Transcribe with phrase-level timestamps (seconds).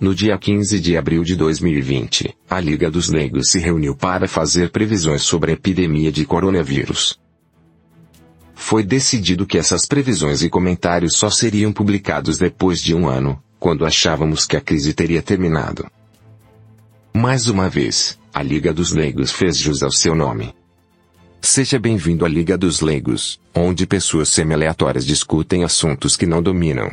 [0.00, 4.70] No dia 15 de abril de 2020, a Liga dos Leigos se reuniu para fazer
[4.70, 7.18] previsões sobre a epidemia de coronavírus.
[8.54, 13.86] Foi decidido que essas previsões e comentários só seriam publicados depois de um ano, quando
[13.86, 15.86] achávamos que a crise teria terminado.
[17.14, 20.52] Mais uma vez, a Liga dos Leigos fez jus ao seu nome.
[21.40, 26.90] Seja bem-vindo à Liga dos Leigos, onde pessoas semi-aleatórias discutem assuntos que não dominam.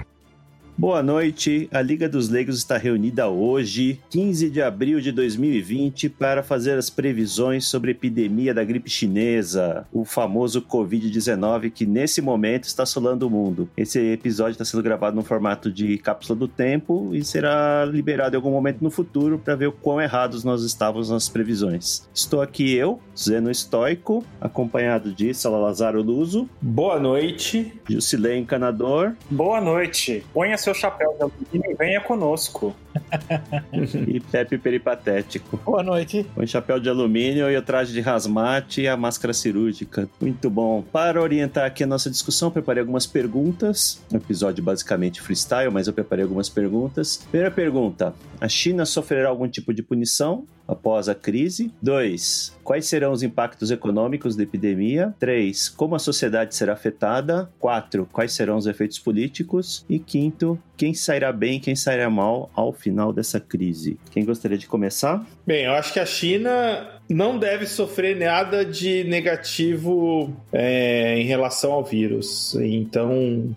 [0.82, 1.70] Boa noite.
[1.71, 6.89] A Liga dos Leigos está reunida hoje, 15 de abril de 2020, para fazer as
[6.89, 13.27] previsões sobre a epidemia da gripe chinesa, o famoso Covid-19 que nesse momento está assolando
[13.27, 13.70] o mundo.
[13.77, 18.38] Esse episódio está sendo gravado no formato de cápsula do tempo e será liberado em
[18.38, 22.09] algum momento no futuro para ver o quão errados nós estávamos nas previsões.
[22.11, 26.50] Estou aqui eu, Zeno Estoico, acompanhado de Salazar Luso.
[26.59, 27.72] Boa noite.
[27.88, 29.13] Jusilei Encanador.
[29.30, 30.25] Boa noite.
[30.34, 32.75] Ponha seu chapéu de alumínio e venha conosco.
[34.08, 35.58] e Pepe Peripatético.
[35.58, 36.25] Boa noite.
[36.36, 40.09] Com o chapéu de alumínio e o traje de rasmate e a máscara cirúrgica.
[40.19, 40.83] Muito bom.
[40.92, 44.02] Para orientar aqui a nossa discussão, preparei algumas perguntas.
[44.11, 47.17] Um episódio basicamente freestyle, mas eu preparei algumas perguntas.
[47.30, 51.72] Primeira pergunta: a China sofrerá algum tipo de punição após a crise?
[51.81, 52.59] 2.
[52.64, 55.14] Quais serão os impactos econômicos da epidemia?
[55.20, 55.70] 3.
[55.70, 57.52] Como a sociedade será afetada?
[57.59, 58.08] 4.
[58.12, 59.86] Quais serão os efeitos políticos?
[59.89, 64.00] E quinto, quem sairá bem e quem sairá mal ao final dessa crise?
[64.12, 65.26] Quem gostaria de começar?
[65.45, 71.73] Bem, eu acho que a China não deve sofrer nada de negativo é, em relação
[71.73, 72.56] ao vírus.
[72.56, 73.56] Então,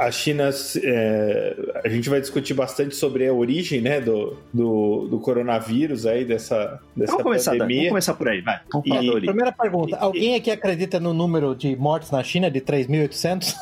[0.00, 0.50] a China,
[0.82, 6.24] é, a gente vai discutir bastante sobre a origem né, do, do, do coronavírus, aí,
[6.24, 7.76] dessa, dessa vamos começar, pandemia.
[7.76, 8.60] Vamos começar por aí, vai.
[8.84, 13.54] E, primeira pergunta, alguém aqui acredita no número de mortes na China de 3.800?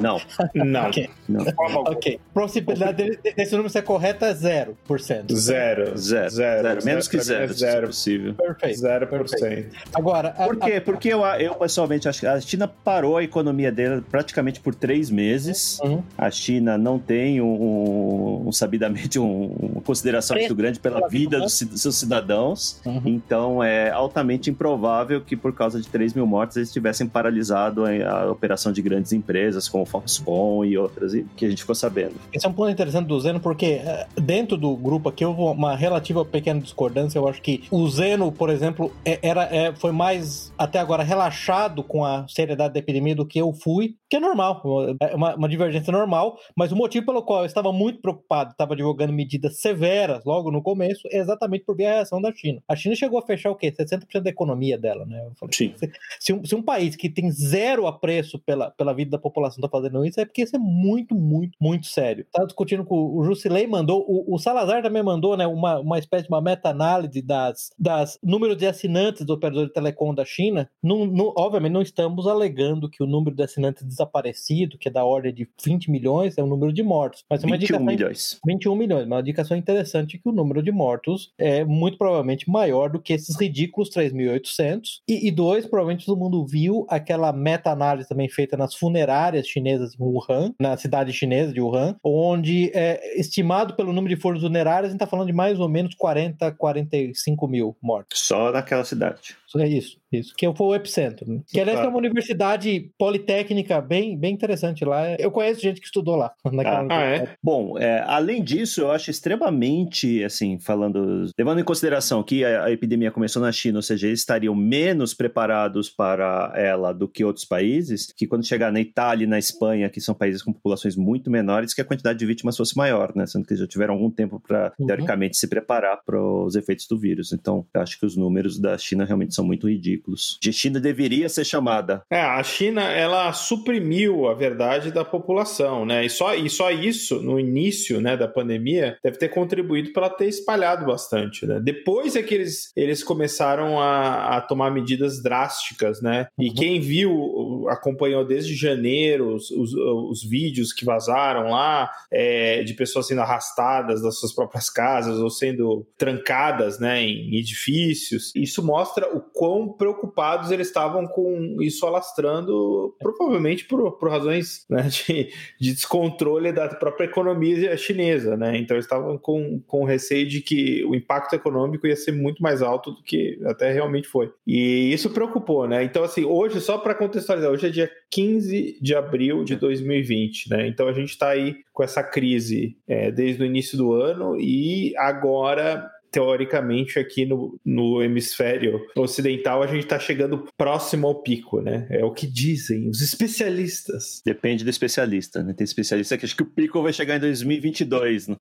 [0.00, 0.20] Não.
[0.54, 0.88] Não.
[0.88, 1.10] ok.
[1.28, 1.44] Não.
[1.58, 2.20] ok.
[2.32, 5.32] Possibilidade desse número ser correto é 0%.
[5.32, 5.96] Zero.
[5.96, 5.98] Zero.
[5.98, 6.30] Zero.
[6.30, 6.84] Zero.
[6.84, 7.86] Menos que zero, Zero.
[7.88, 8.34] possível.
[8.34, 8.65] Perfeito.
[8.74, 9.74] Zero por cento.
[9.94, 10.80] Agora, a- Por quê?
[10.80, 15.10] Porque eu, eu pessoalmente acho que a China parou a economia dela praticamente por três
[15.10, 15.78] meses.
[15.80, 16.02] Uhum.
[16.16, 21.52] A China não tem um, um- sabidamente um- uma consideração muito grande pela vida dos,
[21.54, 22.80] seus cidadãos.
[22.84, 23.02] Uhum.
[23.06, 27.90] Então é altamente improvável que por causa de 3 mil mortes eles tivessem paralisado a,
[28.22, 32.14] a operação de grandes empresas como Foxconn e outras que a gente ficou sabendo.
[32.32, 35.76] Esse é um ponto interessante do Zeno, porque eh, dentro do grupo aqui houve uma
[35.76, 37.18] relativa pequena discordância.
[37.18, 41.82] Eu acho que o Zeno, por exemplo, é- era, é, foi mais até agora relaxado
[41.82, 44.62] com a seriedade da epidemia do que eu fui, que é normal,
[45.00, 48.76] é uma, uma divergência normal, mas o motivo pelo qual eu estava muito preocupado, estava
[48.76, 52.62] divulgando medidas severas logo no começo, é exatamente por ver a reação da China.
[52.68, 53.72] A China chegou a fechar o quê?
[53.72, 55.24] 60% da economia dela, né?
[55.26, 55.74] Eu falei, Sim.
[55.76, 59.60] se, se um, se um país que tem zero apreço pela, pela vida da população
[59.60, 62.26] tá fazendo isso, é porque isso é muito, muito, muito sério.
[62.32, 66.24] Tá discutindo com o Jusilei, mandou, o, o Salazar também mandou, né, uma, uma espécie
[66.24, 70.68] de uma meta-análise das, das números de assinantes do operador de telecom da China.
[70.82, 75.04] Não, não- obviamente não estamos alegando que o número de assinantes desaparecido, que é da
[75.04, 77.24] ordem de 20 milhões, é o número de mortos.
[77.30, 78.40] Mas é uma 21 indicação milhões.
[78.46, 83.00] 21 milhões, uma indicação interessante que o número de mortos é muito provavelmente maior do
[83.00, 85.00] que esses ridículos 3.800.
[85.08, 90.02] E, e dois, provavelmente todo mundo viu aquela meta-análise também feita nas funerárias chinesas em
[90.02, 94.92] Wuhan, na cidade chinesa de Wuhan, onde é estimado pelo número de folhas funerárias, a
[94.92, 98.25] gente está falando de mais ou menos 40, 45 mil mortos.
[98.26, 99.36] Só naquela cidade.
[99.56, 100.34] É isso, isso.
[100.36, 101.30] Que foi o epicentro.
[101.32, 101.40] Né?
[101.46, 101.86] Que aliás Tá.
[101.86, 105.14] é uma universidade politécnica bem, bem interessante lá.
[105.14, 106.32] Eu conheço gente que estudou lá.
[106.52, 107.28] naquela Ah, é?
[107.42, 112.70] Bom, é, além disso, eu acho extremamente, assim, falando, levando em consideração que a, a
[112.72, 117.44] epidemia começou na China, ou seja, eles estariam menos preparados para ela do que outros
[117.44, 121.30] países, que quando chegar na Itália e na Espanha, que são países com populações muito
[121.30, 123.26] menores, que a quantidade de vítimas fosse maior, né?
[123.26, 124.86] Sendo que eles já tiveram algum tempo para, Uhum.
[124.86, 127.32] teoricamente, se preparar para os efeitos do vírus.
[127.32, 130.38] Então, eu acho que os números da China realmente são muito ridículos.
[130.40, 132.02] De China deveria ser chamada.
[132.10, 136.04] É, a China, ela suprimiu a verdade da população, né?
[136.04, 140.26] E só, e só isso, no início né, da pandemia, deve ter contribuído para ter
[140.26, 141.60] espalhado bastante, né?
[141.62, 146.26] Depois é que eles, eles começaram a, a tomar medidas drásticas, né?
[146.38, 146.54] E Uhum.
[146.54, 153.06] quem viu, acompanhou desde janeiro os, os, os vídeos que vazaram lá, é, de pessoas
[153.06, 159.20] sendo arrastadas das suas próprias casas ou sendo trancadas, né, em edifícios, isso mostra o
[159.20, 166.52] quão preocupados eles estavam com isso alastrando, provavelmente por, por razões né, de, de, descontrole
[166.52, 168.56] da própria economia chinesa, né?
[168.58, 172.62] Então eles estavam com, com receio de que o impacto econômico ia ser muito mais
[172.62, 174.32] alto do que até realmente foi.
[174.46, 175.84] E isso preocupou, né?
[175.84, 180.66] Então, assim, hoje, só para contextualizar, hoje é dia 15 de abril de 2020, né?
[180.66, 184.94] Então a gente está aí com essa crise é, desde o início do ano e
[184.96, 191.86] agora teoricamente, aqui no, no hemisfério ocidental, a gente está chegando próximo ao pico, né?
[191.90, 194.22] É o que dizem os especialistas.
[194.24, 195.52] Depende do especialista, né?
[195.52, 198.36] Tem especialista que acha que o pico vai chegar em 2022, né?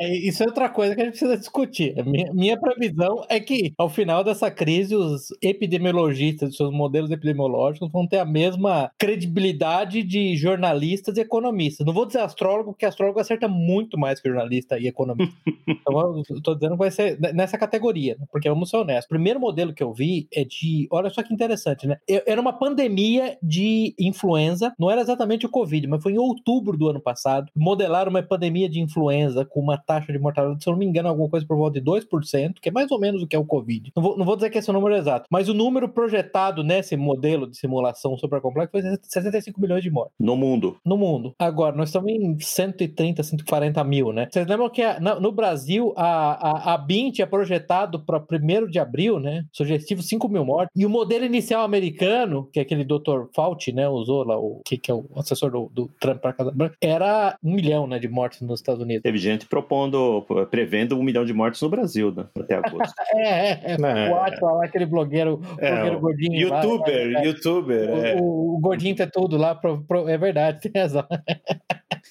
[0.00, 1.94] É, isso é outra coisa que a gente precisa discutir.
[2.04, 8.06] Minha, minha previsão é que, ao final dessa crise, os epidemiologistas, seus modelos epidemiológicos, vão
[8.06, 11.86] ter a mesma credibilidade de jornalistas e economistas.
[11.86, 15.34] Não vou dizer astrólogo, porque astrólogo acerta muito mais que jornalista e economista.
[15.68, 18.26] então, eu tô dizendo que vai ser nessa categoria, né?
[18.30, 19.06] porque vamos ser honestos.
[19.06, 20.86] O primeiro modelo que eu vi é de.
[20.90, 21.96] Olha só que interessante, né?
[22.08, 26.88] Era uma pandemia de influenza, não era exatamente o Covid, mas foi em outubro do
[26.88, 27.50] ano passado.
[27.56, 31.08] Modelaram uma pandemia de influenza com uma taxa de mortalidade, se eu não me engano,
[31.08, 33.44] alguma coisa por volta de 2%, que é mais ou menos o que é o
[33.44, 33.92] Covid.
[33.96, 36.62] Não vou, não vou dizer que esse é o número exato, mas o número projetado
[36.62, 40.14] nesse modelo de simulação supercomplexa foi 65 milhões de mortes.
[40.18, 40.76] No mundo.
[40.84, 41.34] No mundo.
[41.38, 44.28] Agora, nós estamos em 130, 140 mil, né?
[44.30, 44.82] Vocês lembram que
[45.20, 49.44] no Brasil a, a, a BIM tinha projetado para 1 de abril, né?
[49.52, 50.70] Sugestivo 5 mil mortes.
[50.76, 53.26] E o modelo inicial americano, que é aquele Dr.
[53.34, 53.88] Fauci, né?
[53.88, 57.36] Usou lá, o que, que é o assessor do, do Trump para Casa Branca, era
[57.42, 59.02] um milhão né, de mortes nos Estados Unidos.
[59.02, 62.26] Teve gente propondo, prevendo um milhão de mortes no Brasil, né?
[62.38, 62.94] Até agosto.
[63.16, 63.76] é, é, é.
[63.80, 64.10] é.
[64.12, 66.40] O Atila lá, aquele blogueiro, é, blogueiro gordinho.
[66.40, 67.90] Youtuber, lá, é, youtuber.
[67.90, 68.16] O, é.
[68.20, 71.04] o, o, gordinho tem tudo lá, pro, pro, é verdade, tem razão.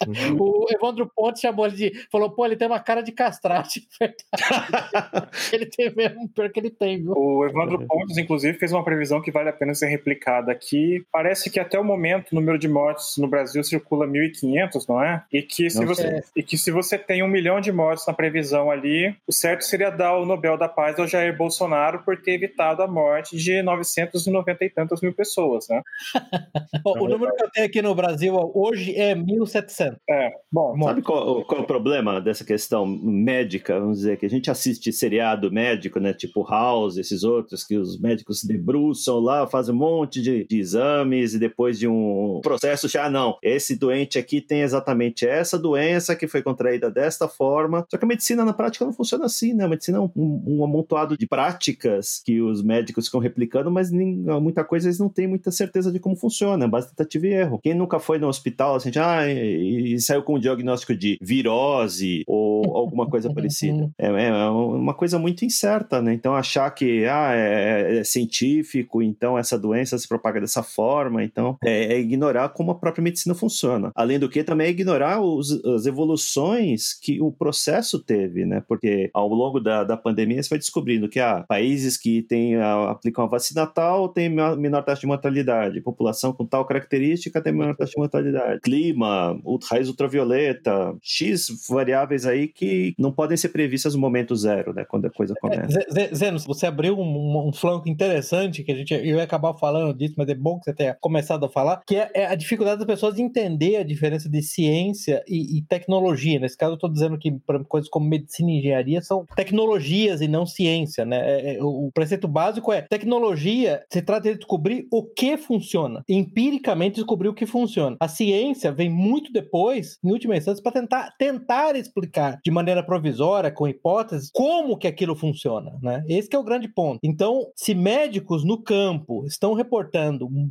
[0.08, 0.34] Uhum.
[0.44, 2.08] O Evandro Pontes chamou ele de.
[2.12, 3.88] Falou, pô, ele tem uma cara de castrate.
[5.52, 7.14] ele tem mesmo, pior que ele tem, viu?
[7.16, 11.06] O Evandro Pontes, inclusive, fez uma previsão que vale a pena ser replicada aqui.
[11.12, 15.24] Parece que até o momento o número de mortes no Brasil circula 1.500, não é?
[15.32, 16.22] E que, se você, é.
[16.36, 19.90] e que se você tem um milhão de mortes na previsão ali, o certo seria
[19.90, 24.66] dar o Nobel da Paz ao Jair Bolsonaro por ter evitado a morte de 990
[24.66, 25.82] e tantas mil pessoas, né?
[26.86, 29.96] o número que eu tenho aqui no Brasil hoje é 1.700.
[30.10, 30.78] É, bom.
[30.84, 33.80] Sabe qual, qual, é o problema dessa questão médica?
[33.80, 36.14] Vamos dizer que a gente assiste seriado médico, né?
[36.14, 40.60] Tipo House, esses outros, que os médicos se debruçam lá, fazem um monte de, de
[40.60, 45.60] exames e depois de um processo, já ah, não, esse doente aqui tem exatamente essa
[45.60, 47.86] doença que foi contraída desta forma.
[47.90, 49.66] Só que a medicina na prática não funciona assim, né?
[49.66, 54.16] A medicina é um, um amontoado de práticas que os médicos ficam replicando, mas nem,
[54.42, 57.60] muita coisa eles não têm muita certeza de como funciona, é base tentativa e erro.
[57.62, 62.76] Quem nunca foi no hospital, assim, ah, e saiu com um diagnóstico de virose ou
[62.76, 63.92] alguma coisa parecida.
[63.98, 66.14] É, é, uma coisa muito incerta, né?
[66.14, 71.58] Então achar que ah, é, é, científico, então essa doença se propaga dessa forma, então
[71.64, 73.92] é, é, ignorar como a própria medicina funciona.
[73.96, 78.64] Além do que, também é ignorar os, as evoluções que o processo teve, né?
[78.68, 83.26] Porque ao longo da, da pandemia você vai descobrindo que ah, países que têm, aplicam
[83.26, 87.92] a vacina tal têm menor taxa de mortalidade, população com tal característica tem menor taxa
[87.92, 89.40] de mortalidade, clima,
[89.70, 94.86] raios ultravioleta, X variáveis aí que não podem ser previstas no momento zero, né?
[94.86, 95.80] Quando a coisa começa.
[96.14, 100.16] Zeno, você abriu um, um, flanco interessante que a gente eu ia acabar falando disso,
[100.18, 102.88] mas é bom que você tenha começado a falar, que é, é a dificuldade das
[102.88, 106.40] pessoas de entender a diferença de ciência e, e tecnologia.
[106.40, 107.36] Nesse caso, eu estou dizendo que
[107.68, 111.18] coisas como medicina e engenharia são tecnologias e não ciência, né?
[111.18, 116.96] É, é, o preceito básico é tecnologia se trata de descobrir o que funciona, empiricamente
[116.96, 117.98] descobrir o que funciona.
[118.00, 122.84] A ciência vem muito depois depois, em última instância, para tentar, tentar explicar de maneira
[122.84, 126.04] provisória, com hipóteses, como que aquilo funciona, né?
[126.10, 127.00] Esse é o grande ponto.
[127.04, 130.50] Então, se médicos no campo estão reportando um,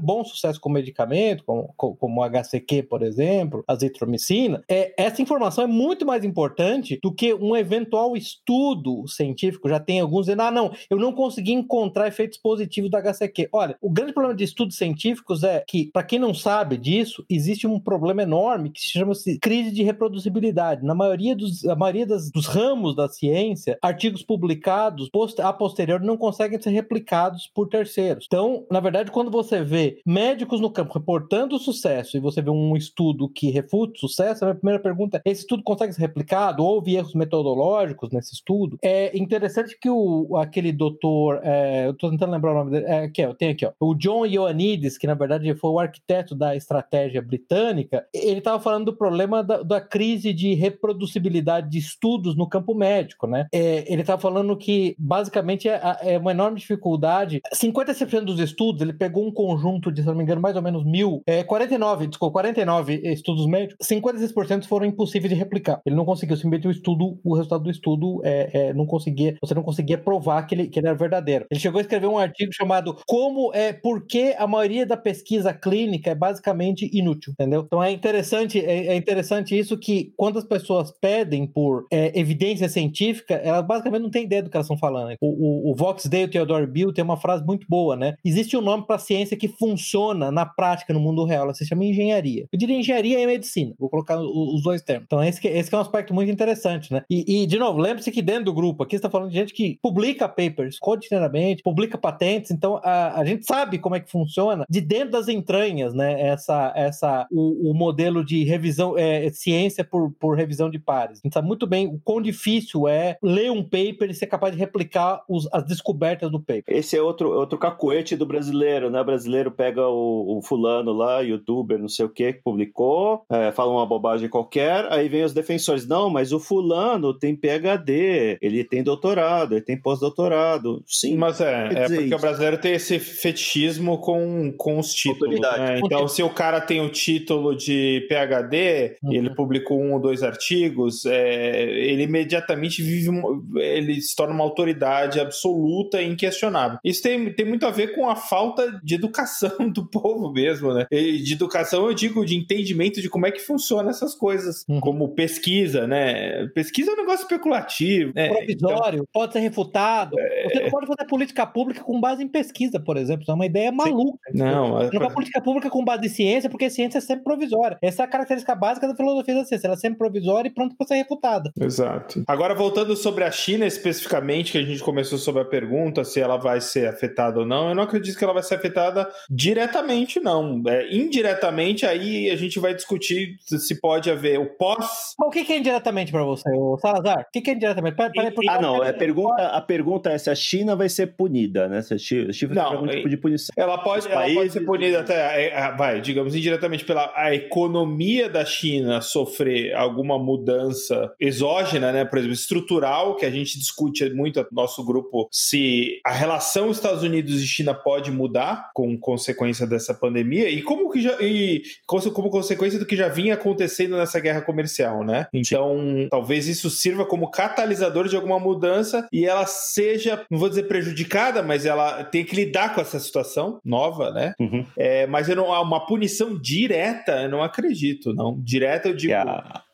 [0.00, 6.06] bom sucesso com medicamento, como, o HCQ, por exemplo, azitromicina, é, essa informação é muito
[6.06, 9.68] mais importante do que um eventual estudo científico.
[9.68, 13.50] Já tem alguns dizendo, ah, não, eu não consegui encontrar efeitos positivos do HCQ.
[13.52, 17.66] Olha, o grande problema de estudos científicos é que, para quem não sabe disso, existe
[17.66, 20.82] um problema enorme que se chama -se crise de reproduzibilidade.
[20.82, 25.10] Na maioria dos, a maioria das, dos ramos da ciência, artigos publicados
[25.42, 28.24] a posterior não conseguem ser replicados por terceiros.
[28.26, 32.76] Então, na verdade, quando você vê médicos no campo reportando sucesso e você vê um
[32.76, 36.64] estudo que refuta sucesso, a minha primeira pergunta é: esse estudo consegue ser replicado?
[36.64, 38.78] Houve erros metodológicos nesse estudo?
[38.82, 43.04] É interessante que o, aquele doutor, é, eu estou tentando lembrar o nome dele, é,
[43.04, 46.56] aqui, ó, tem aqui, ó, o John Ioannidis, que na verdade foi o arquiteto da
[46.56, 52.48] estratégia britânica, ele estava falando do problema da, da, crise de reproduzibilidade de estudos no
[52.48, 52.91] campo médico,
[53.28, 53.46] né?
[53.52, 57.40] É, ele estava falando que, basicamente, é, é, uma enorme dificuldade.
[57.54, 60.84] 56% dos estudos, ele pegou um conjunto de, se não me engano, mais ou menos
[60.84, 65.80] mil, é, 49, desculpa, 49 estudos médicos, 56% foram impossíveis de replicar.
[65.84, 69.54] Ele não conseguiu, simplesmente o estudo, o resultado do estudo é, é, não conseguia, você
[69.54, 71.46] não conseguia provar que ele, que ele era verdadeiro.
[71.50, 75.52] Ele chegou a escrever um artigo chamado Como é, por que a maioria da pesquisa
[75.52, 77.62] clínica é basicamente inútil, entendeu?
[77.66, 82.68] Então é interessante, é, é interessante isso que quando as pessoas pedem por é, evidência
[82.72, 85.16] científica, elas basicamente não têm ideia do que elas estão falando.
[85.20, 88.14] O, o, o Vox Day, o Theodore Bill, tem uma frase muito boa, né?
[88.24, 91.84] Existe um nome para ciência que funciona na prática no mundo real, ela se chama
[91.84, 92.46] engenharia.
[92.52, 95.04] Eu diria engenharia e medicina, vou colocar os dois termos.
[95.06, 97.02] Então esse, que, esse é um aspecto muito interessante, né?
[97.08, 99.78] E, e de novo, lembre-se que dentro do grupo, aqui está falando de gente que
[99.82, 104.80] publica papers cotidianamente, publica patentes, então a, a gente sabe como é que funciona de
[104.80, 106.20] dentro das entranhas, né?
[106.20, 111.18] Essa, essa, o, o modelo de revisão, é, ciência por, por revisão de pares.
[111.18, 114.52] A gente sabe muito bem o quão difícil é ler um paper e ser capaz
[114.52, 116.64] de replicar os, as descobertas do paper.
[116.68, 119.00] Esse é outro, outro cacuete do brasileiro, né?
[119.00, 123.52] O brasileiro pega o, o fulano lá, youtuber, não sei o que, que publicou, é,
[123.52, 128.64] fala uma bobagem qualquer, aí vem os defensores, não, mas o fulano tem PhD, ele
[128.64, 130.82] tem doutorado, ele tem pós-doutorado.
[130.86, 131.16] Sim.
[131.16, 132.16] Mas é, é porque isso.
[132.16, 135.38] o brasileiro tem esse fetichismo com, com os títulos.
[135.40, 135.80] Né?
[135.84, 139.12] Então, se o cara tem o título de PhD, uhum.
[139.12, 143.10] ele publicou um ou dois artigos, é, ele imediatamente vive,
[143.56, 146.78] ele se torna uma autoridade absoluta e inquestionável.
[146.84, 150.86] Isso tem, tem muito a ver com a falta de educação do povo mesmo, né?
[150.90, 154.80] E de educação, eu digo, de entendimento de como é que funciona essas coisas, uhum.
[154.80, 156.46] como pesquisa, né?
[156.48, 158.12] Pesquisa é um negócio especulativo.
[158.14, 158.28] Né?
[158.28, 160.18] Provisório, então, pode ser refutado.
[160.18, 160.48] É...
[160.48, 163.22] Você não pode fazer política pública com base em pesquisa, por exemplo.
[163.22, 164.18] Isso é uma ideia maluca.
[164.34, 164.90] Não, é...
[164.92, 167.78] não política pública com base em ciência, porque ciência é sempre provisória.
[167.82, 169.66] Essa é a característica básica da filosofia da ciência.
[169.66, 171.52] Ela é sempre provisória e pronta para ser refutada.
[171.58, 172.22] Exato.
[172.26, 176.36] Agora, voltando sobre a China especificamente, que a gente começou sobre a pergunta se ela
[176.36, 180.62] vai ser afetada ou não, eu não acredito que ela vai ser afetada diretamente, não.
[180.66, 185.14] É, indiretamente, aí a gente vai discutir se pode haver o pós.
[185.18, 187.26] O que é indiretamente para você, Salazar?
[187.28, 187.96] O que é indiretamente?
[187.96, 188.82] Pera, pera, ah, não.
[188.82, 191.80] É pergunta, a pergunta é se a China vai ser punida, né?
[191.82, 193.52] Se a China, vai não, algum tipo de punição.
[193.56, 198.44] Ela pode, ela pode ser punida até, é, vai, digamos, indiretamente pela a economia da
[198.44, 202.04] China sofrer alguma mudança exógena, né?
[202.04, 207.02] Por exemplo, estrutural, que a gente discute muito no nosso grupo, se a relação Estados
[207.02, 212.30] Unidos e China pode mudar com consequência dessa pandemia e como que já e como
[212.30, 215.26] consequência do que já vinha acontecendo nessa guerra comercial, né?
[215.32, 216.08] Então, Sim.
[216.10, 221.42] talvez isso sirva como catalisador de alguma mudança e ela seja, não vou dizer prejudicada,
[221.42, 224.34] mas ela tem que lidar com essa situação nova, né?
[224.40, 224.66] Uhum.
[224.76, 228.38] É, mas eu não, uma punição direta, eu não acredito, não.
[228.40, 229.12] Direta eu digo.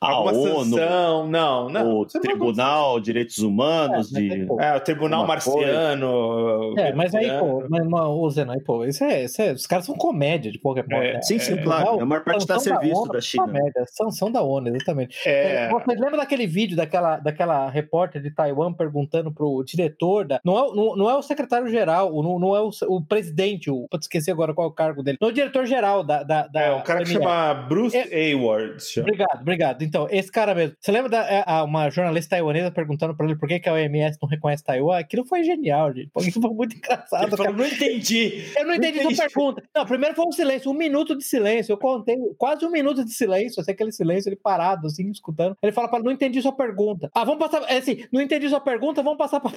[0.01, 2.01] A, a ONU, sanção, não, não.
[2.01, 4.47] O Tribunal de Direitos Humanos, é, de.
[4.61, 6.75] É, o Tribunal Marciano.
[6.79, 9.87] É, mas aí, pô, mas, ô Zeno, aí, pô, isso é, isso é, os caras
[9.87, 11.05] são comédia de qualquer forma.
[11.05, 11.99] É, sim, sim, é, claro.
[11.99, 13.47] É a maior parte está a serviço da, da China.
[13.47, 15.19] Comédia, sanção da ONU, exatamente.
[15.27, 15.69] É...
[15.69, 20.41] Você lembra daquele vídeo daquela, daquela repórter de Taiwan perguntando pro diretor da.
[20.45, 24.05] Não é, não, não é o secretário-geral, não, não é o, o presidente, o, pode
[24.05, 25.19] esquecer agora qual é o cargo dele.
[25.21, 26.61] Não é o diretor-geral da, da, da.
[26.61, 28.77] É, o cara que chama Bruce é, Hayward.
[28.99, 29.88] Obrigado, obrigado.
[29.89, 30.77] Então, esse cara mesmo.
[30.79, 34.19] Você lembra da é, uma jornalista taiwanesa perguntando pra ele por que, que a OMS
[34.21, 34.99] não reconhece Taiwan?
[34.99, 36.11] Aquilo foi genial, gente.
[36.15, 37.37] Aquilo foi muito engraçado.
[37.37, 38.45] Falou, não entendi.
[38.55, 39.63] Eu não, entendi, sua pergunta.
[39.75, 41.73] Não, primeiro foi um silêncio, um minuto de silêncio.
[41.73, 45.57] Eu contei quase um minuto de silêncio, assim, aquele silêncio, ele parado, assim, escutando.
[45.63, 47.11] Ele fala para não entendi sua pergunta.
[47.15, 47.65] Ah, vamos passar.
[47.71, 49.51] É assim, não entendi sua pergunta, vamos passar pra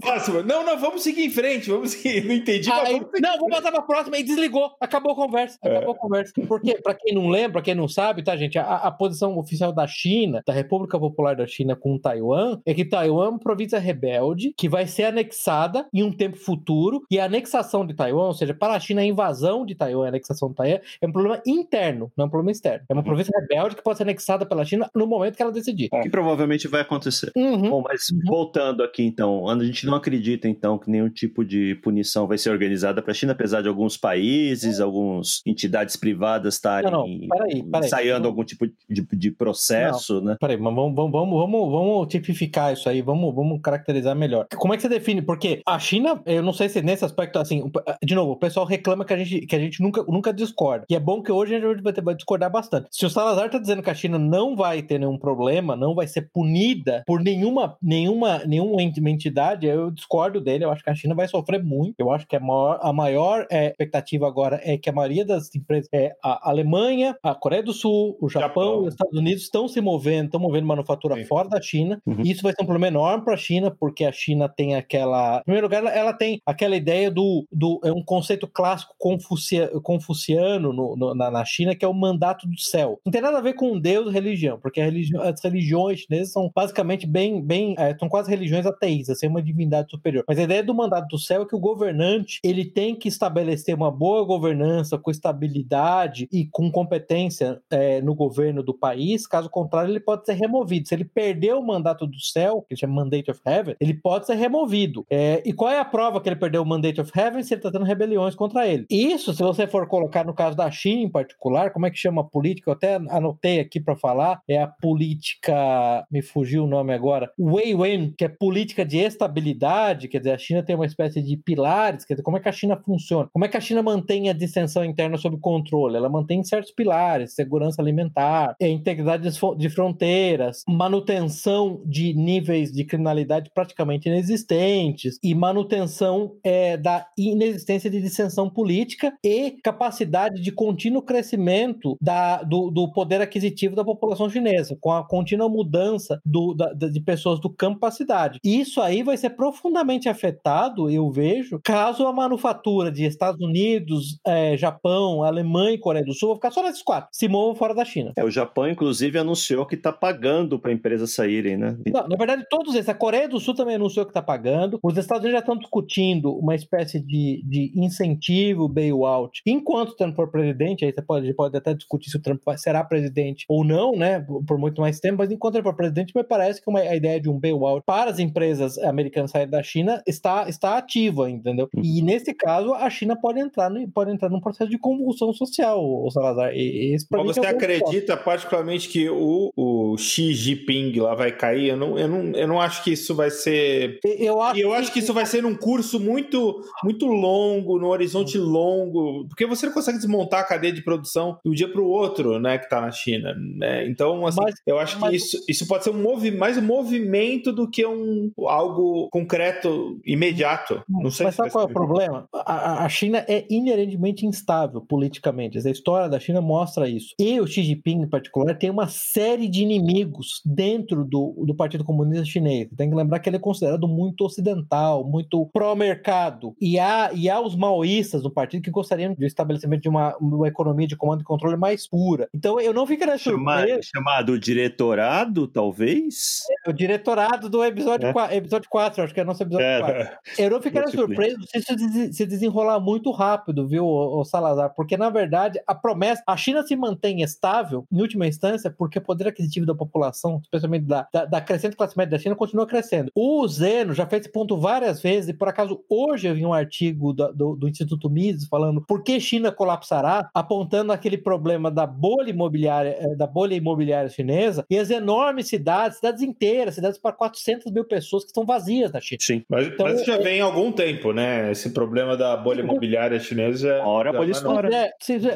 [0.00, 0.42] próxima.
[0.42, 2.24] Não, não, vamos seguir em frente, vamos seguir.
[2.24, 2.70] Não entendi.
[2.72, 4.74] Aí, vamos não, vamos passar pra próxima e desligou.
[4.80, 5.58] Acabou a conversa.
[5.62, 5.96] Acabou é.
[5.96, 6.32] a conversa.
[6.46, 8.58] Porque, pra quem não lembra, quem não sabe, tá, gente?
[8.58, 12.84] A, a posição oficial da China, da República Popular da China com Taiwan, é que
[12.84, 17.02] Taiwan é uma província rebelde que vai ser anexada em um tempo futuro.
[17.10, 20.08] E a anexação de Taiwan, ou seja, para a China, a invasão de Taiwan, a
[20.08, 22.84] anexação de Taiwan, é um problema interno, não é um problema externo.
[22.88, 25.88] É uma província rebelde que pode ser anexada pela China no momento que ela decidir.
[26.02, 27.32] Que provavelmente vai acontecer.
[27.36, 27.70] Uhum.
[27.70, 28.20] Bom, mas uhum.
[28.26, 32.50] voltando aqui então, a gente não acredita então que nenhum tipo de punição vai ser
[32.50, 34.84] organizada para a China, apesar de alguns países, uhum.
[34.84, 37.28] algumas entidades privadas estarem
[37.74, 40.36] ensaiando algum tipo de, de, processo, não, né?
[40.38, 44.46] Peraí, mas vamos, vamos, vamos, vamos, tipificar isso aí, vamos, vamos caracterizar melhor.
[44.54, 45.22] Como é que você define?
[45.22, 47.70] Porque a China, eu não sei se nesse aspecto, assim,
[48.04, 50.84] de novo, o pessoal reclama que a gente, que a gente nunca, nunca discorda.
[50.90, 52.88] E é bom que hoje a gente vai, ter, vai discordar bastante.
[52.90, 56.06] Se o Salazar tá dizendo que a China não vai ter nenhum problema, não vai
[56.06, 60.64] ser punida por nenhuma, nenhuma, nenhuma entidade, eu discordo dele.
[60.64, 61.94] Eu acho que a China vai sofrer muito.
[61.98, 65.54] Eu acho que a maior, a maior é, expectativa agora é que a maioria das
[65.54, 68.82] empresas, é, a Alemanha, a Coreia do Sul, o Japão, Japão.
[68.82, 71.24] os Estados Unidos estão se movendo, estão movendo manufatura Sim.
[71.24, 72.00] fora da China.
[72.06, 72.22] Uhum.
[72.24, 75.38] E isso vai ser um problema enorme para a China, porque a China tem aquela.
[75.40, 77.46] Em primeiro lugar, ela, ela tem aquela ideia do.
[77.50, 81.94] do é um conceito clássico confucia, confuciano no, no, na, na China, que é o
[81.94, 83.00] mandato do céu.
[83.04, 86.50] Não tem nada a ver com Deus e religião, porque religi as religiões chinesas são
[86.54, 87.42] basicamente bem.
[87.42, 90.24] bem é, são quase religiões ateístas, sem uma divindade superior.
[90.26, 93.74] Mas a ideia do mandato do céu é que o governante ele tem que estabelecer
[93.74, 99.19] uma boa governança com estabilidade e com competência é, no governo do país.
[99.28, 100.88] Caso contrário, ele pode ser removido.
[100.88, 104.34] Se ele perder o mandato do céu, que chama Mandate of Heaven, ele pode ser
[104.34, 105.04] removido.
[105.10, 107.58] É, e qual é a prova que ele perdeu o Mandate of Heaven se ele
[107.58, 108.86] está tendo rebeliões contra ele?
[108.90, 112.22] Isso, se você for colocar no caso da China em particular, como é que chama
[112.22, 112.70] a política?
[112.70, 117.74] Eu até anotei aqui para falar, é a política, me fugiu o nome agora, Wei
[117.74, 122.04] Wen, que é política de estabilidade, quer dizer, a China tem uma espécie de pilares,
[122.04, 123.28] quer dizer, como é que a China funciona?
[123.32, 125.96] Como é que a China mantém a distensão interna sob controle?
[125.96, 128.68] Ela mantém certos pilares, segurança alimentar, é,
[129.10, 137.90] integridade de fronteiras, manutenção de níveis de criminalidade praticamente inexistentes e manutenção é, da inexistência
[137.90, 144.28] de dissensão política e capacidade de contínuo crescimento da, do, do poder aquisitivo da população
[144.28, 148.38] chinesa, com a contínua mudança do, da, de pessoas do campo para a cidade.
[148.44, 154.56] Isso aí vai ser profundamente afetado, eu vejo, caso a manufatura de Estados Unidos, é,
[154.56, 157.84] Japão, Alemanha e Coreia do Sul vão ficar só nesses quatro, se movam fora da
[157.84, 158.12] China.
[158.16, 161.76] É, o Japão, inclusive, anunciou que está pagando para empresas saírem, né?
[161.86, 162.88] Não, na verdade, todos esses.
[162.88, 164.78] A Coreia do Sul também anunciou que está pagando.
[164.82, 169.42] Os Estados Unidos já estão discutindo uma espécie de, de incentivo bailout.
[169.46, 172.84] Enquanto o Trump for presidente, aí você pode, pode até discutir se o Trump será
[172.84, 174.24] presidente ou não, né?
[174.46, 177.20] Por muito mais tempo, mas enquanto ele for presidente, me parece que uma, a ideia
[177.20, 181.68] de um bailout para as empresas americanas saírem da China está, está ativa, entendeu?
[181.74, 181.82] Uhum.
[181.84, 185.80] E nesse caso, a China pode entrar, no, pode entrar num processo de convulsão social,
[185.82, 186.52] o Salazar.
[186.54, 191.68] E, esse, Mas você é acredita particularmente que o, o Xi Jinping lá vai cair?
[191.68, 194.00] Eu não, eu, não, eu não acho que isso vai ser.
[194.04, 194.98] Eu acho, eu acho que...
[194.98, 199.98] isso vai ser num curso muito, muito longo, no horizonte longo, porque você não consegue
[199.98, 202.90] desmontar a cadeia de produção de um dia para o outro, né, que está na
[202.90, 203.34] China.
[203.56, 203.86] Né?
[203.86, 205.10] Então, assim, mas, eu acho mas...
[205.10, 210.00] que isso, isso pode ser um movi mais um movimento do que um algo concreto
[210.04, 210.82] imediato.
[210.88, 212.28] Não sei mas sabe qual é o problema?
[212.32, 215.58] A, a China é inerentemente instável politicamente.
[215.58, 217.14] A história da China mostra isso.
[217.18, 221.84] E o Xi Jinping, em particular, tem uma série de inimigos dentro do, do Partido
[221.84, 222.68] Comunista Chinês.
[222.76, 226.54] Tem que lembrar que ele é considerado muito ocidental, muito pró-mercado.
[226.60, 230.48] E há, e há os maoístas no partido que gostariam do estabelecimento de uma, uma
[230.48, 232.28] economia de comando e controle mais pura.
[232.34, 233.88] Então eu não ficaria surpreso.
[233.94, 236.42] Chamado diretorado, talvez?
[236.66, 238.12] É, o diretorado do episódio, é.
[238.12, 239.80] 4, episódio 4, acho que é nosso episódio é.
[239.80, 240.18] 4.
[240.38, 244.72] Eu não ficaria surpreso se isso se desenrolar muito rápido, viu, o Salazar?
[244.74, 246.22] Porque, na verdade, a promessa.
[246.26, 250.84] A China se mantém estável, em última instância, porque o poder aquisitivo da população, especialmente
[250.84, 253.10] da, da, da crescente classe média da China, continua crescendo.
[253.14, 256.52] O Zeno já fez esse ponto várias vezes, e por acaso hoje eu vi um
[256.52, 261.86] artigo do, do, do Instituto Mises falando por que China colapsará, apontando aquele problema da
[261.86, 267.12] bolha imobiliária, eh, da bolha imobiliária chinesa e as enormes cidades, cidades inteiras, cidades para
[267.12, 269.18] 400 mil pessoas que estão vazias na China.
[269.20, 270.18] Sim, mas, então, mas já é...
[270.18, 271.50] vem há algum tempo, né?
[271.50, 273.80] Esse problema da bolha imobiliária chinesa.
[273.80, 274.74] Uma hora a bolha estoura.
[274.74, 274.90] É,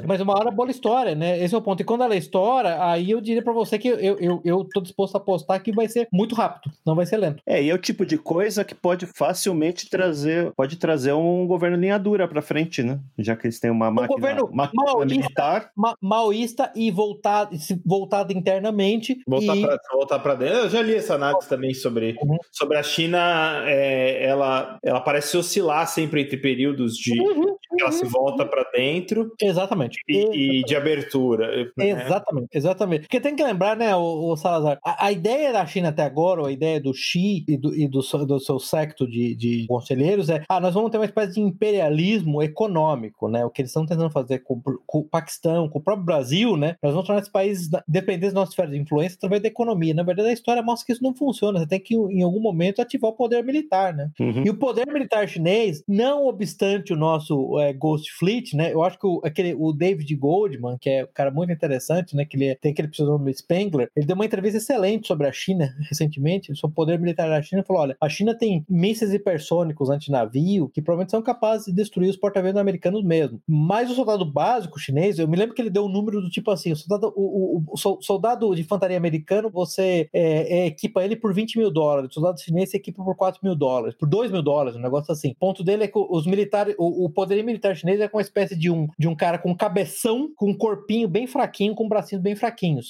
[0.06, 1.42] mas uma hora a bolha história, né?
[1.42, 1.80] Esse é o ponto.
[1.80, 5.14] E quando ela estoura, aí eu diria para você que eu, eu, eu tô disposto
[5.14, 7.42] a apostar que vai ser muito rápido, não vai ser lento.
[7.46, 11.76] É, e é o tipo de coisa que pode facilmente trazer, pode trazer um governo
[11.76, 12.98] linha dura para frente, né?
[13.18, 15.70] Já que eles têm uma máquina, um governo máquina maoísta, militar.
[15.76, 19.18] Ma maoísta e voltado, voltado internamente.
[19.26, 19.62] Voltar e...
[19.62, 20.56] para voltar para dentro.
[20.56, 22.36] Eu já li essa análise também sobre, uhum.
[22.52, 23.62] sobre a China.
[23.66, 27.56] É, ela, ela parece oscilar sempre entre períodos de uhum.
[27.80, 29.32] ela se volta para dentro.
[29.40, 30.00] Exatamente.
[30.08, 31.72] E, e, de abertura.
[31.76, 31.90] Né?
[31.90, 33.03] Exatamente, exatamente.
[33.04, 36.40] Porque tem que lembrar, né, o, o, Salazar, a, a, ideia da China até agora,
[36.40, 40.28] ou a ideia do Xi e do, e do, do seu secto de, de conselheiros
[40.28, 43.44] é, ah, nós vamos ter uma espécie de imperialismo econômico, né?
[43.44, 46.76] O que eles estão tentando fazer com, com, o Paquistão, com o próprio Brasil, né?
[46.82, 49.94] Nós vamos tornar esses países dependentes da nossa esfera de influência através da economia.
[49.94, 51.60] Na verdade, a história mostra que isso não funciona.
[51.60, 54.10] Você tem que, em algum momento, ativar o poder militar, né?
[54.18, 54.42] Uhum.
[54.44, 58.72] E o poder militar chinês, não obstante o nosso é, Ghost Fleet, né?
[58.72, 62.24] Eu acho que o, aquele, o David Goldman, que é um cara muito interessante, né?
[62.24, 65.74] Que ele é, tem aquele pseudônimo Spengler, ele deu uma entrevista excelente sobre a China
[65.88, 69.90] recentemente, sobre o poder militar da China, e falou: olha, a China tem mísseis hipersônicos
[69.90, 73.40] antinavio que provavelmente são capazes de destruir os porta-aviões americanos mesmo.
[73.48, 76.50] Mas o soldado básico chinês, eu me lembro que ele deu um número do tipo
[76.50, 81.16] assim: o soldado, o, o, o soldado de infantaria americano, você é, é, equipa ele
[81.16, 84.30] por 20 mil dólares, o soldado chinês você equipa por 4 mil dólares, por 2
[84.30, 85.30] mil dólares, um negócio assim.
[85.30, 88.56] O ponto dele é que os militares, o, o poder militar chinês é uma espécie
[88.56, 92.34] de um, de um cara com cabeção, com um corpinho bem fraquinho, com bracinhos bem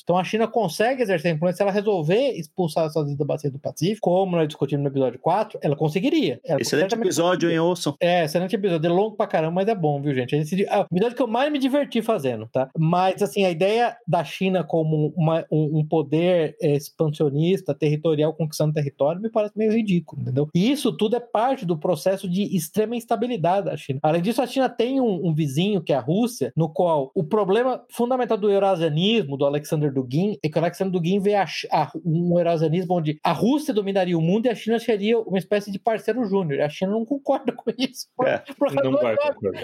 [0.02, 3.50] Então a China consegue exercer influência se ela resolver expulsar os Estados Unidos da bacia
[3.50, 6.40] do Pacífico, como nós discutimos no episódio 4, ela conseguiria.
[6.44, 7.94] Ela excelente episódio, hein, ouçam.
[8.00, 8.86] É, excelente episódio.
[8.86, 10.34] É longo pra caramba, mas é bom, viu, gente?
[10.34, 12.68] Esse, é o episódio que eu mais me diverti fazendo, tá?
[12.76, 18.72] Mas, assim, a ideia da China como uma, um, um, poder é, expansionista, territorial, conquistando
[18.72, 20.48] território, me parece meio ridículo, entendeu?
[20.54, 24.00] E isso tudo é parte do processo de extrema instabilidade da China.
[24.02, 27.24] Além disso, a China tem um, um vizinho, que é a Rússia, no qual o
[27.24, 31.90] problema fundamental do eurasianismo, do Alexander Dugin, é que o Alexander Dugin vê a, a,
[32.04, 35.78] um eurasianismo onde a Rússia dominaria o mundo e a China seria uma espécie de
[35.78, 36.60] parceiro júnior.
[36.60, 38.08] A China não concorda com isso.
[38.24, 38.42] É,
[38.82, 39.14] não vai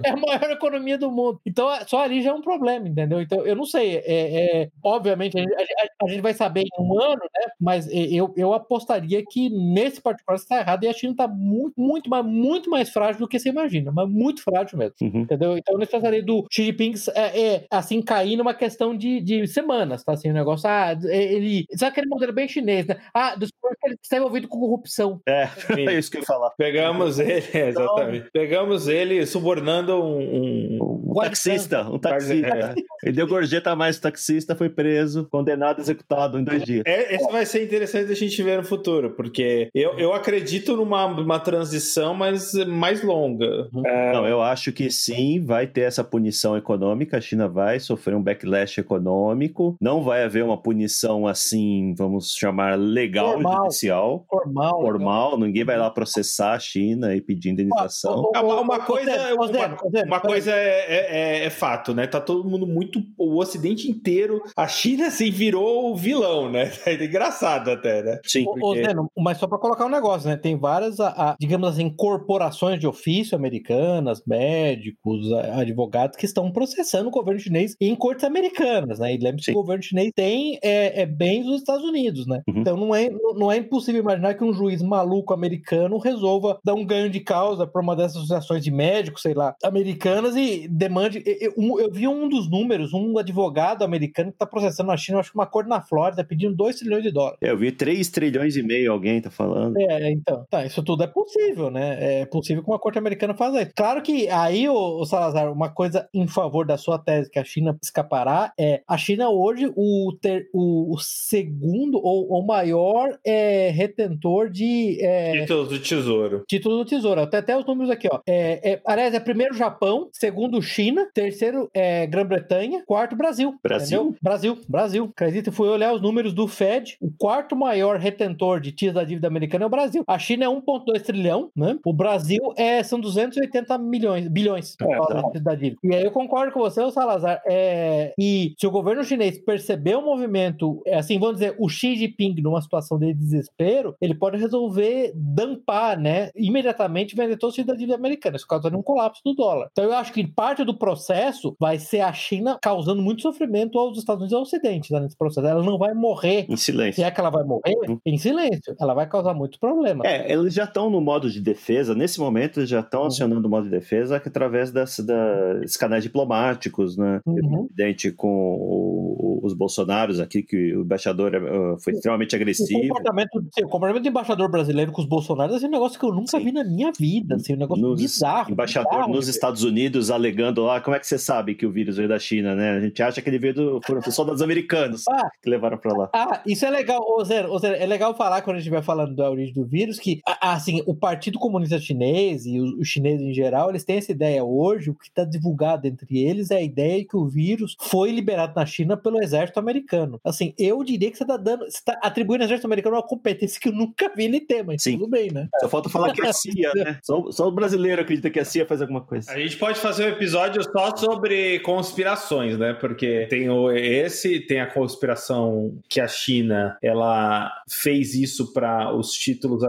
[0.05, 1.41] é a maior economia do mundo.
[1.47, 3.21] Então, só ali já é um problema, entendeu?
[3.21, 3.97] Então, eu não sei.
[3.97, 7.53] É, é obviamente, a gente, a, a gente, vai saber em um ano, né?
[7.61, 12.09] Mas eu, eu apostaria que nesse particular está errado e a China está muito, muito,
[12.09, 13.93] mas muito mais frágil do que você imagina.
[13.93, 14.95] Mas muito frágil mesmo.
[15.01, 15.21] Uhum.
[15.21, 15.57] Entendeu?
[15.57, 19.47] Então, eu não precisaria do Xi Jinping é, é, assim cair numa questão de, de
[19.47, 20.10] semanas, tá?
[20.11, 20.69] Assim, o negócio.
[20.69, 21.67] Ah, ele.
[21.77, 22.97] Sabe aquele modelo bem chinês, né?
[23.15, 25.21] Ah, dos que ele está envolvido com corrupção.
[25.27, 25.49] É,
[25.89, 26.51] é isso que eu ia falar.
[26.51, 28.29] Pegamos ele, exatamente.
[28.29, 31.83] Então, Pegamos ele subornando um, um, um taxista.
[31.89, 32.49] Um taxista.
[32.49, 32.75] É.
[33.03, 36.83] Ele deu gorjeta a mais o taxista, foi preso, condenado, executado em dois dias.
[36.87, 41.07] É, esse vai ser interessante a gente ver no futuro, porque eu, eu acredito numa
[41.07, 43.69] uma transição mas mais longa.
[43.87, 44.13] É...
[44.13, 48.23] Não, eu acho que sim, vai ter essa punição econômica, a China vai sofrer um
[48.23, 54.25] backlash econômico, não vai haver uma punição assim, vamos chamar legal, formal, judicial.
[54.29, 54.81] Formal.
[54.81, 58.31] Formal, ninguém vai lá processar a China e pedir indenização.
[58.35, 62.07] uma, uma coisa, uma, uma coisa é, é, é, fato, né?
[62.07, 63.01] Tá todo mundo muito.
[63.19, 64.43] O Ocidente inteiro.
[64.57, 66.71] A China, assim, virou o vilão, né?
[66.91, 68.19] É engraçado até, né?
[68.25, 68.45] Sim.
[68.45, 68.65] Porque...
[68.65, 70.37] Ô, Zeno, mas só para colocar um negócio, né?
[70.37, 77.09] Tem várias, a, a, digamos assim, corporações de ofício americanas, médicos, advogados que estão processando
[77.09, 79.15] o governo chinês em cortes americanas, né?
[79.15, 82.43] E lembre-se que o governo chinês tem é, é, bens dos Estados Unidos, né?
[82.49, 82.61] Uhum.
[82.61, 86.85] Então não é, não é impossível imaginar que um juiz maluco americano resolva dar um
[86.85, 91.23] ganho de causa para uma dessas associações de médicos, sei lá, americanas e demande.
[91.27, 95.33] Eu, eu, vi um dos números, um advogado americano que está processando a China, acho
[95.33, 97.39] que uma cor na Flórida, pedindo 2 trilhões de dólares.
[97.41, 99.77] Eu vi 3 trilhões e meio, alguém tá falando.
[99.79, 100.45] É, então.
[100.51, 102.21] Tá, isso tudo é possível, né?
[102.21, 103.73] É possível que uma corte americana faça isso.
[103.75, 107.77] Claro que aí, o Salazar, uma coisa em favor da sua tese que a China
[107.83, 114.51] escapará é a China hoje, o, ter, o, o segundo ou o maior é, retentor
[114.51, 114.99] de.
[115.01, 116.45] É, títulos do tesouro.
[116.49, 117.21] Títulos do tesouro.
[117.21, 118.21] Até, até os números aqui, ó.
[118.27, 123.55] É, é, aliás, é primeiro Japão, segundo China, terceiro é, Grã-Bretanha, quarto Brasil.
[123.63, 124.01] Brasil?
[124.01, 124.19] Entendeu?
[124.23, 125.05] Brasil, Brasil.
[125.13, 126.97] Acredita, fui olhar os números do Fed.
[127.01, 130.05] O quarto maior retentor de títulos da dívida americana é o Brasil.
[130.07, 131.79] A China é 1,2 trilhão, né?
[131.85, 135.79] O Brasil é, são 280 milhões, bilhões é, da dívida.
[135.83, 137.41] E aí eu concordo com você, Salazar.
[137.47, 139.60] É, e se o governo chinês perceber
[139.97, 144.39] o movimento, é, assim, vamos dizer, o Xi Jinping numa situação de desespero, ele pode
[144.39, 146.31] resolver dampar, né?
[146.35, 148.37] Imediatamente vender todo o da dívida americana.
[148.37, 149.69] Isso causa um colapso do dólar.
[149.73, 153.99] Então eu acho que parte do processo vai ser a China causando muito sofrimento aos
[153.99, 155.47] Estados Unidos e ao Ocidente né, nesse processo.
[155.47, 156.47] Ela não vai morrer.
[156.49, 156.95] Em silêncio.
[156.95, 157.99] Se é que ela vai morrer, uhum.
[158.05, 158.75] em silêncio.
[158.81, 160.07] Ela vai causar muitos problemas.
[160.07, 163.07] É, eles já estão no modo de defesa, nesse momento, eles já estão uhum.
[163.07, 167.21] acionando o modo de defesa através das, das canais diplomáticos, né?
[167.27, 167.67] Uhum.
[167.67, 172.79] Evidente com o, os bolsonaros aqui, que o embaixador uh, foi extremamente agressivo.
[172.79, 176.13] O comportamento, o comportamento do embaixador brasileiro com os bolsonaros é um negócio que eu
[176.13, 176.45] nunca sim.
[176.45, 178.53] vi na minha vida, assim, um negócio nos, bizarro.
[178.53, 181.97] Embaixador bizarro, nos Estados Unidos alegando lá, como é que você sabe que o vírus
[181.97, 182.71] veio da China, né?
[182.71, 185.05] A gente acha que ele veio do, foi das americanos.
[185.09, 186.11] Ah, que levaram para lá.
[186.15, 188.83] Ah, isso é legal, ô Zero, ô Zero, é legal falar quando a gente vai
[188.83, 193.33] falando da origem do vírus que, assim, o Partido Comunista Chinês e os chineses em
[193.33, 197.05] geral, eles têm essa ideia hoje, o que está divulgado entre eles é a ideia
[197.05, 200.21] que o vírus foi liberado na China pelo exército americano.
[200.25, 203.61] Assim, eu diria que você está dando, você tá atribuindo ao exército americano uma competência
[203.61, 204.99] que eu nunca vi ele ter, mas Sim.
[204.99, 205.49] tudo bem, né?
[205.61, 206.99] Só falta falar que é a CIA, né?
[207.03, 209.31] Só, só o brasileiro acredita que a CIA faz alguma coisa.
[209.31, 212.73] A gente pode fazer um episódio só sobre conspirações, né?
[212.75, 219.13] Porque tem o, esse, tem a conspiração que a China ela fez isso para os
[219.13, 219.63] títulos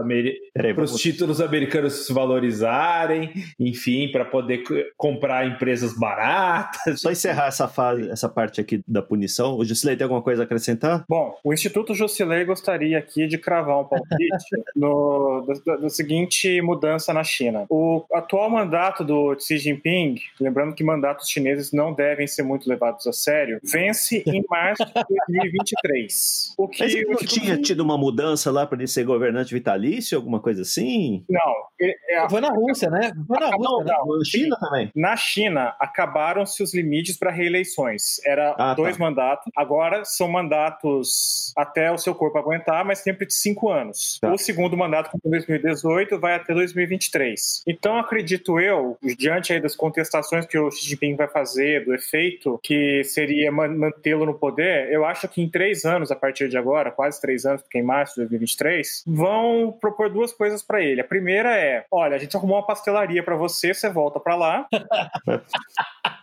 [0.52, 4.62] para os títulos americanos se valorizarem, enfim, para poder
[4.96, 7.00] comprar empresas baratas.
[7.00, 9.56] Só encerrar essa fase, essa parte aqui da punição.
[9.62, 11.04] O Jusilei tem alguma coisa a acrescentar?
[11.08, 14.16] Bom, o Instituto Jusilei gostaria aqui de cravar um palpite
[14.74, 17.64] no, da, da seguinte mudança na China.
[17.70, 23.06] O atual mandato do Xi Jinping, lembrando que mandatos chineses não devem ser muito levados
[23.06, 24.92] a sério, vence em março de
[25.38, 26.54] 2023.
[26.58, 30.16] O que Mas ele não tinha tido uma mudança lá para ele ser governante vitalício,
[30.18, 31.24] alguma coisa assim?
[31.28, 31.54] Não.
[31.80, 33.12] É, Foi na Rússia, né?
[33.26, 33.70] Foi na Rússia.
[33.70, 34.90] Não, não, na China também.
[34.94, 38.20] Na China, acabaram-se os limites para reeleições.
[38.24, 38.74] Era ah, tá.
[38.74, 39.04] dois tá.
[39.04, 39.51] mandatos.
[39.56, 44.18] Agora são mandatos até o seu corpo aguentar, mas sempre de cinco anos.
[44.20, 44.32] Tá.
[44.32, 47.62] O segundo mandato, em 2018, vai até 2023.
[47.66, 52.58] Então, acredito eu, diante aí das contestações que o Xi Jinping vai fazer, do efeito
[52.62, 56.90] que seria mantê-lo no poder, eu acho que em três anos, a partir de agora,
[56.90, 61.00] quase três anos, porque em março de 2023, vão propor duas coisas para ele.
[61.00, 64.66] A primeira é: olha, a gente arrumou uma pastelaria para você, você volta para lá.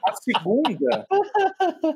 [0.10, 1.06] A segunda,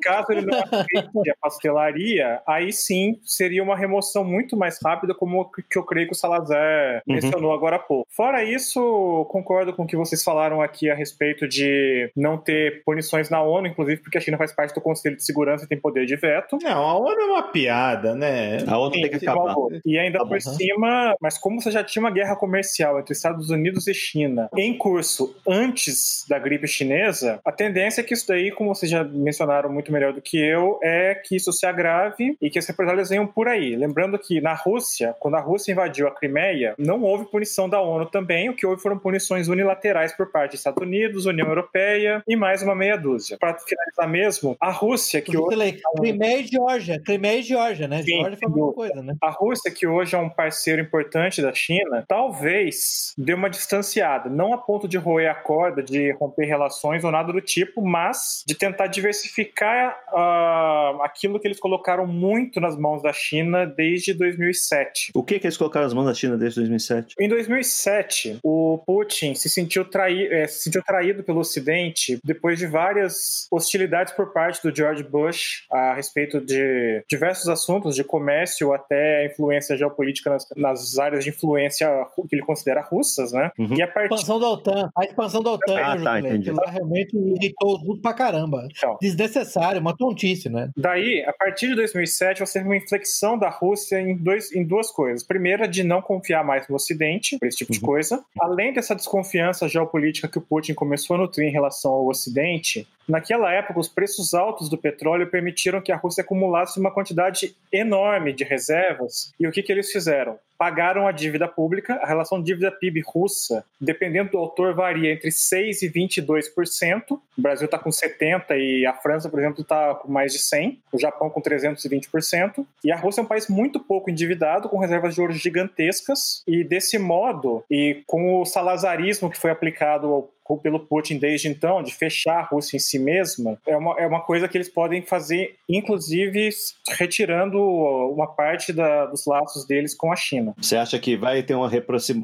[0.04, 5.50] caso ele não aceite a pastelaria, aí sim seria uma remoção muito mais rápida, como
[5.70, 7.16] que eu creio que o Salazar uhum.
[7.16, 8.08] mencionou agora há pouco.
[8.10, 13.30] Fora isso, concordo com o que vocês falaram aqui a respeito de não ter punições
[13.30, 16.06] na ONU, inclusive porque a China faz parte do Conselho de Segurança e tem poder
[16.06, 16.58] de veto.
[16.62, 18.58] Não, a ONU é uma piada, né?
[18.68, 19.56] A ONU sim, tem que acabar.
[19.86, 23.50] E ainda tá por cima, mas como você já tinha uma guerra comercial entre Estados
[23.50, 28.52] Unidos e China em curso antes da gripe chinesa, a tendência é que isso daí,
[28.52, 32.50] como vocês já mencionaram muito melhor do que eu, é que isso se agrave e
[32.50, 33.76] que as represálias venham por aí.
[33.76, 38.06] Lembrando que na Rússia, quando a Rússia invadiu a Crimeia, não houve punição da ONU
[38.06, 42.36] também, o que houve foram punições unilaterais por parte dos Estados Unidos, União Europeia e
[42.36, 43.38] mais uma meia dúzia.
[43.40, 45.82] Para finalizar mesmo, a Rússia que hoje...
[45.98, 48.04] Crimeia e Geórgia, Crimeia e Geórgia, né?
[48.04, 49.16] Sim, Geórgia foi uma coisa, né?
[49.22, 54.54] A Rússia, que hoje é um parceiro importante da China, talvez dê uma distanciada, não
[54.54, 58.56] a ponto de roer a corda, de romper relações ou nada do tipo, mas de
[58.56, 65.12] tentar diversificar uh, aquilo que eles colocaram muito nas mãos da China desde 2007.
[65.14, 67.16] O que, que eles colocaram nas mãos da China desde 2007?
[67.20, 72.68] Em 2007, o Putin se sentiu, trai é, se sentiu traído pelo Ocidente depois de
[72.68, 79.26] várias hostilidades por parte do George Bush a respeito de diversos assuntos de comércio até
[79.26, 81.88] influência geopolítica nas, nas áreas de influência
[82.30, 83.52] que ele considera russas, né?
[83.58, 83.76] Uhum.
[83.76, 84.12] E a, part...
[84.12, 86.52] a expansão da OTAN, a expansão da OTAN, ah, tá, entendi.
[86.52, 88.68] lá realmente irritou tudo pra caramba.
[88.76, 90.70] Então, Desnecessário, uma tontice, né?
[90.84, 94.92] Daí, a partir de 2007, você teve uma inflexão da Rússia em, dois, em duas
[94.92, 95.24] coisas.
[95.24, 97.80] Primeira, de não confiar mais no Ocidente, por esse tipo uhum.
[97.80, 98.26] de coisa.
[98.38, 103.52] Além dessa desconfiança geopolítica que o Putin começou a nutrir em relação ao Ocidente, Naquela
[103.52, 108.44] época, os preços altos do petróleo permitiram que a Rússia acumulasse uma quantidade enorme de
[108.44, 109.34] reservas.
[109.40, 110.38] E o que, que eles fizeram?
[110.58, 115.90] Pagaram a dívida pública, a relação dívida-PIB russa, dependendo do autor, varia entre 6% e
[115.90, 117.12] 22%.
[117.12, 120.78] O Brasil está com 70% e a França, por exemplo, está com mais de 100%,
[120.94, 122.66] o Japão com 320%.
[122.84, 126.44] E a Rússia é um país muito pouco endividado, com reservas de ouro gigantescas.
[126.48, 131.82] E desse modo, e com o salazarismo que foi aplicado ao pelo Putin desde então,
[131.82, 135.02] de fechar a Rússia em si mesma, é uma, é uma coisa que eles podem
[135.02, 136.50] fazer, inclusive
[136.98, 140.54] retirando uma parte da, dos laços deles com a China.
[140.58, 141.70] Você acha que vai ter uma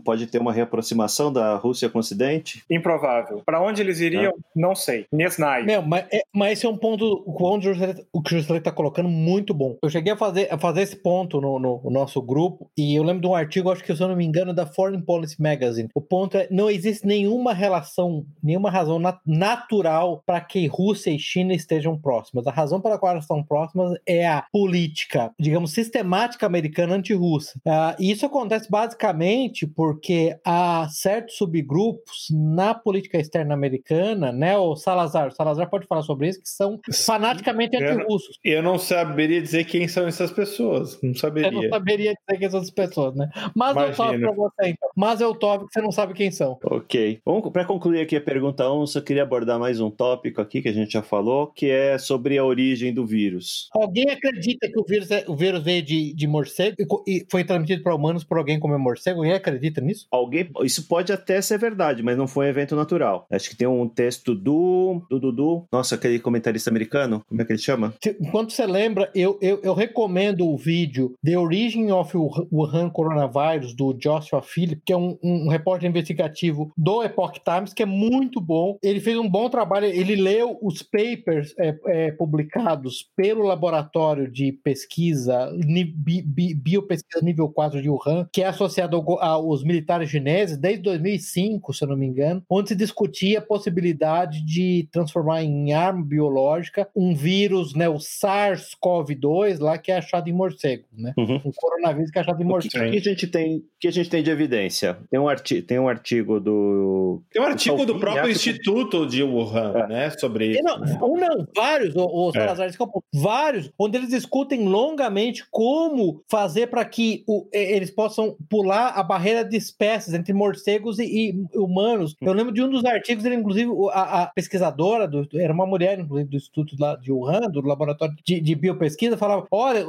[0.03, 2.63] pode ter uma reaproximação da Rússia com o Ocidente?
[2.69, 3.41] Improvável.
[3.45, 4.41] Para onde eles iriam, ah.
[4.55, 5.05] não sei.
[5.11, 5.63] Nesnai.
[5.63, 7.69] Meu, mas, é, mas esse é um ponto, o ponto
[8.13, 9.77] o que o Juscelino está colocando muito bom.
[9.81, 13.03] Eu cheguei a fazer, a fazer esse ponto no, no, no, nosso grupo e eu
[13.03, 15.89] lembro de um artigo, acho que se eu não me engano, da Foreign Policy Magazine.
[15.93, 21.19] O ponto é, não existe nenhuma relação nenhuma razão nat natural para que Rússia e
[21.19, 22.45] China estejam próximas.
[22.47, 27.59] A razão pela qual elas estão próximas é a política, digamos, sistemática americana anti-russa.
[27.65, 34.57] Uh, e isso acontece basicamente porque há certos subgrupos na política externa americana, né?
[34.57, 38.39] O Salazar, o Salazar pode falar sobre isso, que são fanaticamente anti-russos.
[38.43, 40.99] Eu não saberia dizer quem são essas pessoas.
[41.01, 41.49] Não saberia.
[41.49, 43.29] Eu não saberia dizer quem são essas pessoas, né?
[43.55, 43.89] Mas Imagina.
[43.89, 44.89] eu topo pra você, então.
[44.95, 46.57] Mas eu topo que você não sabe quem são.
[46.63, 47.21] Ok.
[47.51, 50.69] Para concluir concluir aqui a pergunta 1, só queria abordar mais um tópico aqui que
[50.69, 53.67] a gente já falou, que é sobre a origem do vírus.
[53.73, 56.75] Alguém acredita que o vírus, é, o vírus veio de, de morcego
[57.07, 59.19] e foi transmitido para humanos por alguém como morcego?
[59.19, 60.07] Alguém acredita nisso?
[60.11, 63.25] Alguém, isso pode até ser verdade, mas não foi um evento natural.
[63.31, 67.51] Acho que tem um texto do do Dudu, nossa, aquele comentarista americano, como é que
[67.51, 67.93] ele chama?
[68.21, 72.15] Enquanto você lembra, eu, eu, eu recomendo o vídeo The Origin of
[72.51, 77.83] Wuhan Coronavirus do Joshua Philip, que é um, um repórter investigativo do Epoch Times, que
[77.83, 78.77] é muito bom.
[78.81, 84.51] Ele fez um bom trabalho, ele leu os papers é, é, publicados pelo laboratório de
[84.51, 85.51] pesquisa,
[85.95, 90.83] bi, bi, biopesquisa nível 4 de Wuhan, que é associado ao, aos militares chineses desde
[90.83, 96.03] 2005, se eu não me engano, onde se discutia a possibilidade de transformar em arma
[96.03, 101.13] biológica um vírus, né, o SARS-CoV-2, lá que é achado em morcego, né?
[101.17, 101.41] Uhum.
[101.45, 102.85] Um coronavírus que é achado em morcego.
[102.85, 104.97] O que, que, a gente tem, que a gente tem de evidência?
[105.09, 109.73] Tem um artigo, tem um artigo do Tem um artigo do próprio Instituto de Wuhan,
[109.75, 109.87] é.
[109.87, 110.63] né, sobre isso.
[110.63, 110.99] Não, né?
[111.01, 112.73] Um não, vários, o, o Salazar é.
[113.13, 119.43] vários, onde eles discutem longamente como fazer para que o, eles possam pular a barreira
[119.43, 121.05] de espécies entre morcegos e,
[121.53, 122.15] e humanos.
[122.21, 125.99] Eu lembro de um dos artigos, ele, inclusive, a, a pesquisadora, do, era uma mulher,
[125.99, 129.85] inclusive, do Instituto lá de Wuhan, do laboratório de, de biopesquisa, falava: olha,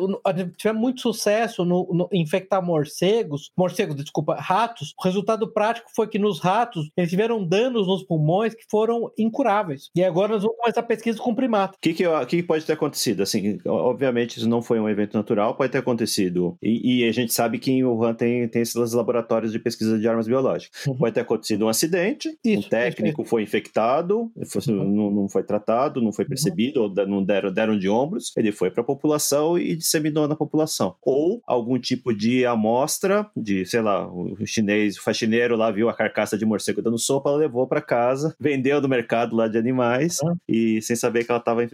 [0.57, 4.95] tivemos muito sucesso no, no, infectar morcegos, morcegos, desculpa, ratos.
[4.99, 9.91] O resultado prático foi que nos ratos eles tiveram danos nos pulmões que foram incuráveis.
[9.95, 11.77] E agora nós vamos começar a pesquisa com primata.
[11.77, 13.23] O que, que, que, pode ter acontecido?
[13.23, 16.57] Assim, obviamente, isso não foi um evento natural, pode ter acontecido.
[16.63, 20.09] E, e a gente sabe que em Wuhan tem, tem esses laboratórios de pesquisa de
[20.09, 20.87] armas biológicas.
[20.87, 20.97] Uhum.
[20.97, 24.85] Pode ter acontecido um acidente, isso, um técnico foi infectado, uhum.
[24.85, 26.31] não, não, foi tratado, não foi uhum.
[26.31, 26.95] percebido, uhum.
[26.97, 30.95] ou não deram, deram de ombros, ele foi para a população e disseminou na população.
[31.03, 35.95] Ou algum tipo de amostra de, sei lá, o chinês, o faxineiro lá viu a
[35.95, 40.37] carcaça de morcego dando sopa, levou para casa, vendeu no mercado lá de animais uhum.
[40.49, 41.69] e sem saber que ela estava é,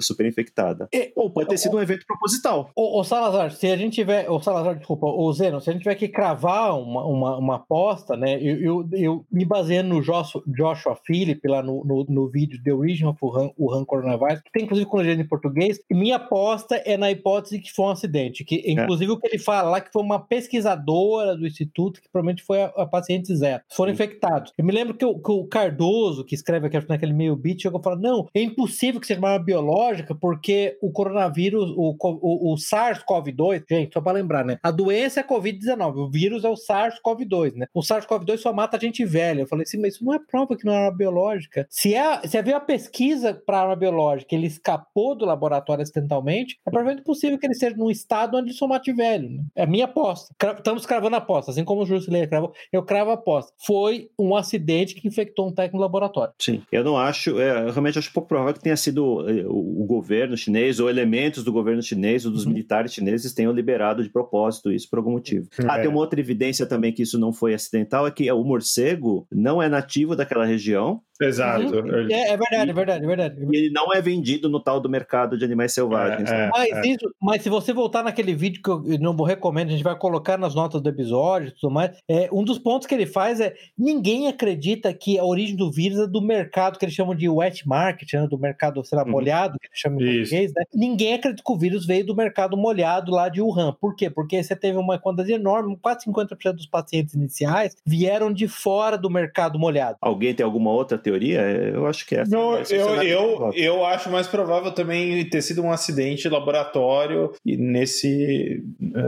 [0.00, 0.88] super infectada.
[0.92, 2.70] E, Ou pode ter sido um evento proposital.
[2.74, 4.28] O, Salazar, se a gente tiver.
[4.30, 8.16] O Salazar, desculpa, o Zeno, se a gente tiver que cravar uma, uma, uma aposta,
[8.16, 8.38] né?
[8.40, 12.72] Eu, eu, eu me baseando no Joshua, Joshua Philip lá no, no, no vídeo The
[12.72, 16.96] Origin of Wuhan, Wuhan Coronavirus, que tem inclusive com legenda em português, minha aposta é
[16.96, 18.44] na hipótese que foi um acidente.
[18.44, 18.72] Que, é.
[18.72, 19.14] inclusive, é.
[19.14, 22.66] o que ele fala lá que foi uma pesquisadora do instituto que provavelmente foi a,
[22.76, 23.62] a paciente zero.
[23.70, 23.94] Foram Sim.
[23.94, 24.52] infectados.
[24.56, 27.80] Eu me lembro que o, que o Cardoso, que escreve aqui naquele meio beat, chegou
[27.80, 32.52] a falar: não, é impossível que seja uma arma biológica, porque o coronavírus, o, o,
[32.52, 34.58] o SARS-CoV-2, gente, só para lembrar, né?
[34.62, 37.66] A doença é Covid-19, o vírus é o SARS-CoV-2, né?
[37.74, 39.42] O SARS-CoV-2 só mata gente velha.
[39.42, 41.66] Eu falei assim, mas isso não é prova que não é arma biológica.
[41.70, 47.04] Se, é, se havia pesquisa para arma biológica, ele escapou do laboratório acidentalmente, é provavelmente
[47.04, 49.30] possível que ele seja num estado onde só mate velho.
[49.30, 49.44] Né?
[49.54, 50.34] É a minha aposta.
[50.56, 53.52] Estamos cravando a aposta, assim como o Júlio Leia cravou, eu cravo a aposta.
[53.58, 56.32] Foi um acidente que infectou um técnico no laboratório.
[56.38, 59.82] Sim, eu não acho, é, eu realmente acho pouco provável que tenha sido é, o,
[59.82, 62.52] o governo chinês ou elementos do governo chinês ou dos uhum.
[62.52, 65.48] militares chineses tenham liberado de propósito isso por algum motivo.
[65.58, 65.66] É.
[65.66, 69.26] Ah, tem uma outra evidência também que isso não foi acidental, é que o morcego
[69.32, 71.66] não é nativo daquela região, Exato.
[71.66, 72.08] Uhum.
[72.10, 73.46] É, é, verdade, é verdade, é verdade.
[73.50, 76.30] E ele não é vendido no tal do mercado de animais selvagens.
[76.30, 76.86] É, é, mas, é.
[76.86, 80.36] Isso, mas se você voltar naquele vídeo que eu não recomendo, a gente vai colocar
[80.36, 83.54] nas notas do episódio e tudo mais, é, um dos pontos que ele faz é
[83.78, 87.66] ninguém acredita que a origem do vírus é do mercado que eles chamam de wet
[87.66, 89.10] market, né, do mercado, sei lá, uhum.
[89.10, 90.64] molhado, que eles chamam em português, né?
[90.74, 93.72] Ninguém acredita que o vírus veio do mercado molhado lá de Wuhan.
[93.80, 94.10] Por quê?
[94.10, 99.10] Porque você teve uma quantidade enorme, quase 50% dos pacientes iniciais vieram de fora do
[99.10, 99.96] mercado molhado.
[100.00, 101.40] Alguém tem alguma outra teoria?
[101.40, 102.24] Eu acho que é.
[102.26, 107.56] Não, eu, eu, eu acho mais provável também ter sido um acidente de laboratório e
[107.56, 108.60] nesse,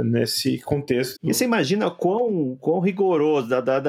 [0.05, 1.17] nesse contexto.
[1.21, 3.89] E você imagina quão, quão rigoroso, dado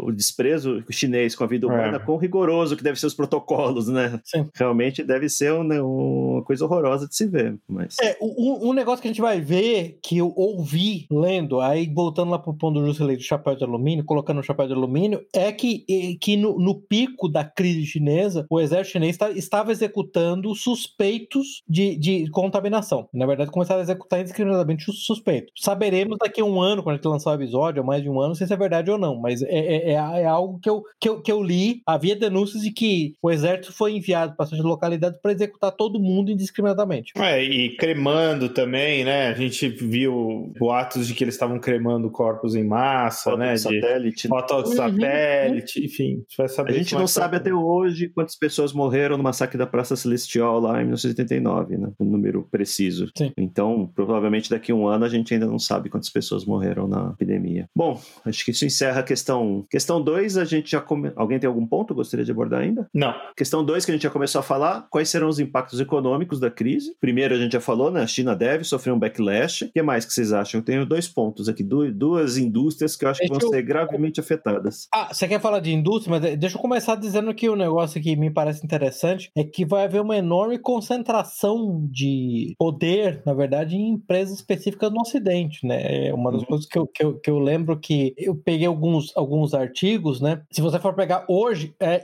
[0.00, 1.98] o desprezo chinês com a vida humana, é.
[1.98, 4.18] quão rigoroso que deve ser os protocolos, né?
[4.24, 4.48] Sim.
[4.54, 7.58] Realmente deve ser um, né, uma coisa horrorosa de se ver.
[7.68, 7.96] Mas...
[8.00, 12.30] É, um, um, negócio que a gente vai ver, que eu ouvi lendo, aí voltando
[12.30, 15.52] lá pro ponto do Juscelino do chapéu de alumínio, colocando o chapéu de alumínio, é
[15.52, 15.84] que,
[16.20, 21.96] que no, no pico da crise chinesa, o exército chinês tá, estava executando suspeitos de,
[21.96, 23.08] de contaminação.
[23.12, 25.52] Na verdade, começaram a executar indiscriminadamente os suspeitos.
[25.56, 28.20] Saberemos daqui a um ano, quando a gente lançar o episódio, ou mais de um
[28.20, 29.20] ano, se isso é verdade ou não.
[29.20, 31.82] Mas é, é, é, é algo que eu, que, eu, que eu li.
[31.84, 36.30] Havia denúncias de que o exército foi enviado para essas localidades para executar todo mundo
[36.30, 37.12] indiscriminadamente.
[37.16, 39.30] É, e cremando também, né?
[39.30, 43.54] A gente viu boatos de que eles estavam cremando corpos em massa, foto né?
[43.54, 44.28] De satélite.
[44.28, 44.76] Foto de uhum.
[44.76, 46.04] satélite, enfim.
[46.04, 49.66] A gente vai saber gente não sabe até hoje quantas pessoas morreram no massacre da
[49.66, 51.88] Praça Celestial lá em 1989, né?
[51.98, 53.10] O número preciso.
[53.16, 53.32] Sim.
[53.36, 57.10] Então, provavelmente daqui a um ano a gente ainda não sabe quantas pessoas morreram na
[57.14, 57.68] epidemia.
[57.74, 59.64] Bom, acho que isso encerra a questão.
[59.70, 61.12] Questão 2, a gente já come...
[61.16, 62.88] Alguém tem algum ponto que gostaria de abordar ainda?
[62.92, 63.14] Não.
[63.36, 66.50] Questão 2, que a gente já começou a falar, quais serão os impactos econômicos da
[66.50, 66.96] crise?
[67.00, 68.02] Primeiro, a gente já falou, né?
[68.02, 69.64] A China deve sofrer um backlash.
[69.64, 70.60] O que mais que vocês acham?
[70.60, 74.88] Eu tenho dois pontos aqui, duas indústrias que eu acho que vão ser gravemente afetadas.
[74.92, 78.16] Ah, você quer falar de indústria, mas deixa eu começar dizendo que o negócio que
[78.16, 83.90] me parece interessante é que vai haver uma enorme concentração de poder, na verdade, em
[83.90, 86.08] empresas específicas no Ocidente, né?
[86.08, 86.48] É uma das uhum.
[86.48, 90.42] coisas que eu, que, eu, que eu lembro que eu peguei alguns, alguns artigos, né?
[90.50, 92.02] Se você for pegar hoje, é,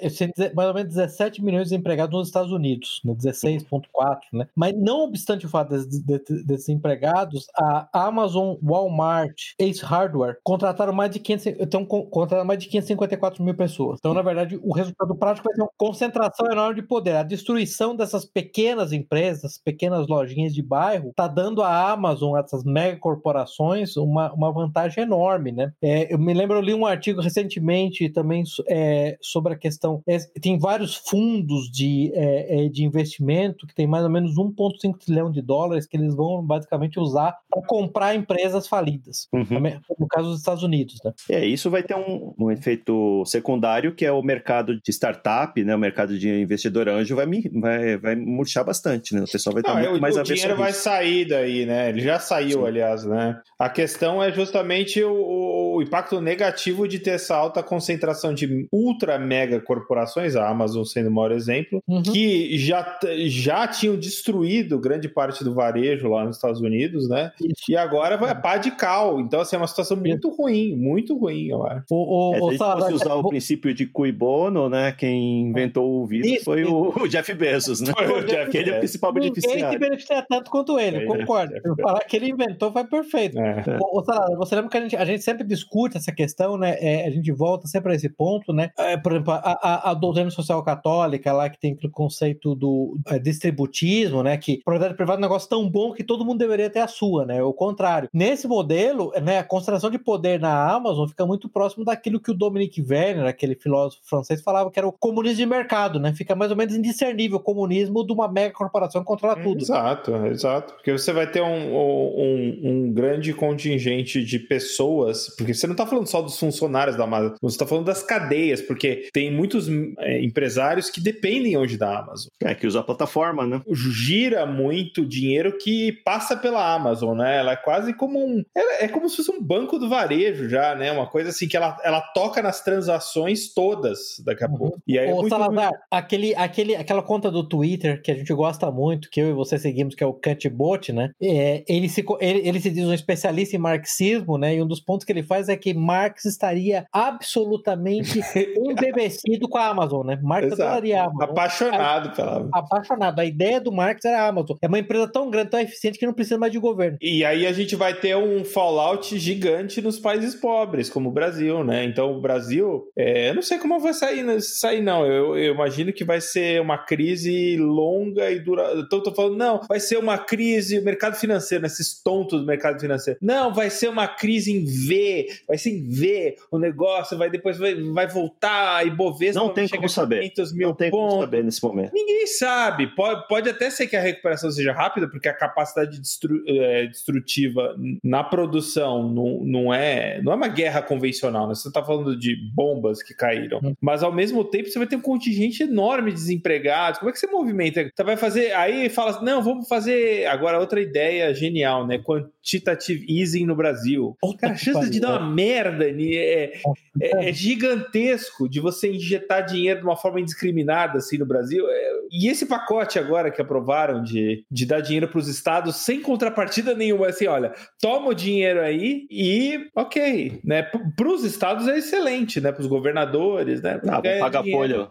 [0.55, 3.13] mais ou menos 17 milhões de empregados nos Estados Unidos, né?
[3.13, 4.47] 16,4, né?
[4.55, 11.11] Mas não obstante o fato desses, desses empregados, a Amazon, Walmart, Ace Hardware contrataram mais
[11.11, 13.99] de 500, então, contrataram mais de 554 mil pessoas.
[13.99, 17.16] Então, na verdade, o resultado prático vai ser uma concentração enorme de poder.
[17.16, 23.96] A destruição dessas pequenas empresas, pequenas lojinhas de bairro, está dando à Amazon, essas megacorporações,
[23.96, 25.73] uma, uma vantagem enorme, né?
[25.83, 30.03] É, eu me lembro, eu li um artigo recentemente também é, sobre a questão.
[30.07, 34.99] É, tem vários fundos de, é, é de investimento que tem mais ou menos 1,5
[34.99, 39.28] trilhão de dólares que eles vão basicamente usar para comprar empresas falidas.
[39.32, 39.80] Uhum.
[39.99, 41.12] No caso dos Estados Unidos, né?
[41.28, 44.49] É, isso vai ter um, um efeito secundário que é o mercado
[44.82, 45.74] de startup, né?
[45.74, 49.22] O mercado de investidor anjo vai, vai, vai murchar bastante, né?
[49.22, 51.88] O pessoal vai estar muito o, mais O dinheiro vai sair daí, né?
[51.88, 52.66] Ele já saiu, Sim.
[52.66, 53.40] aliás, né?
[53.61, 59.19] A questão é justamente o, o, impacto negativo de ter essa alta concentração de ultra
[59.19, 62.03] mega corporações, a Amazon sendo o maior exemplo, uhum.
[62.03, 67.33] que já, já tinham destruído grande parte do varejo lá nos Estados Unidos, né?
[67.39, 67.71] Isso.
[67.71, 69.21] E agora vai a pá de cal.
[69.21, 71.85] Então, assim, é uma situação muito ruim, muito ruim, eu acho.
[71.91, 74.93] O, o, é, se a gente fosse usar o princípio de cui bono, né?
[74.93, 77.93] Quem inventou o vírus isso, foi o, o, Jeff Bezos, né?
[77.95, 79.61] Foi o Jeff, ele é o principal beneficiário.
[79.61, 81.55] Ninguém se beneficia tanto quanto ele, é, concordo.
[81.55, 83.39] É, Falar que ele inventou foi perfeito.
[83.39, 83.49] É.
[83.80, 86.76] O, Salada, você lembra que a gente, a gente sempre discute essa questão, né?
[86.80, 88.70] É, a gente volta sempre a esse ponto, né?
[88.78, 92.96] É, por exemplo, a, a, a, doutrina social católica lá que tem aquele conceito do
[93.07, 94.36] é, distributismo, né?
[94.36, 97.24] Que propriedade privada é um negócio tão bom que todo mundo deveria ter a sua,
[97.24, 97.42] né?
[97.42, 98.09] O contrário.
[98.12, 99.38] Nesse modelo, né?
[99.38, 103.55] A concentração de poder na Amazon fica muito próximo daquilo que o Dominique Werner, aquele
[103.55, 106.12] filósofo francês, falava que era o comunismo de mercado, né?
[106.12, 109.61] Fica mais ou menos indiscernível o comunismo de uma mega corporação que controla tudo.
[109.61, 110.74] Exato, exato.
[110.74, 115.86] Porque você vai ter um, um, um grande contingente de pessoas, porque você não está
[115.86, 119.66] falando só dos funcionários da Amazon, você está falando das cadeias, porque tem muitos
[119.99, 122.28] é, empresários que dependem hoje da Amazon.
[122.45, 123.62] É, que usa a plataforma, né?
[123.72, 127.38] Gira muito dinheiro que passa pela Amazon, né?
[127.38, 128.45] Ela é quase como um.
[128.55, 130.93] É, é como se fosse um banco do varejo já, né?
[130.93, 134.59] Uma coisa assim que ela, ela toca nas transações todas daqui a uhum.
[134.59, 134.82] pouco.
[134.86, 135.28] E aí é Ô, é muito...
[135.30, 139.32] Salazar, aquele, aquele, aquela conta do Twitter que a gente gosta muito, que eu e
[139.32, 141.12] você seguimos, que é o Cutbot, né?
[141.22, 144.57] É, ele, se, ele, ele se diz um especialista em marxismo, né?
[144.57, 148.20] E um dos pontos que ele faz é que Marx estaria absolutamente
[148.59, 150.18] embebecido com a Amazon, né?
[150.22, 151.31] Marx adoraria a Amazon.
[151.31, 153.20] Apaixonado pela Apaixonado.
[153.20, 154.57] A ideia do Marx era a Amazon.
[154.62, 156.99] É uma empresa tão grande, tão eficiente que não precisa mais de governo.
[157.01, 161.64] E aí a gente vai ter um fallout gigante nos países pobres, como o Brasil,
[161.64, 161.85] né?
[161.85, 165.07] Então o Brasil, é, eu não sei como vai sair, sair não.
[165.07, 168.72] Eu, eu imagino que vai ser uma crise longa e dura.
[168.76, 172.81] Então eu tô falando, não, vai ser uma crise, mercado financeiro, esses tontos do mercado
[172.81, 173.18] financeiro.
[173.21, 177.59] Não, vai ser uma crise em V, vai ser em V, o negócio vai depois
[177.59, 180.33] vai, vai voltar e Bovespa não tem como saber.
[180.55, 181.09] Mil não tem pontos.
[181.11, 181.93] como saber nesse momento.
[181.93, 182.87] Ninguém sabe.
[182.95, 187.77] Pode, pode até ser que a recuperação seja rápida, porque a capacidade destru, é, destrutiva
[188.03, 191.55] na produção não, não é não é uma guerra convencional, né?
[191.55, 193.75] Você está falando de bombas que caíram, hum.
[193.81, 196.99] mas ao mesmo tempo você vai ter um contingente enorme de desempregados.
[196.99, 197.91] Como é que você movimenta?
[197.95, 201.99] Você vai fazer aí fala, não, vamos fazer agora outra ideia genial, né?
[201.99, 204.17] Quantitative easing no Brasil.
[204.39, 206.53] Cara, a chance de dar uma merda é,
[207.01, 211.65] é, é, gigantesco de você injetar dinheiro de uma forma indiscriminada assim no Brasil.
[211.69, 216.01] É, e esse pacote agora que aprovaram de, de dar dinheiro para os estados sem
[216.03, 220.63] contrapartida nenhuma, assim, olha, toma o dinheiro aí e ok, né?
[220.63, 222.53] Para os estados é excelente, né?
[222.53, 223.81] Para os governadores, né?
[223.89, 224.89] Ah, pagar folha,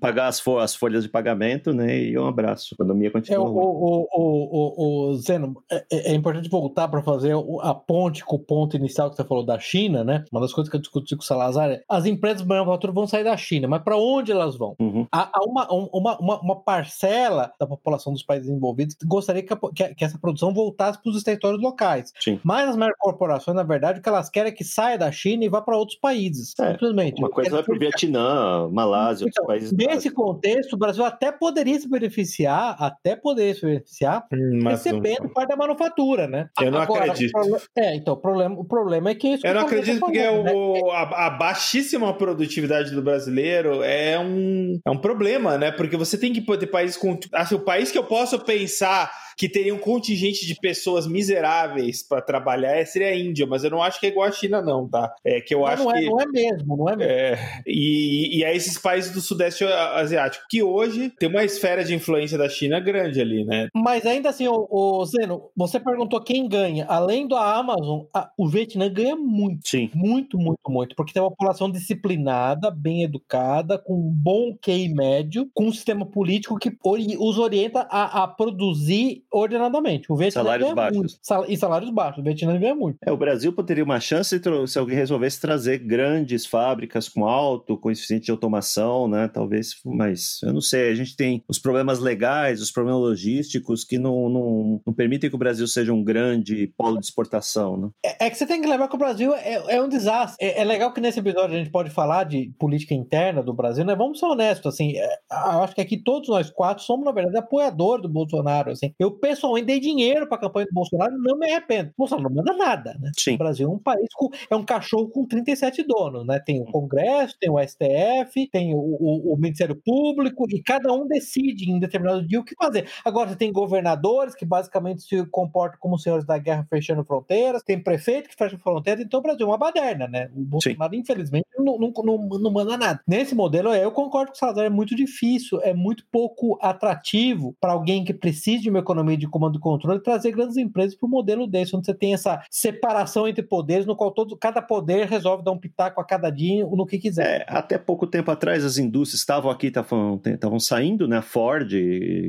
[0.00, 1.98] pagar as, fo as folhas de pagamento, né?
[1.98, 2.74] E um abraço.
[2.74, 3.36] A economia continua.
[3.36, 8.24] É, o, o, o, o, Zeno, é, é, é importante voltar para fazer a ponte
[8.24, 10.24] com o ponto inicial que você falou da China, né?
[10.30, 13.06] Uma das coisas que eu discuti com o Salazar é as empresas de manufatura vão
[13.06, 14.76] sair da China, mas para onde elas vão?
[14.80, 15.06] Uhum.
[15.12, 19.94] Há, há uma, uma, uma, uma parcela da população dos países envolvidos gostaria que, que,
[19.94, 22.12] que essa produção voltasse para os territórios locais.
[22.18, 22.40] Sim.
[22.42, 25.44] Mas as maiores corporações, na verdade, o que elas querem é que saia da China
[25.44, 26.54] e vá para outros países.
[26.58, 27.20] É, simplesmente.
[27.20, 29.72] Uma coisa vai para o Vietnã, Malásia, então, outros países.
[29.72, 35.30] Nesse contexto, o Brasil até poderia se beneficiar, até poderia se beneficiar, hum, recebendo não...
[35.30, 36.48] parte da manufatura, né?
[36.60, 37.32] Eu não Agora, acredito.
[37.76, 39.46] É, então, o problema, o problema é que isso.
[39.46, 40.80] Eu não acredito porque falando, o, né?
[40.92, 45.70] a, a, baixíssima produtividade do brasileiro é um, é um problema, né?
[45.70, 47.18] Porque você tem que poder países com.
[47.32, 52.22] Assim, o país que eu posso pensar que teria um contingente de pessoas miseráveis para
[52.22, 54.88] trabalhar é, seria a Índia, mas eu não acho que é igual a China, não,
[54.88, 55.12] tá?
[55.24, 56.06] É que eu não, acho não é, que.
[56.06, 57.12] Não é mesmo, não é mesmo.
[57.12, 61.94] É, e, e é esses países do Sudeste Asiático, que hoje tem uma esfera de
[61.94, 63.68] influência da China grande ali, né?
[63.74, 66.86] Mas ainda assim, o, o Zeno, você perguntou quem ganha.
[66.86, 69.68] Além da Amazon, a, o Vietnã ganha muito.
[69.68, 69.90] Sim.
[69.94, 70.96] Muito, muito, muito.
[70.96, 76.06] Porque tem uma população disciplinada, bem educada, com um bom QI médio, com um sistema
[76.06, 76.76] político que
[77.18, 80.12] os orienta a, a produzir ordenadamente.
[80.12, 80.96] O Vietnã salários baixos.
[80.96, 81.18] Muito.
[81.22, 82.20] Sal e salários baixos.
[82.20, 82.98] O Vietnã ganha muito.
[83.04, 88.26] É, o Brasil teria uma chance se alguém resolvesse trazer grandes fábricas com alto coeficiente
[88.26, 89.28] de automação, né?
[89.28, 90.90] Talvez, mas eu não sei.
[90.90, 95.36] A gente tem os problemas legais, os problemas logísticos que não, não, não permitem que
[95.36, 97.88] o Brasil seja um grande polo de exportação, né?
[98.04, 100.44] É, é que você tem que lembrar que o Brasil é, é um desastre.
[100.44, 103.84] É, é, legal que nesse episódio a gente pode falar de política interna do Brasil,
[103.84, 103.94] né?
[103.94, 104.96] Vamos ser honestos, assim.
[104.96, 108.92] É, eu acho que aqui todos nós quatro somos, na verdade, apoiadores do Bolsonaro, assim.
[108.98, 111.90] Eu pessoalmente dei dinheiro para a campanha do Bolsonaro não me arrependo.
[111.90, 113.12] O Bolsonaro não manda nada, né?
[113.16, 113.36] Sim.
[113.36, 116.40] O Brasil é um país com, é um cachorro com 37 donos, né?
[116.40, 121.06] Tem o Congresso, tem o STF, tem o, o, o Ministério Público e cada um
[121.06, 122.88] decide em determinado dia o que fazer.
[123.04, 127.78] Agora você tem governadores que basicamente se comportam como senhores da guerra fechando fronteiras, tem
[127.78, 130.28] prefeito que fecha fronteiras, então o Brasil é uma baderna, né?
[130.34, 131.00] O Bolsonaro, Sim.
[131.00, 133.00] infelizmente, não, não, não, não, manda nada.
[133.06, 137.72] Nesse modelo, eu concordo que o Salazar é muito difícil, é muito pouco atrativo para
[137.72, 141.10] alguém que precisa de uma economia de comando e controle trazer grandes empresas para o
[141.10, 145.44] modelo desse, onde você tem essa separação entre poderes, no qual todo, cada poder resolve
[145.44, 147.42] dar um pitaco a cada dia no que quiser.
[147.42, 151.22] É, até pouco tempo atrás, as indústrias estavam aqui, estavam saindo, né?
[151.22, 151.70] Ford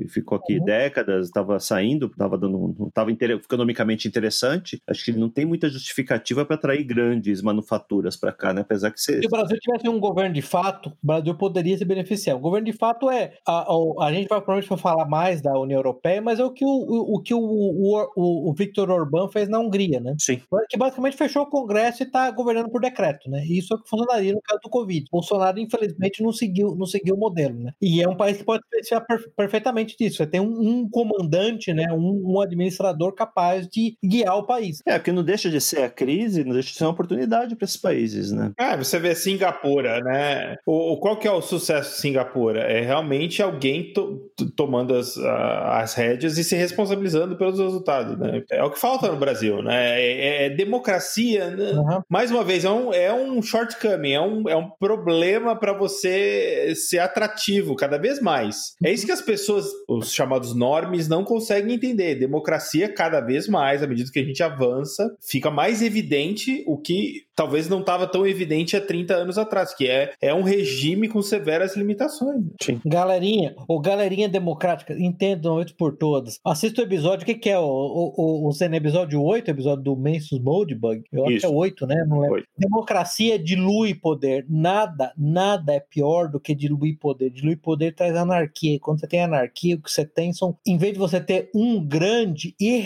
[0.09, 0.65] ficou aqui uhum.
[0.65, 4.81] décadas, estava saindo, estava dando, estava economicamente interessante.
[4.88, 8.61] Acho que não tem muita justificativa para atrair grandes manufaturas para cá, né?
[8.61, 9.19] Apesar que se...
[9.19, 12.38] se o Brasil tivesse um governo de fato, o Brasil poderia se beneficiar.
[12.38, 15.77] O governo de fato é a, a, a gente vai provavelmente falar mais da União
[15.77, 19.49] Europeia, mas é o que o, o, o que o, o, o Victor Orbán fez
[19.49, 20.15] na Hungria, né?
[20.19, 20.41] Sim.
[20.69, 23.43] Que basicamente fechou o Congresso e está governando por decreto, né?
[23.45, 25.05] Isso é o que funcionaria no caso do Covid.
[25.11, 27.71] Bolsonaro, infelizmente, não seguiu, não seguiu o modelo, né?
[27.82, 30.17] E é um país que pode beneficiar per perfeitamente disso.
[30.17, 31.86] Você tem um, um comandante, né?
[31.91, 34.82] Um, um, administrador capaz de guiar o país.
[34.86, 37.65] É, porque não deixa de ser a crise, não deixa de ser uma oportunidade para
[37.65, 38.51] esses países, né?
[38.57, 40.55] Ah, você vê Singapura, né?
[40.65, 42.61] O, qual que é o sucesso de Singapura?
[42.61, 48.43] É realmente alguém to tomando as, as rédeas e se responsabilizando pelos resultados, né?
[48.51, 49.99] É o que falta no Brasil, né?
[49.99, 51.72] É, é, é democracia, né?
[51.72, 52.01] uhum.
[52.09, 56.74] mais uma vez, é um, é um shortcoming, é um, é um problema para você
[56.76, 58.76] ser atrativo cada vez mais.
[58.84, 62.16] É isso que as pessoas, os chamados normes, não conseguem entender.
[62.16, 67.24] Democracia, cada vez mais, à medida que a gente avança, fica mais evidente o que
[67.36, 71.22] talvez não estava tão evidente há 30 anos atrás, que é, é um regime com
[71.22, 72.43] severas limitações.
[72.61, 72.80] Sim.
[72.86, 76.39] Galerinha, ou galerinha democrática, entendam isso por todas.
[76.54, 77.58] Assista o episódio, o que, que é?
[77.58, 81.04] O, o, o, o episódio 8, episódio do Mensus Moldbug?
[81.12, 81.32] Eu isso.
[81.32, 82.06] acho que é 8, né?
[82.08, 82.36] Não lembro.
[82.36, 82.47] 8.
[82.56, 84.45] Democracia dilui poder.
[84.47, 87.32] Nada, nada é pior do que diluir poder.
[87.32, 88.76] Diluir poder traz anarquia.
[88.76, 91.49] E quando você tem anarquia, o que você tem são, em vez de você ter
[91.56, 92.80] um grande e,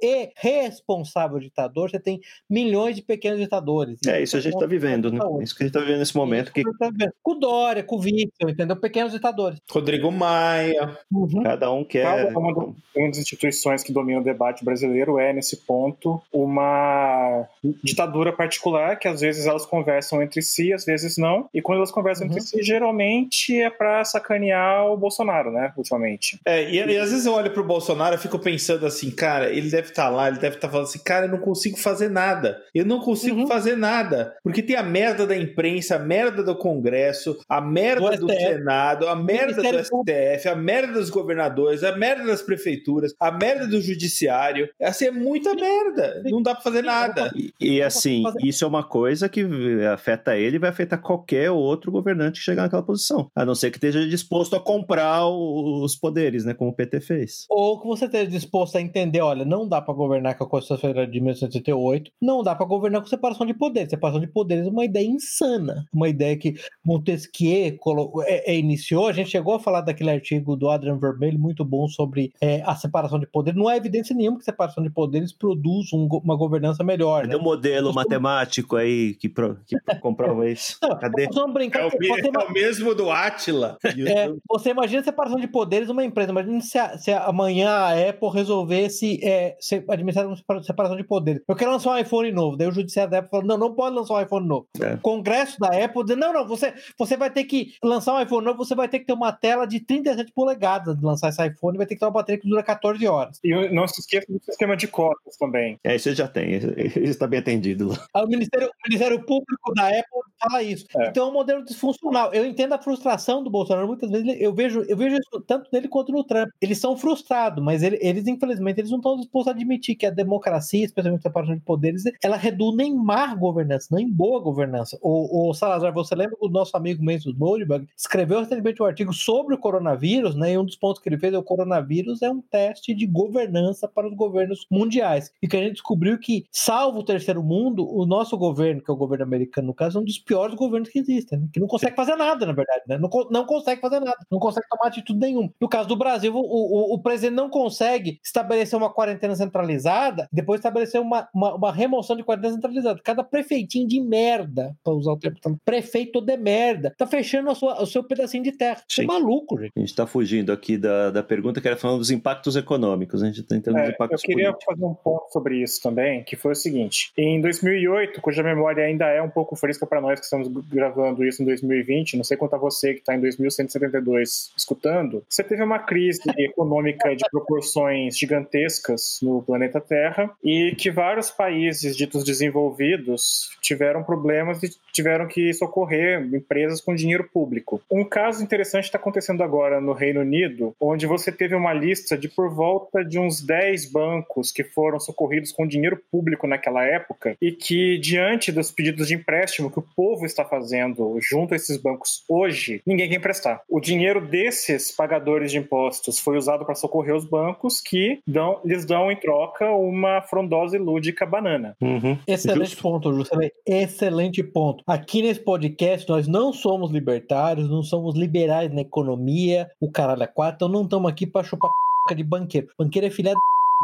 [0.00, 5.10] e responsável ditador, você tem milhões de pequenos ditadores é, isso a gente está vivendo,
[5.10, 5.18] né?
[5.42, 6.52] Isso que a gente está vivendo nesse momento.
[6.52, 6.62] Que...
[6.78, 6.90] Tá
[7.22, 8.76] com o Dória, com o Witzel, entendeu?
[8.76, 9.58] Pequenos ditadores.
[9.68, 10.96] Rodrigo Maia.
[11.10, 11.42] Uhum.
[11.42, 12.36] Cada um quer.
[12.36, 17.46] Uma, uma das instituições que domina o debate brasileiro é, nesse ponto, uma
[17.82, 21.48] ditadura particular, que às vezes elas conversam entre si, às vezes não.
[21.54, 22.32] E quando elas conversam uhum.
[22.32, 25.72] entre si, geralmente é para sacanear o Bolsonaro, né?
[25.76, 26.40] Ultimamente.
[26.44, 29.70] É, e, e às vezes eu olho pro Bolsonaro e fico pensando assim, cara, ele
[29.70, 32.10] deve estar tá lá, ele deve estar tá falando assim, cara, eu não consigo fazer
[32.10, 32.62] nada.
[32.74, 33.46] Eu não consigo uhum.
[33.46, 34.36] fazer nada.
[34.42, 39.08] Porque tem a merda da imprensa, a merda do Congresso, a merda do, do Senado,
[39.08, 43.66] a merda do STF, a merda dos governadores, a merda das prefeituras prefeituras, a merda
[43.66, 44.68] do judiciário.
[44.80, 46.22] Assim, é muita merda.
[46.24, 47.30] Não dá pra fazer nada.
[47.34, 49.44] E, e assim, isso é uma coisa que
[49.92, 53.30] afeta ele e vai afetar qualquer outro governante que chegar naquela posição.
[53.34, 56.54] A não ser que esteja disposto a comprar os poderes, né?
[56.54, 57.46] Como o PT fez.
[57.48, 60.88] Ou que você esteja disposto a entender, olha, não dá para governar com a Constituição
[60.88, 63.90] Federal de 1988, não dá para governar com separação de poderes.
[63.90, 65.84] Separação de poderes é uma ideia insana.
[65.92, 66.54] Uma ideia que
[66.84, 67.78] Montesquieu
[68.24, 69.08] é, é, iniciou.
[69.08, 72.76] A gente chegou a falar daquele artigo do Adrian Vermelho, muito bom, sobre é, a
[72.76, 73.58] separação de poderes.
[73.58, 77.22] Não há evidência nenhuma que separação de poderes produz um, uma governança melhor.
[77.22, 77.40] Cadê né?
[77.40, 80.78] um modelo matemático aí que, pro, que comprova isso?
[80.80, 81.28] Não, Cadê?
[81.52, 83.76] Brincar, é, o, você, é o mesmo do Atila.
[84.10, 86.30] É, você imagina a separação de poderes numa empresa.
[86.30, 89.56] Imagina se, a, se amanhã a Apple resolvesse é,
[89.88, 91.42] administrar uma separação de poderes.
[91.46, 92.56] Eu quero lançar um iPhone novo.
[92.56, 94.68] Daí o judiciário da Apple falou: não, não pode lançar um iPhone novo.
[94.80, 94.96] É.
[94.96, 98.58] Congresso da Apple diz: não, não, você, você vai ter que lançar um iPhone novo,
[98.58, 101.86] você vai ter que ter uma tela de 37 polegadas de lançar esse iPhone, vai
[101.86, 103.40] ter que ter uma bateria que dura 14 horas.
[103.44, 105.78] E não se esqueça do sistema de cotas também.
[105.84, 108.24] É, isso já tem, isso está bem atendido lá.
[108.24, 110.86] O Ministério, o Ministério Público da Apple fala isso.
[110.96, 111.08] É.
[111.08, 112.32] Então é um modelo disfuncional.
[112.32, 115.88] Eu entendo a frustração do Bolsonaro, muitas vezes eu vejo, eu vejo isso tanto nele
[115.88, 116.48] quanto no Trump.
[116.60, 120.10] Eles são frustrados, mas ele, eles, infelizmente, eles não estão dispostos a admitir que a
[120.10, 124.98] democracia, especialmente a separação de poderes, ela reduz em má governança, não em boa governança.
[125.02, 129.12] O, o Salazar, você lembra que o nosso amigo Mendes Nordberg escreveu recentemente um artigo
[129.12, 130.52] sobre o coronavírus, né?
[130.52, 133.88] E um dos pontos que ele fez é o coronavírus é um teste de governança
[133.88, 135.30] para os governos mundiais.
[135.42, 138.94] E que a gente descobriu que, salvo o terceiro mundo, o nosso governo, que é
[138.94, 141.48] o governo americano, no caso, é um dos piores governos que existem, né?
[141.52, 142.98] que não consegue fazer nada, na verdade, né?
[142.98, 145.50] Não, não consegue fazer nada, não consegue tomar atitude nenhuma.
[145.60, 150.58] No caso do Brasil, o, o, o presidente não consegue estabelecer uma quarentena centralizada, depois
[150.58, 153.00] estabelecer uma, uma, uma remoção de quarentena centralizada.
[153.02, 157.82] Cada prefeitinho de merda, para usar o termo, prefeito de merda, tá fechando a sua,
[157.82, 158.82] o seu pedacinho de terra.
[158.88, 159.72] Isso é maluco, gente.
[159.76, 163.22] A gente tá fugindo aqui da, da pergunta que era falando dos impactos econômicos.
[163.22, 164.74] A gente tá entrando é, nos impactos Eu queria políticos.
[164.74, 169.06] fazer um ponto sobre isso também, que foi o seguinte: em 2008, cuja memória ainda
[169.06, 172.54] é um pouco fresca para nós que estamos gravando isso em 2020, não sei quanto
[172.54, 179.18] a você que está em 2172 escutando, você teve uma crise econômica de proporções gigantescas
[179.22, 186.22] no planeta Terra e que vários países ditos desenvolvidos tiveram problemas e tiveram que socorrer
[186.34, 187.80] empresas com dinheiro público.
[187.90, 192.28] Um caso interessante está acontecendo agora no Reino Unido, onde você teve uma lista de
[192.34, 197.52] por volta de uns 10 bancos que foram socorridos com dinheiro público naquela época e
[197.52, 202.24] que, diante dos pedidos de empréstimo que o povo está fazendo junto a esses bancos
[202.28, 203.62] hoje, ninguém quer emprestar.
[203.68, 208.84] O dinheiro desses pagadores de impostos foi usado para socorrer os bancos que dão, lhes
[208.84, 211.76] dão em troca uma frondosa e lúdica banana.
[211.80, 212.18] Uhum.
[212.26, 212.82] Excelente Justo.
[212.82, 213.52] ponto, Juscelino.
[213.66, 214.84] Excelente ponto.
[214.86, 220.26] Aqui nesse podcast nós não somos libertários, não somos liberais na economia, o caralho é
[220.26, 221.70] quatro, então não estamos aqui para chupar
[222.14, 222.68] de banqueiro.
[222.78, 223.34] Banqueiro é filha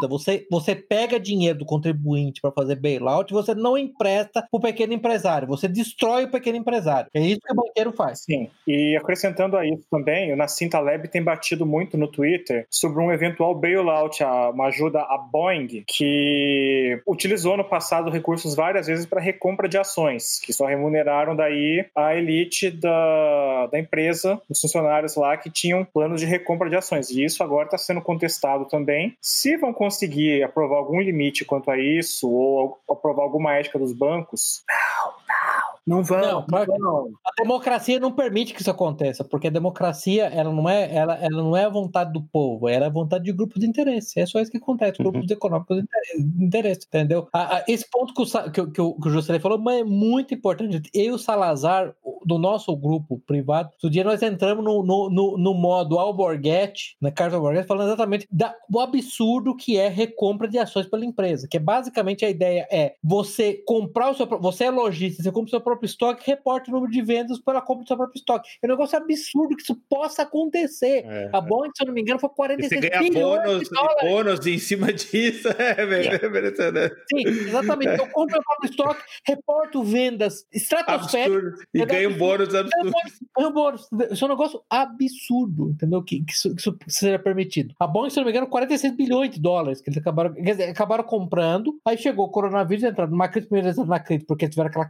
[0.05, 4.93] você, você pega dinheiro do contribuinte para fazer bailout, você não empresta para o pequeno
[4.93, 7.09] empresário, você destrói o pequeno empresário.
[7.13, 8.19] É isso que o banqueiro faz.
[8.19, 13.01] Sim, e acrescentando a isso também, o Nassim Taleb tem batido muito no Twitter sobre
[13.01, 19.21] um eventual bailout, uma ajuda à Boeing, que utilizou no passado recursos várias vezes para
[19.21, 25.37] recompra de ações, que só remuneraram daí a elite da, da empresa, os funcionários lá
[25.37, 27.09] que tinham planos de recompra de ações.
[27.09, 29.15] E isso agora está sendo contestado também.
[29.21, 34.63] Se vão conseguir aprovar algum limite quanto a isso, ou aprovar alguma ética dos bancos,
[34.67, 35.66] não, não.
[35.87, 36.45] Não vão.
[36.51, 37.09] Não, não.
[37.25, 41.41] A democracia não permite que isso aconteça, porque a democracia ela não é, ela, ela
[41.41, 44.19] não é a vontade do povo, ela é a vontade de grupos de interesse.
[44.19, 45.27] É só isso que acontece, grupos uhum.
[45.31, 47.29] econômicos de interesse, entendeu?
[47.31, 50.33] A, a, esse ponto que o, que, que, o, que o Juscelino falou é muito
[50.33, 50.89] importante.
[50.93, 55.37] Eu e o Salazar, do nosso grupo privado, outro dia nós entramos no, no, no,
[55.37, 60.59] no modo Alborguete, na carta Alborguete, falando exatamente da, do absurdo que é recompra de
[60.59, 64.71] ações pela empresa, que é basicamente a ideia é você comprar o seu, você é
[64.71, 67.87] lojista, você compra o seu próprio estoque, reporta o número de vendas pela compra do
[67.87, 68.49] seu próprio estoque.
[68.61, 71.03] É um negócio absurdo que isso possa acontecer.
[71.05, 73.69] É, a Boeing, se eu não me engano, foi 46 e você ganha bônus,
[74.01, 75.47] bônus em cima disso.
[75.67, 76.89] É, é.
[77.09, 77.99] Sim, exatamente.
[77.99, 81.59] Eu compro o próprio estoque, reporto vendas estratosféricas.
[81.73, 82.91] E ganho um bônus absurdo.
[83.35, 83.89] Ganho um bônus.
[84.11, 86.01] Isso é um negócio absurdo, entendeu?
[86.03, 87.75] Que, que, isso, que isso seja permitido.
[87.79, 90.35] A Boeing, se eu não me engano, 46 bilhões de dólares que eles acabaram,
[90.69, 91.79] acabaram comprando.
[91.85, 94.89] Aí chegou o coronavírus, entrando numa crise, primeiro entraram na crise porque tiveram aquela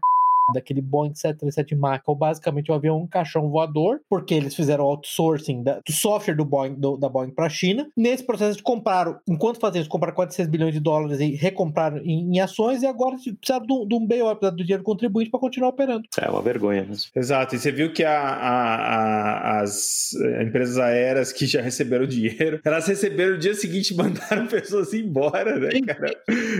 [0.53, 4.85] daquele Boeing 737 MAX, ou basicamente o um avião um caixão voador, porque eles fizeram
[4.85, 7.87] outsourcing da, do software do Boeing, do, da Boeing para a China.
[7.95, 12.35] Nesse processo de compraram, enquanto faziam isso, compraram 46 bilhões de dólares e recompraram em,
[12.35, 15.69] em ações, e agora precisaram de um, de um bailout, do dinheiro contribuinte para continuar
[15.69, 16.03] operando.
[16.19, 17.11] É uma vergonha mesmo.
[17.15, 22.59] Exato, e você viu que a, a, a, as empresas aéreas que já receberam dinheiro,
[22.63, 26.15] elas receberam no dia seguinte e mandaram pessoas embora, né, cara?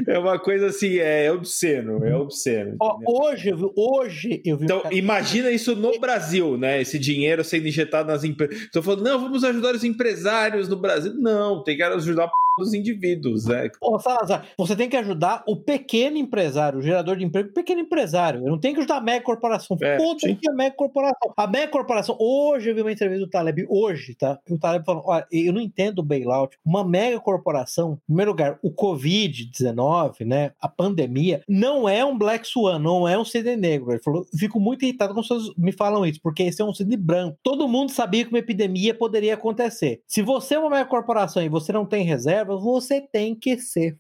[0.08, 2.76] É uma coisa assim, é obsceno, é obsceno.
[2.80, 4.66] Ó, hoje, hoje eu vi.
[4.66, 6.82] Então, um imagina isso no Brasil, né?
[6.82, 8.64] Esse dinheiro sendo injetado nas empresas.
[8.64, 11.14] Então, falando, não, vamos ajudar os empresários no Brasil.
[11.14, 13.70] Não, tem que ajudar a dos indivíduos, né?
[13.82, 17.82] Ô, Salazar, você tem que ajudar o pequeno empresário, o gerador de emprego, o pequeno
[17.82, 18.42] empresário.
[18.42, 19.78] Eu não tenho que ajudar a mega corporação.
[19.82, 21.34] É, Todo que a mega corporação.
[21.36, 24.40] A mega corporação, hoje eu vi uma entrevista do Taleb, hoje, tá?
[24.50, 26.58] O Taleb falando: olha, eu não entendo o bailout.
[26.66, 30.52] Uma mega corporação, em primeiro lugar, o Covid-19, né?
[30.62, 33.92] A pandemia, não é um Black Swan, não é um CD negro.
[33.92, 36.98] Ele falou: fico muito irritado quando vocês me falam isso, porque esse é um CD
[36.98, 37.38] branco.
[37.44, 40.02] Todo mundo sabia que uma epidemia poderia acontecer.
[40.08, 43.98] Se você é uma mega corporação e você não tem reserva, você tem que ser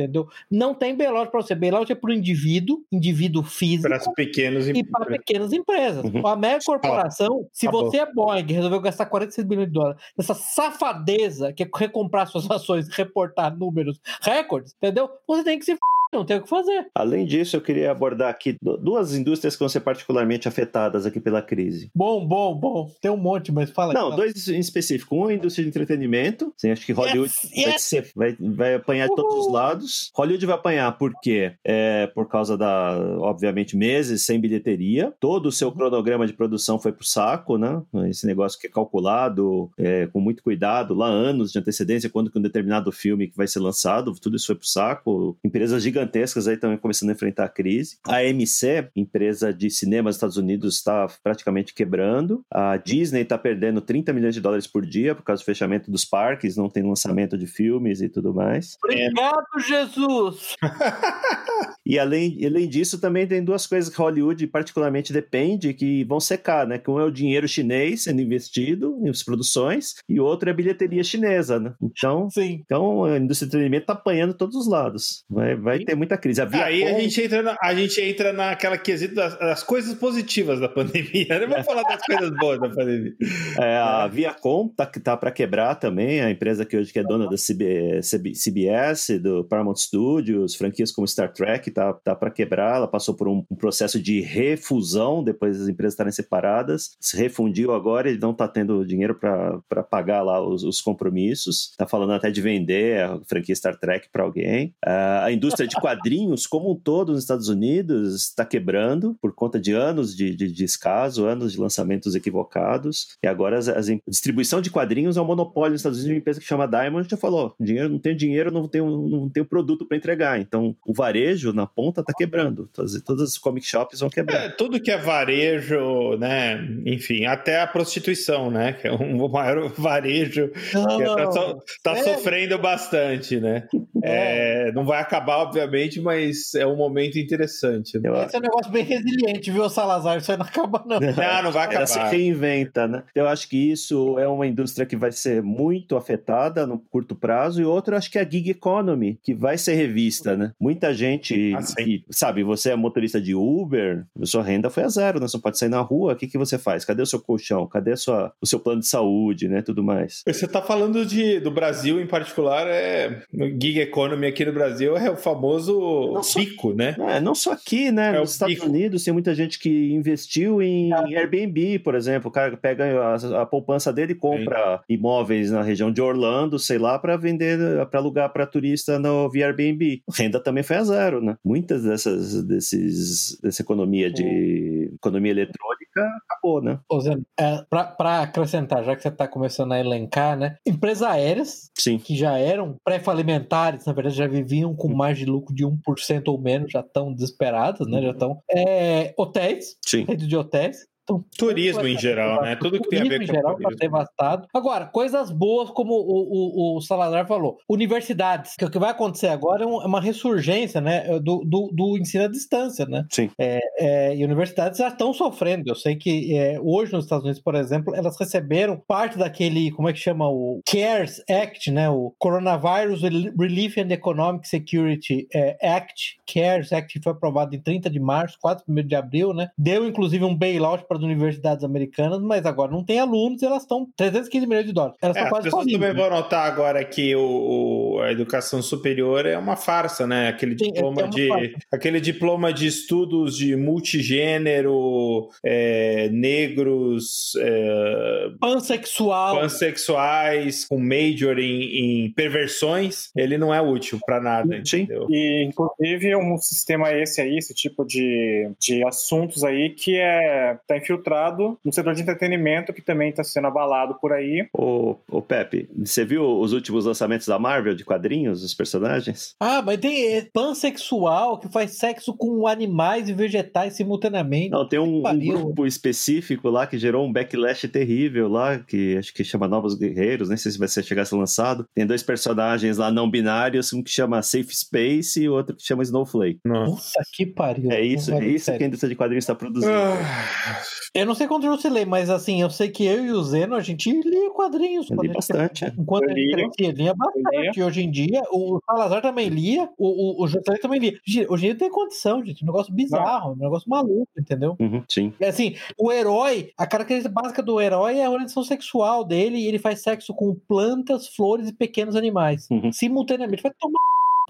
[0.00, 0.26] entendeu?
[0.50, 1.54] Não tem bailout para você.
[1.54, 3.88] Bailout é para o indivíduo, indivíduo físico.
[3.88, 6.04] Para as pequenas e para pequenas empresas.
[6.04, 6.26] Uhum.
[6.26, 10.34] A mega corporação, se você é Boeing e resolveu gastar 46 bilhões de dólares, essa
[10.34, 15.10] safadeza que é recomprar suas ações, reportar números, recordes, entendeu?
[15.26, 15.76] Você tem que se
[16.12, 16.88] não tem o que fazer.
[16.94, 21.40] Além disso, eu queria abordar aqui duas indústrias que vão ser particularmente afetadas aqui pela
[21.40, 21.90] crise.
[21.94, 22.90] Bom, bom, bom.
[23.00, 23.92] Tem um monte, mas fala.
[23.92, 25.16] Não, dois em específico.
[25.16, 26.52] Um é a indústria de entretenimento.
[26.56, 27.64] Sim, acho que Hollywood yes, yes.
[27.64, 30.10] Vai, ser, vai, vai, apanhar de todos os lados.
[30.14, 31.52] Hollywood vai apanhar por quê?
[31.64, 35.14] É, por causa da, obviamente, meses sem bilheteria.
[35.20, 35.74] Todo o seu uhum.
[35.74, 37.82] cronograma de produção foi pro saco, né?
[38.08, 42.38] Esse negócio que é calculado é, com muito cuidado, lá anos de antecedência, quando que
[42.38, 45.36] um determinado filme que vai ser lançado, tudo isso foi pro saco.
[45.44, 47.98] Empresas gigantes gigantescas aí também começando a enfrentar a crise.
[48.06, 52.42] A AMC, empresa de cinema dos Estados Unidos, está praticamente quebrando.
[52.50, 56.04] A Disney está perdendo 30 milhões de dólares por dia por causa do fechamento dos
[56.04, 58.76] parques, não tem lançamento de filmes e tudo mais.
[58.82, 60.56] Obrigado, Jesus!
[61.84, 66.66] e além, além disso, também tem duas coisas que Hollywood particularmente depende que vão secar,
[66.66, 66.78] né?
[66.78, 71.04] Que um é o dinheiro chinês sendo investido em produções e outro é a bilheteria
[71.04, 71.74] chinesa, né?
[71.82, 72.62] Então, Sim.
[72.64, 75.24] então a indústria do entretenimento está apanhando todos os lados.
[75.28, 76.40] Vai, vai ter muita crise.
[76.40, 80.60] A Aí a gente entra, na, a gente entra naquela quesito das, das coisas positivas
[80.60, 81.26] da pandemia.
[81.40, 83.14] Não vamos falar das coisas boas da pandemia.
[83.58, 87.28] É, a Viacom tá, tá para quebrar também, a empresa que hoje que é dona
[87.28, 92.76] da CB, CB, CBS, do Paramount Studios, franquias como Star Trek, tá, tá para quebrar.
[92.76, 96.96] Ela passou por um, um, processo de refusão depois das empresas estarem separadas.
[97.00, 101.74] Se refundiu agora, ele não tá tendo dinheiro para pagar lá os, os, compromissos.
[101.76, 104.74] Tá falando até de vender a franquia Star Trek para alguém.
[104.84, 109.58] Uh, a indústria de quadrinhos, como um todo, nos Estados Unidos, está quebrando por conta
[109.58, 113.16] de anos de, de, descaso, anos de lançamentos equivocados.
[113.22, 116.14] E agora as, as, a distribuição de quadrinhos é um monopólio nos Estados Unidos.
[116.14, 119.44] Uma empresa que chama Diamond já falou: dinheiro, não tem dinheiro, não tem, não tem
[119.44, 120.40] produto para entregar.
[120.40, 122.68] Então, o varejo na ponta está quebrando.
[122.72, 124.44] Todas, todas as comic shops vão quebrar.
[124.44, 126.60] É, tudo que é varejo, né?
[126.84, 128.72] Enfim, até a prostituição, né?
[128.72, 132.02] Que é um maior varejo que está so, tá é.
[132.02, 133.66] sofrendo bastante, né?
[134.02, 134.68] É.
[134.68, 137.98] é, não vai acabar, obviamente mas é um momento interessante.
[137.98, 138.24] Né?
[138.26, 140.18] Esse é um negócio bem resiliente, viu, Salazar?
[140.18, 141.00] Isso aí não acaba, não.
[141.00, 141.76] Não, não vai acabar.
[141.76, 143.02] Ela se reinventa, né?
[143.14, 147.60] Eu acho que isso é uma indústria que vai ser muito afetada no curto prazo,
[147.60, 150.52] e outra, acho que é a gig economy, que vai ser revista, né?
[150.60, 155.20] Muita gente, ah, que, sabe, você é motorista de Uber, sua renda foi a zero,
[155.20, 155.28] né?
[155.28, 156.84] Você não pode sair na rua, o que, que você faz?
[156.84, 157.66] Cadê o seu colchão?
[157.66, 159.62] Cadê a sua, o seu plano de saúde, né?
[159.62, 160.22] Tudo mais.
[160.26, 163.22] Você tá falando de, do Brasil em particular, é
[163.60, 163.89] gig economy
[164.28, 166.96] aqui no Brasil é o famoso não pico, só, né?
[166.98, 168.16] É, não só aqui, né?
[168.16, 168.66] É Nos Estados pico.
[168.66, 171.18] Unidos tem muita gente que investiu em é.
[171.18, 172.28] Airbnb, por exemplo.
[172.28, 174.94] O cara pega a, a poupança dele e compra Sim.
[174.94, 179.46] imóveis na região de Orlando, sei lá, para vender, para alugar para turista no via
[179.46, 180.02] Airbnb.
[180.12, 181.36] renda também foi a zero, né?
[181.44, 186.78] Muitas dessas desses, dessa economia de economia eletrônica acabou, né?
[186.88, 190.56] Ô, Zé, é, para acrescentar, já que você está começando a elencar, né?
[190.66, 191.98] Empresas aéreas Sim.
[191.98, 196.40] que já eram pré-falimentares, na verdade já viviam com mais de lucro de 1% ou
[196.40, 198.02] menos, já estão desesperadas, né?
[198.02, 198.42] Já estão.
[198.50, 200.04] É, hotéis, Sim.
[200.04, 202.56] rede de hotéis Então, turismo em geral, né?
[202.56, 204.48] Tudo que tem a ver com geral tá devastado.
[204.54, 208.54] Agora, coisas boas, como o, o, o Salazar falou, universidades.
[208.56, 211.18] Que o que vai acontecer agora é, é uma ressurgência, né?
[211.20, 213.04] Do, do, do ensino à distância, né?
[213.10, 213.30] Sim.
[213.38, 215.68] É, é, e universidades já estão sofrendo.
[215.68, 219.88] Eu sei que é, hoje nos Estados Unidos, por exemplo, elas receberam parte daquele, como
[219.88, 220.28] é que chama?
[220.28, 221.88] O CARES Act, né?
[221.88, 228.00] O Coronavirus Relief and Economic Security é, Act, CARES Act, foi aprovado em 30 de
[228.00, 229.48] março, 4 de abril, né?
[229.56, 233.88] Deu, inclusive, um bailout para as universidades americanas, mas agora não tem alunos, elas estão
[233.96, 234.96] 315 milhões de dólares.
[235.00, 238.62] Elas é, estão quase as pessoas também vão notar agora que o, o, a educação
[238.62, 240.28] superior é uma farsa, né?
[240.28, 241.50] Aquele Sim, diploma é de farsa.
[241.72, 252.12] aquele diploma de estudos de multigênero, é, negros, é, pansexual, pansexuais com major em, em
[252.12, 254.60] perversões, ele não é útil para nada.
[254.64, 254.82] Sim.
[254.82, 255.06] Entendeu?
[255.08, 260.76] E inclusive um sistema esse aí, esse tipo de, de assuntos aí que é tá
[260.90, 264.48] infiltrado no setor de entretenimento que também está sendo abalado por aí.
[264.52, 269.34] O, o Pepe, você viu os últimos lançamentos da Marvel de quadrinhos, os personagens?
[269.40, 274.50] Ah, mas tem é, pansexual que faz sexo com animais e vegetais simultaneamente.
[274.50, 279.14] Não, tem um, um, grupo específico lá que gerou um backlash terrível lá, que acho
[279.14, 281.66] que chama Novos Guerreiros, nem sei se vai ser chegar a ser lançado.
[281.74, 285.82] Tem dois personagens lá não binários, um que chama Safe Space e outro que chama
[285.82, 286.40] Snowflake.
[286.44, 287.70] Nossa, que pariu.
[287.70, 289.72] É isso, é isso que a indústria de quadrinhos está produzindo.
[289.72, 290.62] Ah.
[290.94, 293.54] Eu não sei quanto você lê, mas assim, eu sei que eu e o Zeno,
[293.54, 294.90] a gente lia quadrinhos.
[294.90, 295.64] Eu li bastante.
[295.64, 295.72] É.
[295.78, 297.62] Enquanto eu a gente crescia, lia bastante.
[297.62, 301.00] Hoje em dia, o Salazar também lia, o, o, o também lia.
[301.28, 302.42] Hoje em dia tem condição, gente.
[302.42, 304.56] Um negócio bizarro, um negócio maluco, entendeu?
[304.58, 305.12] Uhum, sim.
[305.20, 309.46] É assim, o herói, a característica básica do herói é a orientação sexual dele e
[309.46, 312.48] ele faz sexo com plantas, flores e pequenos animais.
[312.50, 312.72] Uhum.
[312.72, 313.42] Simultaneamente.
[313.42, 313.78] Vai tomar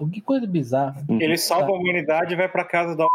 [0.13, 1.05] que coisa bizarra.
[1.09, 1.21] Uhum.
[1.21, 3.07] Ele salva a humanidade e vai pra casa da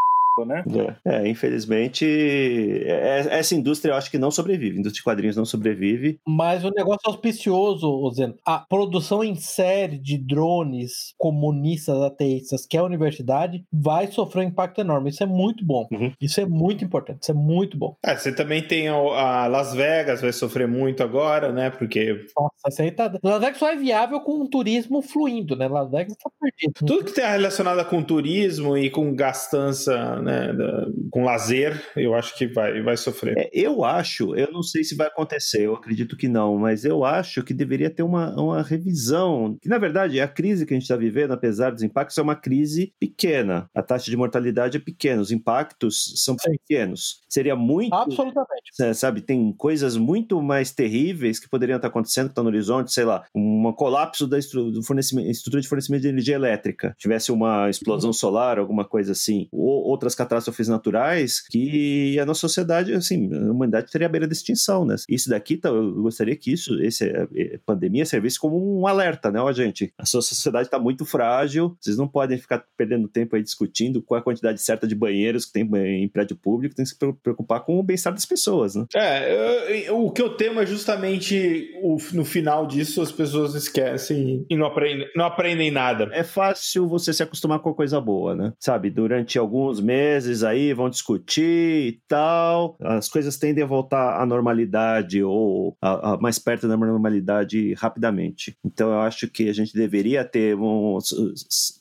[0.43, 0.63] né?
[1.05, 4.77] É, é infelizmente, é, é, essa indústria eu acho que não sobrevive.
[4.77, 6.19] A indústria de quadrinhos não sobrevive.
[6.27, 8.35] Mas o negócio é auspicioso, Zeno.
[8.45, 14.49] A produção em série de drones comunistas ateístas que é a universidade vai sofrer um
[14.49, 15.09] impacto enorme.
[15.09, 15.87] Isso é muito bom.
[15.91, 16.11] Uhum.
[16.19, 17.23] Isso é muito importante.
[17.23, 17.95] Isso é muito bom.
[18.03, 21.69] É, você também tem a Las Vegas, vai sofrer muito agora, né?
[21.69, 22.25] Porque.
[22.35, 23.11] Nossa, isso aí tá.
[23.23, 25.67] Las Vegas só é viável com um turismo fluindo, né?
[25.67, 26.85] Las Vegas tá perdido.
[26.85, 32.35] Tudo que tem relacionado com turismo e com gastança né, da, com lazer, eu acho
[32.35, 33.37] que vai, vai sofrer.
[33.37, 37.05] É, eu acho, eu não sei se vai acontecer, eu acredito que não, mas eu
[37.05, 39.57] acho que deveria ter uma, uma revisão.
[39.61, 42.35] Que na verdade a crise que a gente está vivendo, apesar dos impactos, é uma
[42.35, 43.69] crise pequena.
[43.73, 46.51] A taxa de mortalidade é pequena, os impactos são Sim.
[46.51, 47.21] pequenos.
[47.29, 47.93] Seria muito.
[47.93, 48.71] Absolutamente.
[48.81, 52.91] É, sabe, tem coisas muito mais terríveis que poderiam estar acontecendo, que estão no horizonte,
[52.91, 57.31] sei lá, um colapso da estru do fornecimento, estrutura de fornecimento de energia elétrica, tivesse
[57.31, 63.29] uma explosão solar, alguma coisa assim, ou outras catástrofes naturais que a nossa sociedade, assim,
[63.33, 64.95] a humanidade teria a beira da extinção, né?
[65.09, 69.31] Isso daqui, tá, eu gostaria que isso, esse, a é, pandemia servisse como um alerta,
[69.31, 69.39] né?
[69.39, 73.43] Ó, gente, a sua sociedade está muito frágil, vocês não podem ficar perdendo tempo aí
[73.43, 76.91] discutindo qual é a quantidade certa de banheiros que tem em prédio público, tem que
[76.91, 78.85] se preocupar com o bem-estar das pessoas, né?
[78.95, 84.45] É, eu, o que eu temo é justamente o, no final disso as pessoas esquecem
[84.49, 86.09] e não aprendem, não aprendem nada.
[86.11, 88.53] É fácil você se acostumar com a coisa boa, né?
[88.59, 90.04] Sabe, durante alguns meses
[90.47, 92.77] aí vão discutir e tal.
[92.81, 98.57] As coisas tendem a voltar à normalidade ou a, a mais perto da normalidade rapidamente.
[98.65, 100.97] Então eu acho que a gente deveria ter um,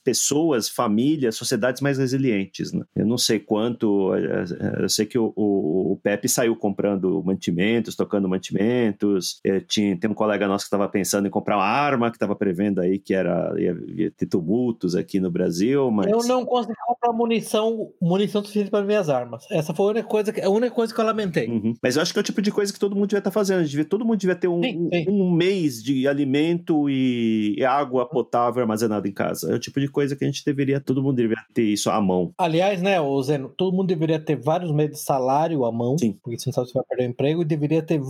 [0.04, 2.72] pessoas, famílias, sociedades mais resilientes.
[2.72, 2.84] Né?
[2.94, 4.44] Eu não sei quanto, é,
[4.80, 9.40] é, eu sei que o, o, o Pepe saiu comprando mantimentos, tocando mantimentos.
[9.44, 12.36] É, tinha, tem um colega nosso que estava pensando em comprar uma arma, que estava
[12.36, 15.90] prevendo aí que era ia, ia ter tumultos aqui no Brasil.
[15.90, 16.10] Mas...
[16.10, 17.90] Eu não consegui comprar munição
[18.28, 19.46] suficiente para minhas armas.
[19.50, 21.48] Essa foi a única coisa que, a única coisa que eu lamentei.
[21.48, 21.74] Uhum.
[21.82, 23.34] Mas eu acho que é o tipo de coisa que todo mundo devia estar tá
[23.34, 23.64] fazendo.
[23.64, 25.06] Devia, todo mundo devia ter um, sim, sim.
[25.08, 29.52] um mês de alimento e, e água potável armazenada em casa.
[29.52, 32.00] É o tipo de coisa que a gente deveria, todo mundo deveria ter isso à
[32.00, 32.32] mão.
[32.38, 36.18] Aliás, né, Zeno, todo mundo deveria ter vários meses de salário à mão, sim.
[36.22, 38.00] porque você não sabe se vai perder o emprego, e deveria ter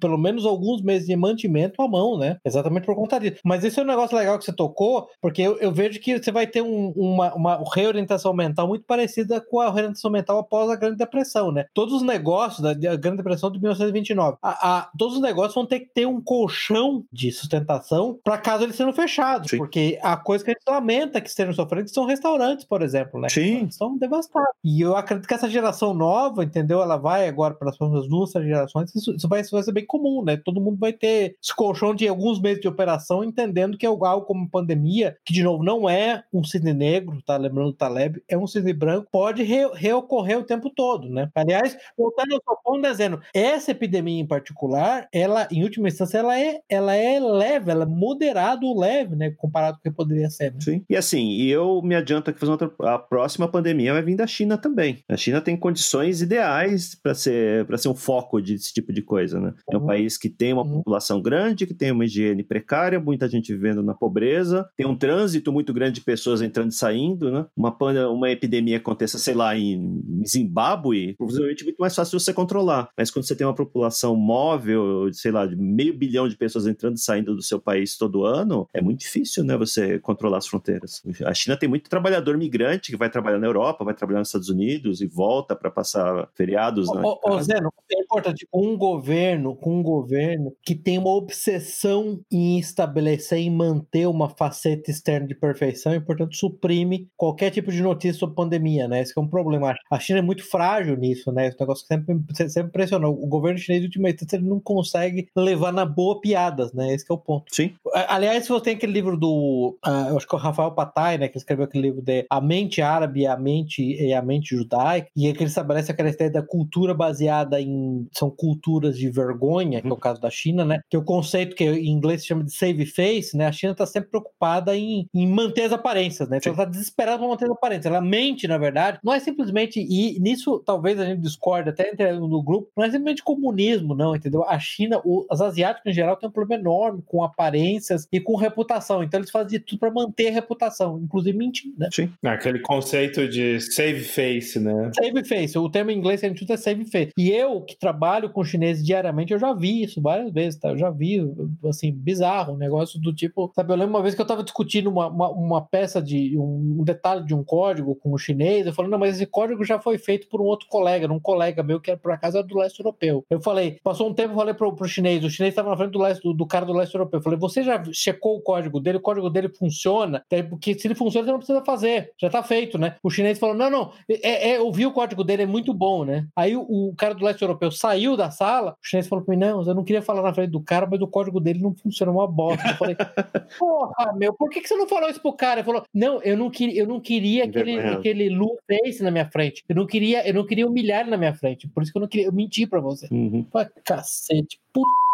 [0.00, 2.38] pelo menos alguns meses de mantimento à mão, né?
[2.44, 3.40] Exatamente por conta disso.
[3.44, 6.30] Mas esse é um negócio legal que você tocou, porque eu, eu vejo que você
[6.30, 10.76] vai ter um, uma, uma reorientação mental muito parecida com a orientação mental após a
[10.76, 11.66] Grande Depressão, né?
[11.74, 15.80] Todos os negócios da Grande Depressão de 1929, a, a, todos os negócios vão ter
[15.80, 19.58] que ter um colchão de sustentação para caso eles sejam fechados, Sim.
[19.58, 23.28] porque a coisa que a gente lamenta que estejam sofrendo são restaurantes, por exemplo, né?
[23.28, 23.64] Sim.
[23.64, 24.50] Estão devastados.
[24.64, 26.82] E eu acredito que essa geração nova, entendeu?
[26.82, 29.86] Ela vai agora para as próximas duas gerações, isso, isso, vai, isso vai ser bem
[29.86, 30.36] comum, né?
[30.36, 34.26] Todo mundo vai ter esse colchão de alguns meses de operação, entendendo que é algo
[34.26, 38.36] como pandemia, que de novo não é um cisne negro, tá lembrando do Taleb, é
[38.36, 41.28] um cisne branco, pode re reocorrer o tempo todo, né?
[41.34, 46.60] Aliás, voltando ao ponto, dizendo, essa epidemia em particular, ela, em última instância, ela é,
[46.70, 49.30] ela é leve, ela é moderado leve, né?
[49.36, 50.54] Comparado com o que poderia ser.
[50.54, 50.60] Né?
[50.62, 50.84] Sim.
[50.88, 54.26] E assim, e eu me adianto que fazer outra, a próxima pandemia vai vir da
[54.26, 55.04] China também.
[55.06, 59.52] A China tem condições ideais para ser, ser um foco desse tipo de coisa, né?
[59.70, 59.86] É um uhum.
[59.86, 60.78] país que tem uma uhum.
[60.78, 65.52] população grande, que tem uma higiene precária, muita gente vivendo na pobreza, tem um trânsito
[65.52, 67.44] muito grande de pessoas entrando e saindo, né?
[67.54, 67.76] Uma,
[68.08, 68.80] uma epidemia
[69.10, 72.90] aconteça, sei lá, em Zimbábue, provavelmente é muito mais fácil você controlar.
[72.96, 76.96] Mas quando você tem uma população móvel, sei lá, de meio bilhão de pessoas entrando
[76.96, 79.56] e saindo do seu país todo ano, é muito difícil, né?
[79.56, 81.02] Você controlar as fronteiras.
[81.24, 84.48] A China tem muito trabalhador migrante que vai trabalhar na Europa, vai trabalhar nos Estados
[84.48, 86.88] Unidos e volta para passar feriados.
[86.88, 92.20] Ô, né, ô, Zeno, é importante, um governo, com um governo que tem uma obsessão
[92.30, 97.82] em estabelecer e manter uma faceta externa de perfeição e, portanto, suprime qualquer tipo de
[97.82, 98.99] notícia sobre pandemia, né?
[99.02, 99.74] Esse é um problema.
[99.90, 101.48] A China é muito frágil nisso, né?
[101.48, 102.16] Esse negócio que sempre,
[102.48, 103.12] sempre impressionou.
[103.12, 106.92] O governo chinês, instância, ele não consegue levar na boa piadas, né?
[106.94, 107.54] Esse é o ponto.
[107.54, 107.74] Sim.
[108.08, 109.78] Aliás, se você tem aquele livro do.
[109.86, 111.28] Uh, eu acho que é o Rafael Patai, né?
[111.28, 115.08] Que escreveu aquele livro de A Mente Árabe e a Mente, e a mente Judaica,
[115.16, 118.06] e é que ele estabelece aquela ideia da cultura baseada em.
[118.12, 120.80] São culturas de vergonha, que é o caso da China, né?
[120.88, 123.46] Que é o conceito que em inglês se chama de save face, né?
[123.46, 126.38] A China está sempre preocupada em, em manter as aparências, né?
[126.38, 127.86] Então ela está desesperada para manter as aparências.
[127.86, 128.89] Ela mente, na verdade.
[129.02, 129.80] Não é simplesmente.
[129.80, 134.14] E nisso talvez a gente discorde até entre, no grupo, não é simplesmente comunismo, não,
[134.16, 134.44] entendeu?
[134.44, 138.36] A China, o, as asiáticas em geral, têm um problema enorme com aparências e com
[138.36, 139.02] reputação.
[139.02, 141.88] Então eles fazem de tudo para manter a reputação, inclusive mentir, né?
[141.92, 142.10] Sim.
[142.24, 144.90] Aquele conceito de save face, né?
[144.94, 145.58] Save face.
[145.58, 147.10] O termo em inglês que a gente usa é save face.
[147.16, 150.70] E eu, que trabalho com chineses diariamente, eu já vi isso várias vezes, tá?
[150.70, 151.20] Eu já vi,
[151.64, 153.50] assim, bizarro, um negócio do tipo.
[153.54, 156.36] Sabe, eu lembro uma vez que eu tava discutindo uma, uma, uma peça de.
[156.38, 158.66] Um, um, detalhe de um código com o chinês.
[158.66, 161.62] Eu falei, não, mas esse código já foi feito por um outro colega, um colega
[161.62, 163.24] meu que era por acaso era do leste europeu.
[163.28, 165.92] Eu falei, passou um tempo, eu falei pro, pro chinês, o chinês estava na frente
[165.92, 167.18] do, leste, do, do, cara do leste europeu.
[167.18, 168.98] Eu falei, você já checou o código dele?
[168.98, 170.24] O código dele funciona?
[170.48, 172.12] Porque se ele funciona, você não precisa fazer.
[172.18, 172.96] Já tá feito, né?
[173.02, 176.04] O chinês falou, não, não, é, é, eu vi o código dele, é muito bom,
[176.04, 176.26] né?
[176.36, 179.40] Aí o, o cara do leste europeu saiu da sala, o chinês falou pra mim,
[179.40, 182.12] não, eu não queria falar na frente do cara, mas o código dele não funciona
[182.12, 182.68] uma bosta.
[182.68, 182.96] Eu falei,
[183.58, 185.60] porra, meu, por que, que você não falou isso pro cara?
[185.60, 189.28] Ele falou, não, eu não, queria, eu não queria aquele, aquele Lu face na minha
[189.30, 189.64] frente.
[189.68, 191.68] Eu não queria, eu não queria humilhar na minha frente.
[191.68, 193.08] Por isso que eu não queria, eu menti pra você.
[193.10, 193.44] Uhum.
[193.50, 195.09] Falei, cacete, puta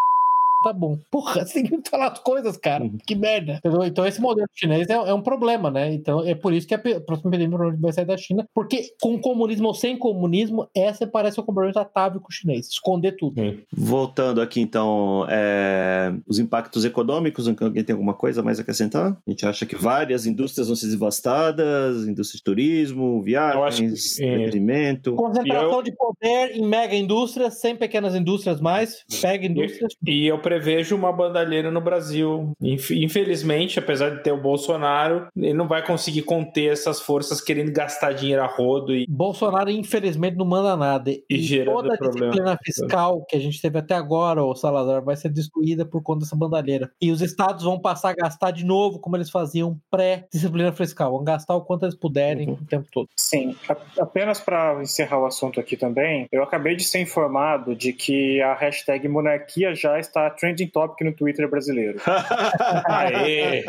[0.66, 0.98] tá bom.
[1.10, 2.84] Porra, você tem que falar as coisas, cara.
[2.84, 2.98] Uhum.
[3.06, 3.54] Que merda.
[3.54, 3.84] Entendeu?
[3.84, 5.92] Então esse modelo chinês é, é, um problema, né?
[5.92, 9.68] Então é por isso que a próxima epidemia vai sair da China, porque com comunismo
[9.68, 13.40] ou sem comunismo, essa parece um compromisso atávico chinês, esconder tudo.
[13.40, 13.58] Uhum.
[13.72, 16.12] Voltando aqui então, é...
[16.26, 19.16] os impactos econômicos, alguém tem alguma coisa mais a acrescentar?
[19.26, 25.14] A gente acha que várias indústrias vão ser devastadas, indústria de turismo, viagens, entretenimento.
[25.14, 25.82] Concentração eu...
[25.82, 29.94] de poder em mega indústrias, sem pequenas indústrias mais, mega indústrias.
[30.04, 32.52] E, e eu prevejo uma bandalheira no Brasil.
[32.60, 38.12] Infelizmente, apesar de ter o Bolsonaro, ele não vai conseguir conter essas forças querendo gastar
[38.12, 38.94] dinheiro a rodo.
[38.94, 39.06] E...
[39.06, 41.10] Bolsonaro, infelizmente, não manda nada.
[41.10, 42.30] E, e toda a problema.
[42.30, 46.20] disciplina fiscal que a gente teve até agora, o Salazar, vai ser destruída por conta
[46.20, 46.90] dessa bandalheira.
[47.00, 51.12] E os estados vão passar a gastar de novo como eles faziam pré-disciplina fiscal.
[51.12, 52.54] Vão gastar o quanto eles puderem uhum.
[52.54, 53.08] o tempo todo.
[53.16, 53.54] Sim.
[53.98, 58.54] Apenas para encerrar o assunto aqui também, eu acabei de ser informado de que a
[58.54, 62.00] hashtag monarquia já está trending topic no Twitter brasileiro.
[62.86, 63.64] Aê!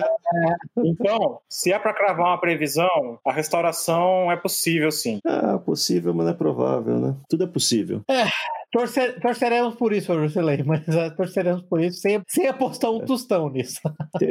[0.78, 5.19] Então, se é para cravar uma previsão, a restauração é possível sim.
[5.25, 7.15] Ah, possível, mas não é provável, né?
[7.30, 8.01] Tudo é possível.
[8.09, 8.25] É.
[8.70, 13.49] Torcer, torceremos por isso, Jusilei, mas uh, torceremos por isso sem, sem apostar um tostão
[13.49, 13.80] nisso.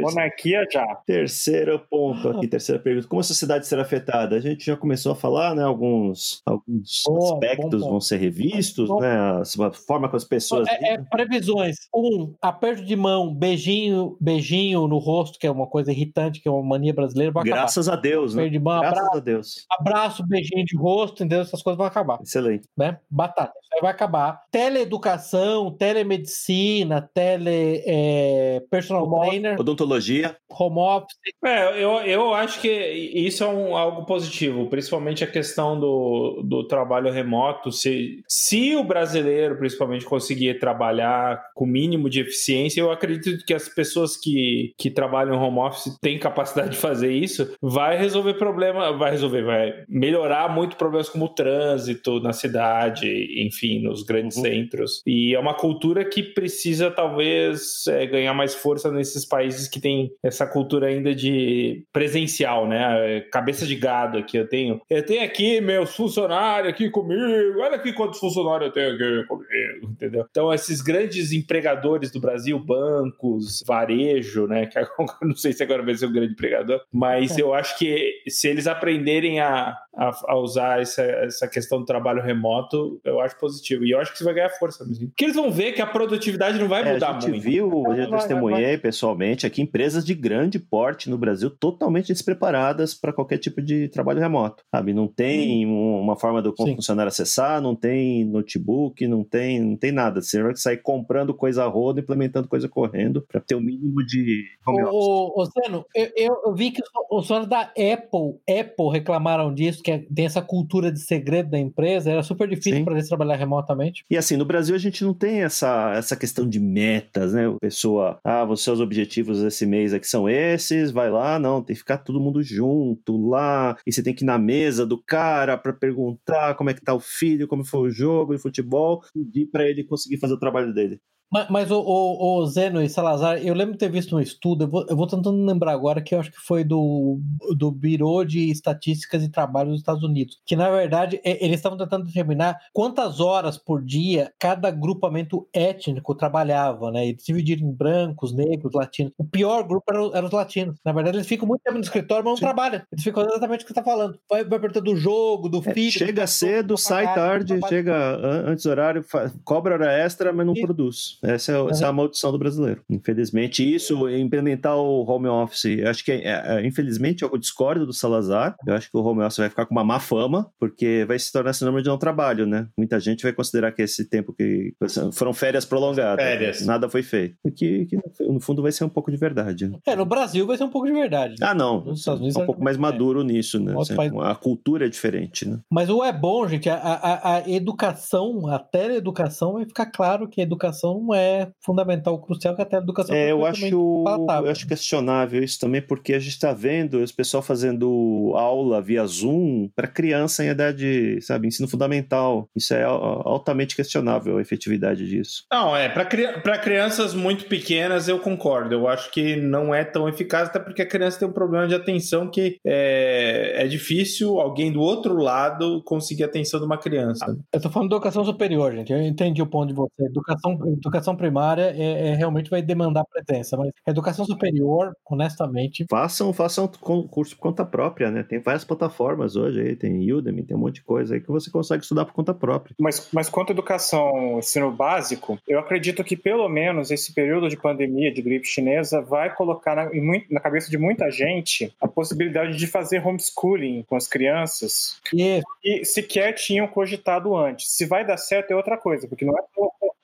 [0.03, 0.85] Monarquia já.
[1.07, 3.09] Terceiro ponto aqui, terceira pergunta.
[3.09, 4.37] Como a sociedade será afetada?
[4.37, 5.63] A gente já começou a falar, né?
[5.63, 9.01] Alguns, alguns bom, aspectos vão ser revistos, bom.
[9.01, 9.17] né?
[9.17, 10.69] A, forma como as pessoas.
[10.69, 11.77] É, é, previsões.
[11.95, 16.51] Um, aperto de mão, beijinho, beijinho no rosto, que é uma coisa irritante, que é
[16.51, 17.33] uma mania brasileira.
[17.43, 17.99] Graças acabar.
[17.99, 18.49] a Deus, né?
[18.51, 19.67] de mão, Graças abraço, a Deus.
[19.81, 21.41] Abraço, beijinho de rosto, entendeu?
[21.41, 22.19] Essas coisas vão acabar.
[22.21, 22.69] Excelente.
[22.77, 22.99] Né?
[23.11, 23.55] Batata.
[23.63, 31.17] Isso aí vai acabar teleeducação, telemedicina, tele é, personal home trainer, odontologia, home office.
[31.45, 36.67] É, eu, eu acho que isso é um, algo positivo, principalmente a questão do, do
[36.67, 37.71] trabalho remoto.
[37.71, 43.69] Se, se o brasileiro, principalmente, conseguir trabalhar com mínimo de eficiência, eu acredito que as
[43.69, 49.11] pessoas que, que trabalham home office têm capacidade de fazer isso, vai resolver problema, vai
[49.11, 53.07] resolver, vai melhorar muito problemas como o trânsito na cidade,
[53.47, 54.45] enfim, nos grandes grandes uhum.
[54.45, 55.03] centros.
[55.07, 60.11] E é uma cultura que precisa, talvez, é, ganhar mais força nesses países que tem
[60.23, 63.21] essa cultura ainda de presencial, né?
[63.33, 64.81] Cabeça de gado aqui eu tenho.
[64.89, 67.61] Eu tenho aqui meus funcionários aqui comigo.
[67.61, 70.27] Olha aqui quantos funcionários eu tenho aqui comigo, entendeu?
[70.31, 74.67] Então, esses grandes empregadores do Brasil, bancos, varejo, né?
[74.77, 77.43] Que não sei se agora vai ser um grande empregador, mas é.
[77.43, 82.23] eu acho que se eles aprenderem a, a, a usar essa, essa questão do trabalho
[82.23, 83.85] remoto, eu acho positivo.
[83.85, 85.09] E eu acho que isso vai ganhar força mesmo.
[85.09, 87.25] Porque eles vão ver que a produtividade não vai é, mudar muito.
[87.25, 87.45] A gente muito.
[87.45, 93.39] viu, eu testemunhei pessoalmente aqui empresas de grande porte no Brasil totalmente despreparadas para qualquer
[93.39, 94.93] tipo de trabalho remoto, sabe?
[94.93, 96.01] Não tem hum.
[96.01, 96.77] uma forma do Sim.
[96.77, 100.21] funcionário acessar, não tem notebook, não tem, não tem nada.
[100.21, 104.45] Você vai sair comprando coisa a roda, implementando coisa correndo para ter o mínimo de
[104.67, 104.95] home office.
[104.95, 109.99] Ô, Zeno, eu, eu, vi que os senhores da Apple, Apple reclamaram disso, que é,
[110.13, 114.05] tem essa cultura de segredo da empresa, era super difícil para eles trabalhar remotamente.
[114.11, 117.47] E assim, no Brasil a gente não tem essa, essa questão de metas, né?
[117.47, 121.75] A pessoa, ah, os seus objetivos esse mês aqui são esses, vai lá, não, tem
[121.75, 125.57] que ficar todo mundo junto lá, e você tem que ir na mesa do cara
[125.57, 129.47] para perguntar como é que tá o filho, como foi o jogo de futebol, pedir
[129.47, 131.01] para ele conseguir fazer o trabalho dele.
[131.31, 134.65] Mas, mas o, o, o, Zeno e Salazar, eu lembro de ter visto um estudo,
[134.65, 137.21] eu vou, eu vou tentando lembrar agora, que eu acho que foi do,
[137.57, 142.07] do Biro de Estatísticas e Trabalho dos Estados Unidos, que na verdade eles estavam tentando
[142.07, 147.09] determinar quantas horas por dia cada grupamento étnico trabalhava, né?
[147.09, 149.13] Eles dividiram em brancos, negros, latinos.
[149.19, 150.79] O pior grupo eram era os latinos.
[150.85, 152.45] Na verdade, eles ficam muito tempo no escritório, mas não Sim.
[152.45, 152.83] trabalham.
[152.93, 154.19] Eles ficam exatamente o que você está falando.
[154.31, 155.89] Vai, vai perguntando do jogo, do é, filho.
[155.89, 158.17] É, chega cedo, sai tarde, chega
[158.47, 159.05] antes do horário,
[159.45, 160.61] cobra hora extra, mas não e...
[160.61, 161.16] produz.
[161.23, 162.83] Essa é, essa é a maldição do brasileiro.
[162.89, 167.93] Infelizmente, isso, implementar o home office, eu acho que, é, é, infelizmente, eu discordo do
[167.93, 168.57] Salazar.
[168.67, 171.33] Eu acho que o home office vai ficar com uma má fama, porque vai se
[171.33, 172.69] tornar sinônimo de não trabalho, né?
[172.77, 174.75] Muita gente vai considerar que esse tempo que
[175.13, 176.25] foram férias prolongadas.
[176.25, 176.67] Férias.
[176.67, 177.37] Nada foi feito.
[177.45, 179.69] O que, que, no fundo, vai ser um pouco de verdade.
[179.69, 179.79] Né?
[179.87, 181.37] É, no Brasil vai ser um pouco de verdade.
[181.41, 181.85] Ah, não.
[181.85, 183.75] Nos Estados Unidos é um pouco mais maduro nisso, né?
[183.79, 185.59] Assim, a cultura é diferente, né?
[185.71, 190.41] Mas o é bom, gente, a, a, a educação, a teleeducação vai ficar claro que
[190.41, 195.43] a educação é fundamental, crucial, que até a educação é, eu acho, eu acho questionável
[195.43, 200.45] isso também, porque a gente está vendo os pessoal fazendo aula via Zoom para criança
[200.45, 202.49] em idade, sabe, ensino fundamental.
[202.55, 205.45] Isso é altamente questionável a efetividade disso.
[205.51, 208.75] Não, é, para crianças muito pequenas eu concordo.
[208.75, 211.75] Eu acho que não é tão eficaz, até porque a criança tem um problema de
[211.75, 217.37] atenção que é, é difícil alguém do outro lado conseguir a atenção de uma criança.
[217.53, 218.93] Eu tô falando de educação superior, gente.
[218.93, 220.05] Eu entendi o ponto de você.
[220.05, 225.87] Educação, educação educação primária é, é, realmente vai demandar presença, mas educação superior, honestamente.
[225.91, 228.23] Façam, façam curso por conta própria, né?
[228.23, 231.51] Tem várias plataformas hoje aí, tem Udemy, tem um monte de coisa aí que você
[231.51, 232.75] consegue estudar por conta própria.
[232.79, 237.57] Mas, mas quanto à educação, ensino básico, eu acredito que pelo menos esse período de
[237.57, 239.91] pandemia de gripe chinesa vai colocar na,
[240.31, 245.01] na cabeça de muita gente a possibilidade de fazer homeschooling com as crianças.
[245.13, 245.45] Isso.
[245.65, 247.71] E sequer tinham cogitado antes.
[247.71, 249.43] Se vai dar certo é outra coisa, porque não é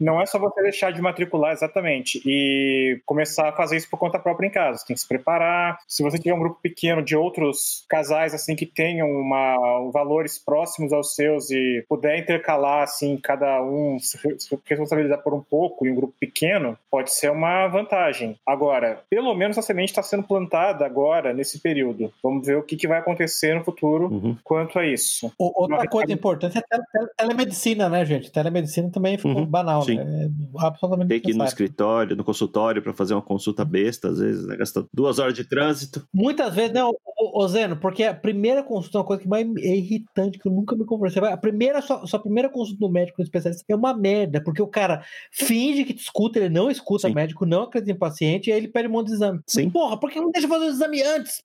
[0.02, 4.18] não é só você deixar de matricular exatamente e começar a fazer isso por conta
[4.18, 4.78] própria em casa.
[4.78, 5.78] Você tem que se preparar.
[5.86, 10.92] Se você tiver um grupo pequeno de outros casais assim que tenham uma, valores próximos
[10.92, 14.18] aos seus e puder intercalar assim cada um se
[14.66, 18.36] responsabilizar por um pouco em um grupo pequeno, pode ser uma vantagem.
[18.46, 22.12] Agora, pelo menos a semente está sendo plantada agora nesse período.
[22.22, 24.36] Vamos ver o que, que vai acontecer no futuro uhum.
[24.42, 25.32] quanto a isso.
[25.38, 28.30] outra coisa importante é a telemedicina, né, gente?
[28.30, 29.46] Telemedicina também ficou uhum.
[29.46, 29.82] banal.
[29.82, 29.91] Sim.
[29.96, 30.00] Sim.
[30.00, 30.28] É
[30.58, 34.46] absolutamente Tem que ir no escritório, no consultório para fazer uma consulta besta, às vezes,
[34.46, 34.56] né?
[34.56, 36.06] Gasta duas horas de trânsito.
[36.12, 39.76] Muitas vezes, não, ô, Zeno, porque a primeira consulta é uma coisa que mais é
[39.76, 41.22] irritante, que eu nunca me conversei.
[41.24, 44.66] A primeira, sua, sua primeira consulta no médico no especialista é uma merda, porque o
[44.66, 48.52] cara finge que te escuta, ele não escuta o médico, não acredita em paciente, e
[48.52, 49.40] aí ele pede um monte de exame.
[49.46, 49.70] Sim.
[49.70, 51.42] Porra, por que não deixa fazer o exame antes?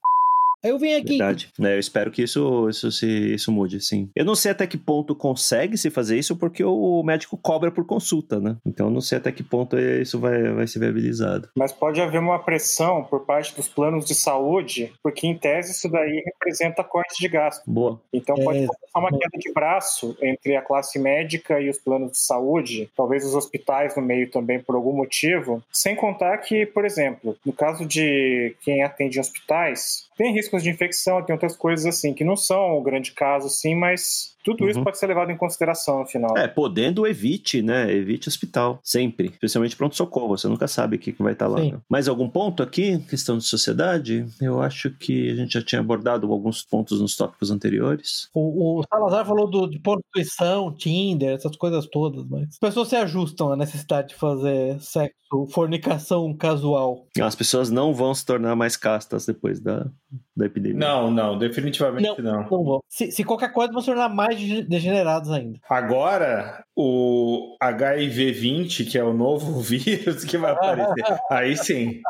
[0.63, 1.17] Aí eu venho aqui.
[1.17, 1.49] Verdade.
[1.61, 4.09] É, eu espero que isso, isso, se, isso mude, sim.
[4.15, 7.85] Eu não sei até que ponto consegue se fazer isso, porque o médico cobra por
[7.85, 8.57] consulta, né?
[8.65, 11.49] Então eu não sei até que ponto isso vai, vai ser viabilizado.
[11.55, 15.89] Mas pode haver uma pressão por parte dos planos de saúde, porque em tese isso
[15.89, 17.63] daí representa corte de gasto.
[17.67, 18.01] Boa.
[18.11, 22.19] Então pode é, uma queda de braço entre a classe médica e os planos de
[22.19, 25.63] saúde, talvez os hospitais no meio também por algum motivo.
[25.71, 30.69] Sem contar que, por exemplo, no caso de quem atende em hospitais, tem riscos de
[30.69, 34.69] infecção, tem outras coisas assim, que não são o grande caso, sim, mas tudo uhum.
[34.69, 36.37] isso pode ser levado em consideração no final.
[36.37, 37.91] É, podendo, evite, né?
[37.93, 39.27] Evite hospital, sempre.
[39.27, 41.59] Especialmente pronto-socorro, você nunca sabe o que vai estar lá.
[41.59, 41.77] Né?
[41.89, 42.97] Mais algum ponto aqui?
[43.09, 44.25] Questão de sociedade?
[44.41, 48.29] Eu acho que a gente já tinha abordado alguns pontos nos tópicos anteriores.
[48.33, 52.95] O, o Salazar falou do, de prostituição, Tinder, essas coisas todas, mas as pessoas se
[52.95, 57.05] ajustam à necessidade de fazer sexo, fornicação casual.
[57.21, 59.87] As pessoas não vão se tornar mais castas depois da,
[60.35, 60.79] da epidemia.
[60.79, 62.43] Não, não, definitivamente não.
[62.43, 62.79] Não, não vão.
[62.87, 64.36] Se, se, qualquer coisa, vão se tornar mais
[64.67, 65.59] degenerados ainda.
[65.69, 72.01] Agora, o HIV-20, que é o novo vírus que vai aparecer, aí sim.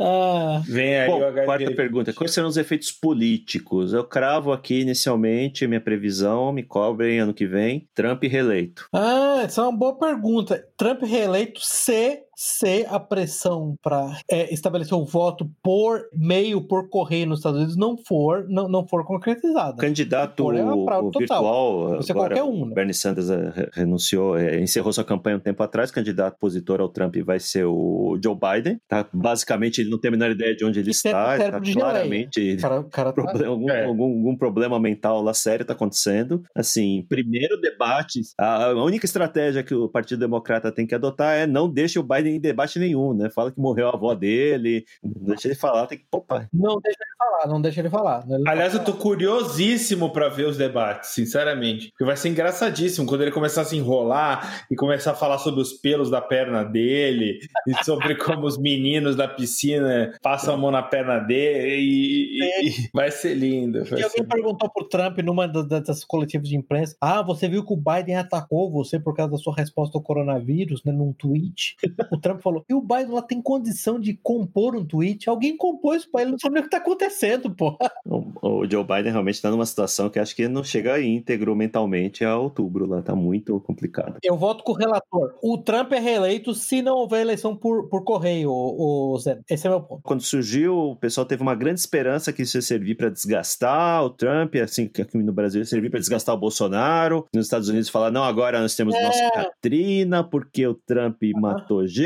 [0.00, 0.62] Ah.
[0.66, 1.44] Vem aí Bom, o HIV.
[1.44, 3.92] Quarta pergunta: quais serão os efeitos políticos?
[3.92, 8.86] Eu cravo aqui inicialmente minha previsão, me cobrem ano que vem, Trump reeleito.
[8.92, 10.64] Ah, essa é uma boa pergunta.
[10.76, 17.28] Trump reeleito se se a pressão para é, estabelecer o voto por meio, por correio
[17.28, 19.76] nos Estados Unidos não for, não, não for concretizada.
[19.76, 22.74] Candidato for, é o virtual, Você qualquer um, né?
[22.74, 27.14] Bernie Sanders eh, renunciou, é, encerrou sua campanha um tempo atrás, candidato opositor ao Trump
[27.24, 28.80] vai ser o Joe Biden.
[28.88, 29.06] Tá?
[29.12, 31.36] Basicamente, ele não tem a menor ideia de onde ele está.
[31.36, 33.22] Está claramente cara, cara tá...
[33.22, 33.84] problema, algum, é.
[33.84, 36.42] algum, algum, problema mental lá sério está acontecendo.
[36.56, 41.46] Assim, primeiro debate, a, a única estratégia que o Partido Democrata tem que adotar é
[41.46, 43.30] não deixe o Biden em debate nenhum, né?
[43.30, 46.04] Fala que morreu a avó dele, não deixa ele falar, tem que.
[46.12, 46.48] Opa.
[46.52, 48.24] Não deixa ele falar, não deixa ele falar.
[48.28, 51.90] Ele Aliás, eu tô curiosíssimo para ver os debates, sinceramente.
[51.90, 55.60] Porque vai ser engraçadíssimo quando ele começar a se enrolar e começar a falar sobre
[55.60, 60.70] os pelos da perna dele e sobre como os meninos da piscina passam a mão
[60.70, 63.84] na perna dele e, e vai ser lindo.
[63.84, 67.72] Vai e alguém perguntou pro Trump numa das coletivas de imprensa: Ah, você viu que
[67.72, 70.92] o Biden atacou você por causa da sua resposta ao coronavírus, né?
[70.92, 71.76] Num tweet.
[72.12, 75.30] O Trump falou: e o Biden lá tem condição de compor um tweet?
[75.30, 77.74] Alguém compôs para ele, não sabe o que tá acontecendo, pô.
[78.04, 82.22] O, o Joe Biden realmente tá numa situação que acho que não chega íntegro mentalmente
[82.22, 84.18] a outubro lá, tá muito complicado.
[84.22, 85.34] Eu voto com o relator.
[85.42, 89.40] O Trump é reeleito se não houver eleição por, por correio, o, o Zé.
[89.48, 90.02] Esse é meu ponto.
[90.02, 94.10] Quando surgiu, o pessoal teve uma grande esperança que isso ia servir para desgastar o
[94.10, 97.26] Trump, assim, que aqui no Brasil ia servir para desgastar o Bolsonaro.
[97.34, 99.02] Nos Estados Unidos falar, não, agora nós temos é...
[99.02, 102.01] nossa Catrina, porque o Trump matou gente,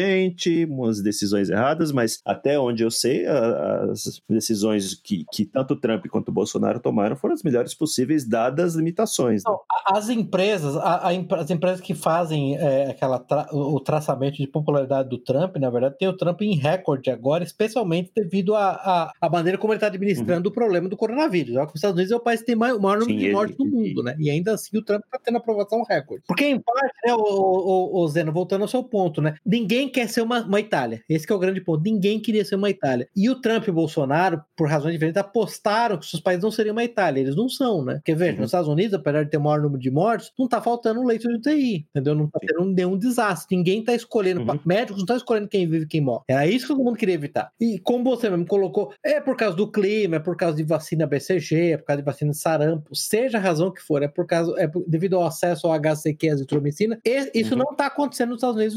[0.69, 6.07] umas decisões erradas, mas até onde eu sei, as decisões que, que tanto o Trump
[6.07, 9.43] quanto o Bolsonaro tomaram foram as melhores possíveis, dadas as limitações.
[9.45, 9.55] Né?
[9.87, 15.09] As empresas, a, a, as empresas que fazem é, aquela tra, o traçamento de popularidade
[15.09, 19.73] do Trump, na verdade, tem o Trump em recorde agora, especialmente devido à maneira como
[19.73, 20.53] ele está administrando uhum.
[20.53, 21.57] o problema do coronavírus.
[21.57, 23.67] Os Estados Unidos é o país que tem o maior número Sim, de mortes no
[23.67, 24.17] mundo, né?
[24.19, 26.25] E ainda assim o Trump está tendo aprovação recorde.
[26.27, 29.37] Porque, em parte, né, o, o, o Zeno, voltando ao seu ponto, né?
[29.45, 31.03] Ninguém ninguém quer ser uma, uma Itália.
[31.09, 31.83] Esse é o grande ponto.
[31.83, 33.09] Ninguém queria ser uma Itália.
[33.17, 36.73] E o Trump e o Bolsonaro, por razões diferentes, apostaram que seus países não seriam
[36.73, 37.21] uma Itália.
[37.21, 37.95] Eles não são, né?
[37.95, 38.41] Porque, veja, uhum.
[38.41, 41.29] nos Estados Unidos, apesar de ter o maior número de mortes, não tá faltando leito
[41.29, 42.15] de UTI, entendeu?
[42.15, 43.57] Não tá tendo nenhum desastre.
[43.57, 44.59] Ninguém tá escolhendo, uhum.
[44.65, 46.25] médicos não estão escolhendo quem vive e quem morre.
[46.29, 47.51] Era isso que todo mundo queria evitar.
[47.61, 51.07] E como você mesmo colocou, é por causa do clima, é por causa de vacina
[51.07, 54.27] BCG, é por causa de vacina de sarampo, seja a razão que for, é por
[54.27, 56.99] causa, é por, devido ao acesso ao HCQ, azitromicina,
[57.35, 57.59] isso uhum.
[57.59, 58.77] não tá acontecendo nos Estados Unidos,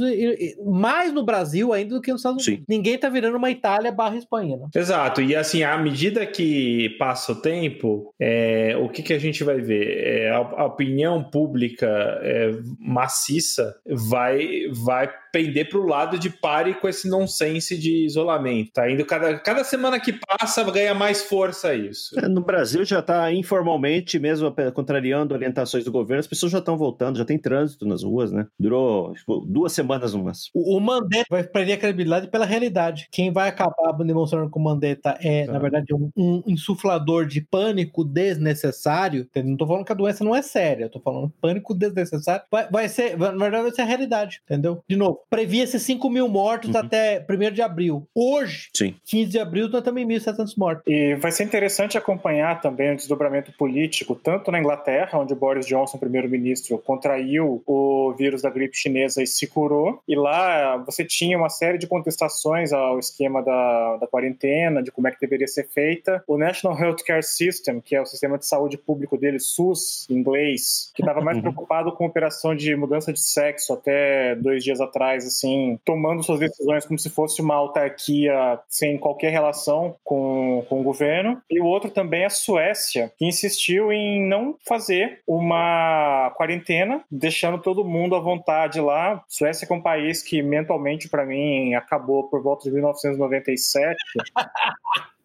[1.00, 2.66] mais no Brasil ainda do que nos Estados Unidos.
[2.66, 2.66] Sim.
[2.68, 4.58] Ninguém tá virando uma Itália barra Espanha.
[4.58, 4.68] Né?
[4.76, 5.22] Exato.
[5.22, 9.62] E assim, à medida que passa o tempo, é, o que, que a gente vai
[9.62, 10.06] ver?
[10.06, 11.88] É, a, a, opinião pública
[12.22, 18.72] é, maciça vai, vai pender para o lado de pare com esse nonsense de isolamento.
[18.74, 22.18] Tá indo cada, cada semana que passa ganha mais força isso.
[22.20, 26.78] É, no Brasil já está informalmente, mesmo contrariando orientações do governo, as pessoas já estão
[26.78, 28.48] voltando, já tem trânsito nas ruas, né?
[28.60, 30.50] Durou tipo, duas semanas umas.
[30.54, 33.08] O, o Mandetta vai perder a credibilidade pela realidade.
[33.12, 38.04] Quem vai acabar demonstrando que o Mandetta é, na verdade, um, um, insuflador de pânico
[38.04, 39.28] desnecessário.
[39.36, 42.44] Não estou falando que a doença não é séria, estou falando pânico desnecessário.
[42.52, 44.84] Vai, vai ser, na verdade, vai ser a realidade, entendeu?
[44.88, 46.80] De novo, previa-se 5 mil mortos uhum.
[46.80, 48.08] até 1 de abril.
[48.14, 48.96] Hoje, Sim.
[49.06, 50.84] 15 de abril, nós também 1.700 mortos.
[50.88, 55.66] E vai ser interessante acompanhar também o desdobramento político, tanto na Inglaterra, onde o Boris
[55.66, 60.02] Johnson, primeiro-ministro, contraiu o vírus da gripe chinesa e se curou.
[60.08, 65.08] E lá você tinha uma série de contestações ao esquema da, da quarentena, de como
[65.08, 66.24] é que deveria ser feita.
[66.28, 70.92] O National Healthcare System, que é o sistema de saúde público dele, SUS, em inglês,
[70.94, 71.44] que estava mais uhum.
[71.44, 76.24] preocupado com a operação de mudança de sexo até dois dias atrás atrás, assim, tomando
[76.24, 81.42] suas decisões como se fosse uma autarquia sem qualquer relação com, com o governo.
[81.50, 87.58] E o outro também é a Suécia, que insistiu em não fazer uma quarentena, deixando
[87.58, 89.24] todo mundo à vontade lá.
[89.28, 93.98] Suécia é um país que mentalmente, para mim, acabou por volta de 1997.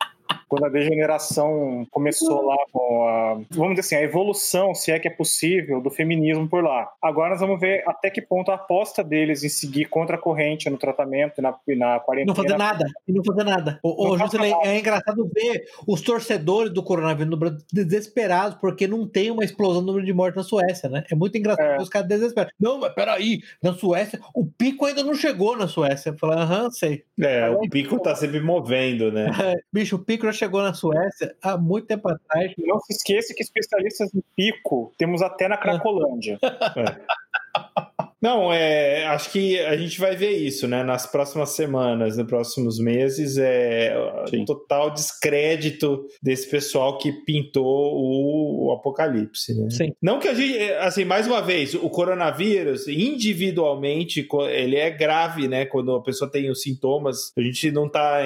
[0.48, 5.08] quando a degeneração começou lá com a, vamos dizer assim, a evolução, se é que
[5.08, 6.90] é possível, do feminismo por lá.
[7.02, 10.68] Agora nós vamos ver até que ponto a aposta deles em seguir contra a corrente
[10.70, 12.34] no tratamento e na, na quarentena.
[12.36, 13.80] Não fazer nada, e não fazer nada.
[13.82, 14.16] O,
[14.64, 19.80] é engraçado ver os torcedores do coronavírus no Brasil desesperados porque não tem uma explosão
[19.80, 21.04] no número de mortes na Suécia, né?
[21.10, 21.82] É muito engraçado é.
[21.82, 22.54] os caras desesperados.
[22.58, 26.14] Não, mas peraí, na Suécia, o pico ainda não chegou na Suécia.
[26.18, 27.04] Fala, aham, sei.
[27.20, 29.30] É, o pico tá sempre movendo, né?
[29.42, 32.52] É, bicho, o pico já chegou na Suécia há muito tempo atrás.
[32.58, 36.38] Não se esqueça que especialistas em pico temos até na Cracolândia.
[36.42, 37.84] é.
[38.24, 40.82] Não, é, acho que a gente vai ver isso, né?
[40.82, 43.94] Nas próximas semanas, nos próximos meses, é
[44.30, 44.40] Sim.
[44.40, 49.68] um total descrédito desse pessoal que pintou o, o apocalipse, né?
[49.68, 49.92] Sim.
[50.00, 55.66] Não que a gente, assim, mais uma vez, o coronavírus, individualmente, ele é grave, né?
[55.66, 58.20] Quando a pessoa tem os sintomas, a gente não tá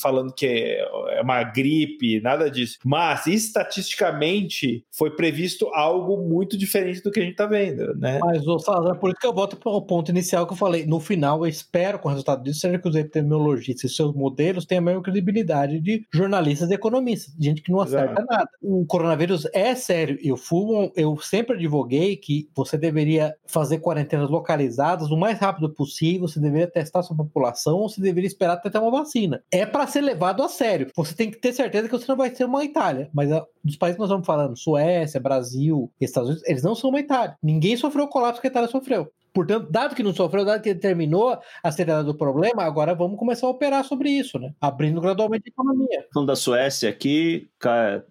[0.00, 2.78] falando que é uma gripe, nada disso.
[2.82, 8.18] Mas, estatisticamente, foi previsto algo muito diferente do que a gente tá vendo, né?
[8.22, 10.86] Mas, o Salazar, por isso que eu volto ao ponto inicial que eu falei.
[10.86, 14.64] No final, eu espero com o resultado disso seja que os epidemiologistas e seus modelos
[14.64, 18.26] tenham a mesma credibilidade de jornalistas e economistas, gente que não acerta Exato.
[18.28, 18.50] nada.
[18.62, 20.18] O coronavírus é sério.
[20.22, 26.28] Eu, fui, eu sempre advoguei que você deveria fazer quarentenas localizadas o mais rápido possível,
[26.28, 29.42] você deveria testar sua população, ou você deveria esperar até ter uma vacina.
[29.50, 30.88] É para ser levado a sério.
[30.96, 33.76] Você tem que ter certeza que você não vai ser uma Itália, mas a, dos
[33.76, 37.36] países que nós estamos falando, Suécia, Brasil, Estados Unidos, eles não são uma Itália.
[37.42, 39.10] Ninguém sofreu o colapso que a Itália sofreu.
[39.32, 43.46] Portanto, dado que não sofreu, dado que terminou a seriedade do problema, agora vamos começar
[43.46, 44.52] a operar sobre isso, né?
[44.60, 46.06] Abrindo gradualmente a economia.
[46.12, 47.48] Falando da Suécia aqui,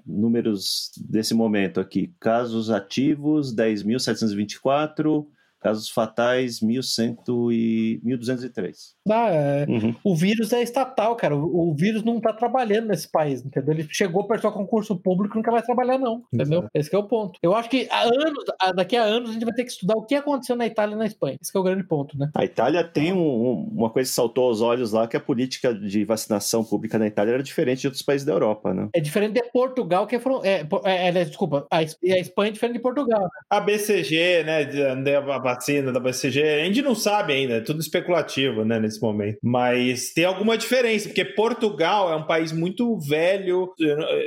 [0.06, 2.14] números desse momento aqui.
[2.20, 5.26] Casos ativos, 10.724
[5.62, 8.76] Casos fatais, 1.100 e 1.203.
[9.10, 9.66] Ah, é.
[9.70, 9.96] uhum.
[10.04, 11.36] O vírus é estatal, cara.
[11.36, 13.74] O, o, vírus não tá trabalhando nesse país, entendeu?
[13.74, 16.24] Ele chegou para o concurso público e nunca vai trabalhar, não.
[16.34, 16.60] Entendeu?
[16.60, 16.72] Exato.
[16.74, 17.40] Esse é o ponto.
[17.44, 18.44] Eu acho que há anos,
[18.76, 20.98] daqui a anos a gente vai ter que estudar o que aconteceu na Itália e
[20.98, 21.38] na Espanha.
[21.42, 22.30] Esse é o grande ponto, né?
[22.36, 26.04] A Itália tem um, uma coisa que saltou aos olhos lá, que a política de
[26.06, 28.90] vacinação pública na Itália era diferente de outros países da Europa, né?
[28.94, 30.44] É diferente de Portugal, que foram.
[30.44, 33.22] É, é, é, desculpa, a, a Espanha é diferente de Portugal.
[33.22, 33.30] Né?
[33.50, 34.62] A BCG, né?
[34.62, 39.40] A vacina da BCG, a gente não sabe ainda, é tudo especulativo, né, nesse momento.
[39.44, 43.74] Mas tem alguma diferença, porque Portugal é um país muito velho,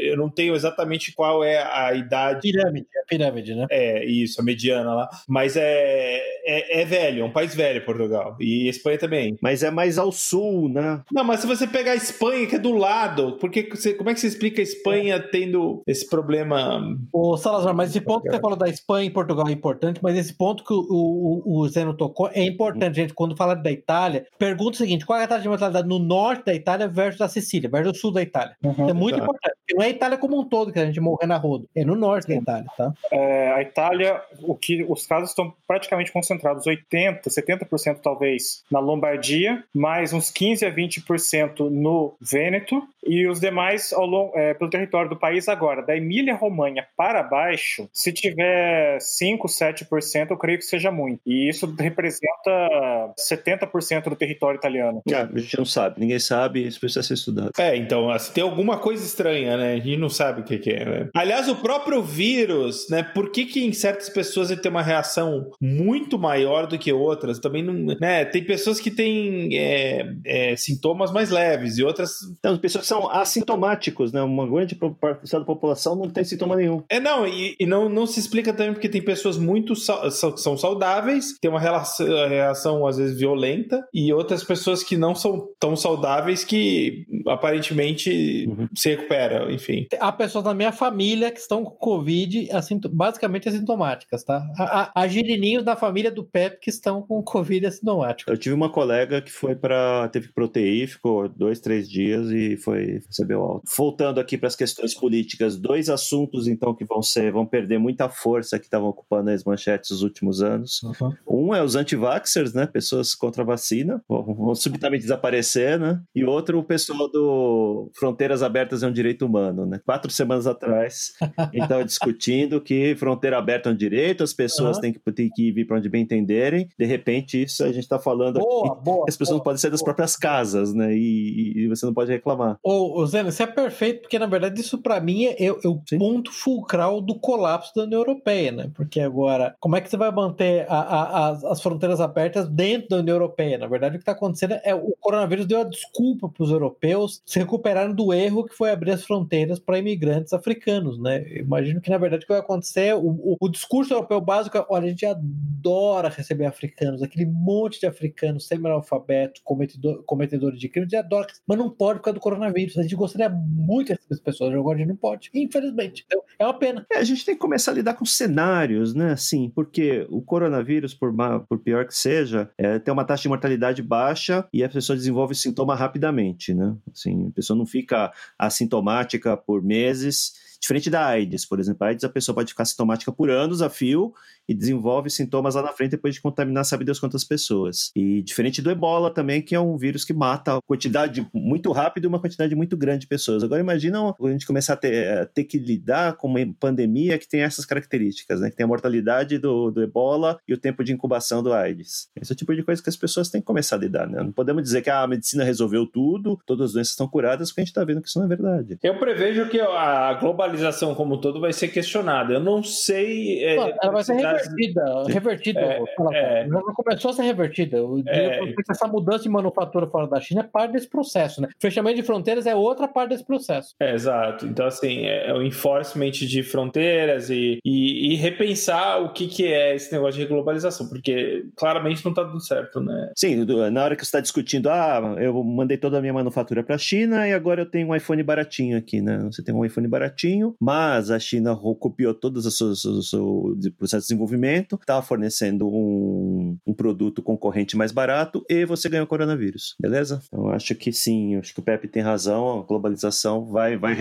[0.01, 2.41] eu não tenho exatamente qual é a idade.
[2.41, 3.67] Pirâmide, é a pirâmide, né?
[3.71, 5.09] É, isso, a mediana lá.
[5.29, 8.37] Mas é, é, é velho, é um país velho, Portugal.
[8.41, 9.37] E Espanha também.
[9.41, 11.03] Mas é mais ao sul, né?
[11.11, 14.15] Não, mas se você pegar a Espanha, que é do lado, porque você, como é
[14.15, 16.83] que você explica a Espanha tendo esse problema?
[17.13, 20.17] Ô, Salazar, mas esse ponto que você falou da Espanha e Portugal é importante, mas
[20.17, 24.27] esse ponto que o, o, o Zeno tocou, é importante, gente, quando fala da Itália,
[24.39, 27.29] pergunta o seguinte: qual é a taxa de mortalidade no norte da Itália versus a
[27.29, 28.57] Sicília, versus o sul da Itália?
[28.63, 29.23] Uhum, é muito tá.
[29.23, 29.57] importante.
[29.65, 31.85] Porque não é a Itália como um todo que a gente morre na roda, é
[31.85, 32.93] no norte da Itália, tá?
[33.11, 39.65] É, a Itália, o que os casos estão praticamente concentrados, 80, 70% talvez na Lombardia,
[39.75, 45.09] mais uns 15 a 20% no Vêneto e os demais ao longo, é, pelo território
[45.11, 45.83] do país agora.
[45.83, 51.21] Da Emília-Romanha para baixo, se tiver 5, 7%, eu creio que seja muito.
[51.27, 55.03] E isso representa 70% do território italiano.
[55.09, 57.51] É, a gente não sabe, ninguém sabe, isso precisa ser estudado.
[57.59, 59.75] É, então, assim, tem alguma coisa estranha, né?
[59.75, 61.09] A gente não sabe o que, que é, né?
[61.15, 63.03] Aliás, o próprio vírus, né?
[63.03, 67.39] Por que, que em certas pessoas ele tem uma reação muito maior do que outras?
[67.39, 67.75] Também não.
[68.01, 68.25] Né?
[68.25, 72.19] Tem pessoas que têm é, é, sintomas mais leves e outras.
[72.41, 74.23] Tem pessoas que são assintomáticos, né?
[74.23, 76.83] Uma grande parte da população não tem sintoma nenhum.
[76.89, 81.37] É, não, e, e não, não se explica também porque tem pessoas muito são saudáveis,
[81.41, 86.45] tem uma relação, reação às vezes violenta, e outras pessoas que não são tão saudáveis
[86.45, 88.69] que aparentemente uhum.
[88.75, 89.87] se recuperam, enfim.
[89.99, 94.47] Há pessoas na minha família que estão com Covid, assim, basicamente assintomáticas, tá?
[94.59, 98.31] Há, há girininhos da família do Pepe que estão com Covid assintomático.
[98.31, 102.57] Eu tive uma colega que foi para teve que proteir, ficou dois, três dias e
[102.57, 103.69] foi recebeu alta.
[103.77, 108.09] Voltando aqui para as questões políticas, dois assuntos então que vão ser vão perder muita
[108.09, 110.83] força que estavam ocupando as manchetes nos últimos anos.
[110.83, 111.13] Uhum.
[111.29, 112.67] Um é os anti-vaxxers, né?
[112.67, 116.01] Pessoas contra a vacina, vão subitamente desaparecer, né?
[116.15, 119.34] E outro, o pessoal do Fronteiras Abertas é um Direito Humano,
[119.67, 119.81] né?
[119.85, 121.13] Quatro semanas atrás,
[121.53, 124.83] então discutindo que fronteira aberta é um direito, as pessoas uhum.
[124.83, 126.69] têm, que, têm que vir para onde bem entenderem.
[126.79, 129.71] De repente, isso a gente está falando boa, boa, as pessoas boa, não podem sair
[129.71, 130.95] das próprias casas, né?
[130.95, 132.59] E, e, você não pode reclamar.
[132.63, 135.69] Ô, Ô, Zeno, isso é perfeito, porque na verdade isso para mim é, é, é
[135.69, 138.71] o ponto fulcral do colapso da União Europeia, né?
[138.75, 142.91] Porque agora, como é que você vai manter a, a, as, as fronteiras abertas dentro
[142.91, 143.59] da União Europeia?
[143.59, 147.23] Na verdade, o que está acontecendo é o coronavírus deu a desculpa para os europeus
[147.25, 149.24] se recuperarem do erro que foi abrir as fronteiras
[149.59, 151.25] para imigrantes africanos, né?
[151.39, 154.67] Imagino que na verdade o que vai acontecer, o, o, o discurso europeu básico é:
[154.69, 160.93] olha, a gente adora receber africanos, aquele monte de africanos semi-analfabetos, cometedor, cometedores de crimes,
[160.93, 162.79] a gente adora, mas não pode por causa do coronavírus.
[162.79, 166.05] A gente gostaria muito dessas pessoas, agora a gente não pode, infelizmente.
[166.07, 166.87] Então, é uma pena.
[166.93, 169.13] É, a gente tem que começar a lidar com cenários, né?
[169.13, 171.15] Assim, porque o coronavírus, por,
[171.49, 175.35] por pior que seja, é, tem uma taxa de mortalidade baixa e a pessoa desenvolve
[175.35, 176.77] sintoma rapidamente, né?
[176.93, 179.14] Assim, a pessoa não fica assintomática
[179.47, 181.85] por meses Diferente da AIDS, por exemplo.
[181.85, 184.13] A AIDS a pessoa pode ficar sintomática por anos a fio
[184.49, 187.91] e desenvolve sintomas lá na frente depois de contaminar sabe Deus quantas pessoas.
[187.97, 192.07] E diferente do ebola também, que é um vírus que mata quantidade muito rápido e
[192.07, 193.43] uma quantidade muito grande de pessoas.
[193.43, 197.29] Agora imagina a gente começar a ter, a ter, que lidar com uma pandemia que
[197.29, 198.51] tem essas características, né?
[198.51, 202.09] Que tem a mortalidade do, do ebola e o tempo de incubação do AIDS.
[202.21, 204.23] Esse é o tipo de coisa que as pessoas têm que começar a lidar, né?
[204.23, 207.65] Não podemos dizer que a medicina resolveu tudo, todas as doenças estão curadas, porque a
[207.65, 208.79] gente está vendo que isso não é verdade.
[208.83, 210.54] Eu prevejo que a globalização
[210.95, 212.35] como um todo vai ser questionada.
[212.35, 213.45] Eu não sei...
[213.45, 215.61] É, ela vai ser revertida, revertida.
[215.61, 215.83] É,
[216.13, 217.79] é, já começou a ser revertida.
[218.09, 218.41] É,
[218.71, 221.49] essa mudança de manufatura fora da China é parte desse processo, né?
[221.61, 223.75] Fechamento de fronteiras é outra parte desse processo.
[223.81, 224.47] É, exato.
[224.47, 229.47] Então, assim, é, é o enforcement de fronteiras e, e, e, repensar o que, que
[229.47, 233.13] é esse negócio de globalização, porque claramente não está dando certo, né?
[233.17, 236.75] Sim, na hora que você está discutindo, ah, eu mandei toda a minha manufatura para
[236.75, 239.19] a China e agora eu tenho um iPhone baratinho aqui, né?
[239.31, 244.07] Você tem um iPhone baratinho, mas a China copiou todos os seus, os seus processos
[244.07, 250.21] de desenvolvimento estava fornecendo um, um, produto concorrente mais barato e você ganhou coronavírus, beleza?
[250.27, 253.95] Então acho que sim, acho que o Pepe tem razão, a globalização vai, vai,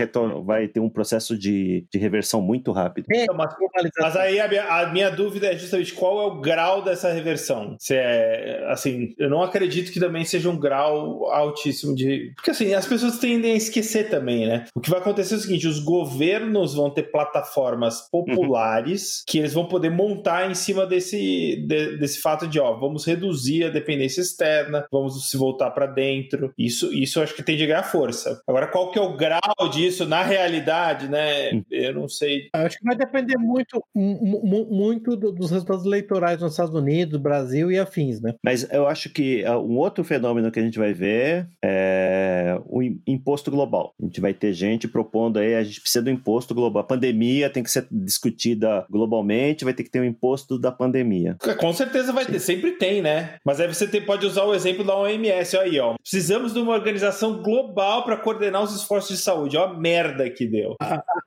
[0.44, 3.06] vai ter um processo de, de reversão muito rápido.
[3.12, 3.54] É, mas,
[4.00, 7.76] mas, aí a minha, a minha, dúvida é justamente qual é o grau dessa reversão.
[7.78, 12.32] Se é, assim, eu não acredito que também seja um grau altíssimo de...
[12.34, 14.64] Porque assim, as pessoas tendem a esquecer também, né?
[14.74, 19.24] O que vai acontecer é o seguinte, os governos vão ter plataformas populares uhum.
[19.26, 23.64] que eles vão poder montar em cima desse, de, desse fato de, ó, vamos reduzir
[23.64, 26.52] a dependência externa, vamos se voltar para dentro.
[26.58, 28.40] Isso, isso eu acho que tem de ganhar força.
[28.46, 31.62] Agora, qual que é o grau disso na realidade, né?
[31.70, 32.48] Eu não sei.
[32.54, 37.78] Eu acho que vai depender muito, muito dos resultados eleitorais nos Estados Unidos, Brasil e
[37.78, 38.34] afins, né?
[38.44, 42.82] Mas eu acho que ah, um outro fenômeno que a gente vai ver é o
[43.06, 43.94] imposto global.
[44.00, 46.82] A gente vai ter gente propondo aí, a gente precisa do imposto global.
[46.82, 51.36] A pandemia tem que ser discutida globalmente, vai ter que ter um imposto da pandemia.
[51.58, 53.34] Com certeza vai ter, sempre tem, né?
[53.44, 55.94] Mas aí você tem, pode usar o exemplo da OMS, aí, ó.
[56.00, 59.56] Precisamos de uma organização global para coordenar os esforços de saúde.
[59.56, 60.76] Ó a merda que deu.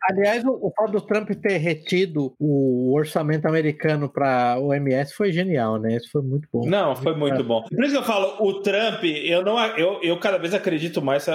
[0.10, 5.78] Aliás, o, o fato do Trump ter retido o orçamento americano para OMS foi genial,
[5.80, 5.96] né?
[5.96, 6.68] Isso foi muito bom.
[6.68, 7.64] Não, foi muito bom.
[7.64, 11.26] Por isso que eu falo, o Trump, eu não eu, eu cada vez acredito mais,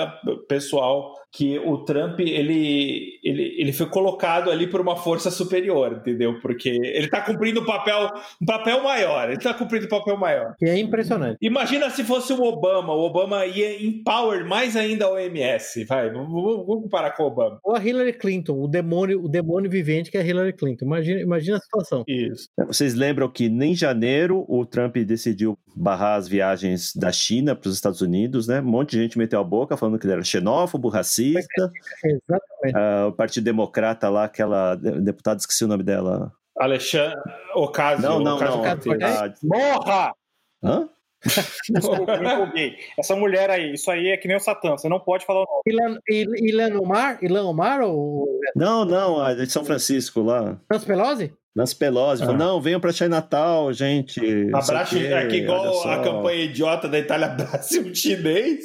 [0.48, 6.38] pessoal, que o Trump ele, ele, ele foi colocado ali por uma força superior, entendeu?
[6.40, 10.54] Porque ele está cumprindo um papel, um papel maior, ele está cumprindo um papel maior.
[10.60, 11.36] E é impressionante.
[11.40, 16.64] Imagina se fosse o Obama, o Obama ia empower mais ainda a OMS, vai, vamos,
[16.66, 17.58] comparar com o Obama.
[17.62, 20.84] Ou a Hillary Clinton, o demônio, o demônio vivente que é a Hillary Clinton.
[20.86, 22.04] Imagina, imagina a situação.
[22.08, 22.48] Isso.
[22.66, 27.74] Vocês lembram que em janeiro o Trump decidiu barrar as viagens da China para os
[27.74, 28.60] Estados Unidos, né?
[28.60, 31.72] Um monte de gente meteu a boca falando que ele era xenófobo, racista racista.
[32.04, 32.76] Exatamente.
[32.76, 36.32] Uh, o Partido Democrata lá, aquela deputada, esqueci o nome dela.
[36.58, 37.18] Alexandre
[37.54, 38.02] Ocasio.
[38.02, 39.06] Não, não, Ocasio não.
[39.06, 40.14] Ah, Morra!
[40.62, 40.88] Hã?
[41.70, 42.76] Desculpa, me empolguei.
[42.98, 45.46] Essa mulher aí, isso aí é que nem o Satã, você não pode falar o
[45.46, 45.62] nome.
[45.66, 47.18] Ilan, Ilan Omar?
[47.22, 48.26] Ilan Omar ou...
[48.56, 50.58] Não, não, a de São Francisco lá.
[50.70, 51.34] Nancy Pelosi?
[51.54, 52.26] Nancy Pelosi, ah.
[52.26, 54.20] falou, não, venham para Natal, gente.
[54.54, 58.64] Abraço, é que igual a campanha idiota da Itália, abrace um chinês,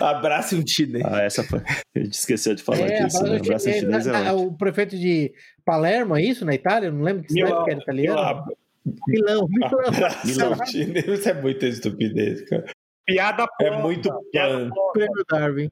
[0.00, 1.04] abrace um chinês.
[1.04, 1.60] Ah, essa foi,
[1.96, 3.36] a gente esqueceu de falar é, disso, né?
[3.36, 5.32] abrace um chinês é, é O prefeito de
[5.64, 6.86] Palermo, é isso, na Itália?
[6.86, 8.44] Eu não lembro que cidade que era italiano.
[9.08, 9.70] Milão, Milão.
[10.24, 12.64] Milão chinês, isso é muita estupidez, cara.
[13.06, 13.44] Piada.
[13.60, 15.68] É muito piada Prêmio Darwin.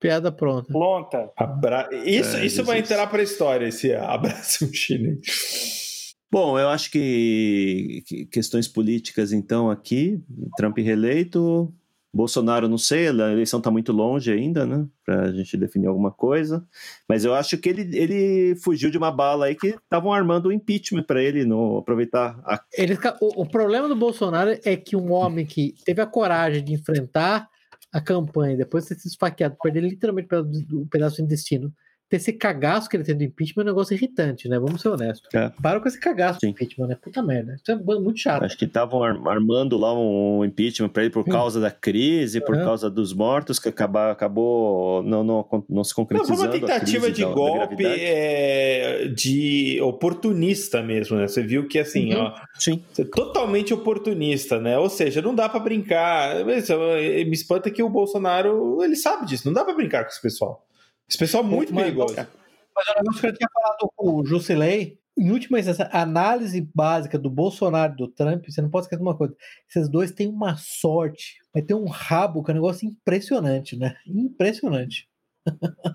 [0.00, 0.72] Piada pronta.
[0.72, 1.30] Pronta.
[1.36, 1.88] Abra...
[2.04, 6.14] Isso, é, isso vai entrar para a história, esse abraço um chinês.
[6.30, 10.22] Bom, eu acho que, que questões políticas, então, aqui,
[10.56, 11.72] Trump reeleito,
[12.12, 14.86] Bolsonaro, não sei, a eleição está muito longe ainda, né?
[15.04, 16.66] Para a gente definir alguma coisa.
[17.08, 20.52] Mas eu acho que ele, ele fugiu de uma bala aí que estavam armando o
[20.52, 22.40] impeachment para ele não aproveitar.
[22.44, 22.60] A...
[22.76, 26.72] Ele, o, o problema do Bolsonaro é que um homem que teve a coragem de
[26.72, 27.48] enfrentar
[27.92, 30.28] a campanha, depois de sido esfaqueado, perder literalmente
[30.72, 31.72] um pedaço do intestino,
[32.10, 34.58] esse cagaço que ele tem do impeachment é um negócio irritante, né?
[34.58, 35.28] Vamos ser honestos.
[35.34, 35.50] É.
[35.62, 36.48] Para com esse cagaço Sim.
[36.48, 36.96] do impeachment, né?
[37.00, 37.56] Puta merda.
[37.56, 38.44] Isso é muito chato.
[38.44, 42.88] Acho que estavam armando lá um impeachment para ele por causa da crise, por causa
[42.88, 46.42] dos mortos, que acabou, acabou não, não, não se concretizando.
[46.42, 51.28] Não, foi uma tentativa de da, golpe da é, de oportunista mesmo, né?
[51.28, 52.22] Você viu que assim, uhum.
[52.22, 52.34] ó.
[52.58, 52.82] Sim.
[53.14, 54.78] Totalmente oportunista, né?
[54.78, 56.44] Ou seja, não dá para brincar.
[56.44, 60.64] Me espanta que o Bolsonaro, ele sabe disso, não dá para brincar com esse pessoal.
[61.08, 62.14] Esse pessoal é muito mas, perigoso.
[62.16, 66.60] Mas o negócio que eu tinha falado com o Jusilei, em última instância, a análise
[66.74, 69.34] básica do Bolsonaro e do Trump, você não pode esquecer de uma coisa.
[69.68, 73.96] Esses dois têm uma sorte, vai ter um rabo que é um negócio impressionante, né?
[74.06, 75.08] Impressionante.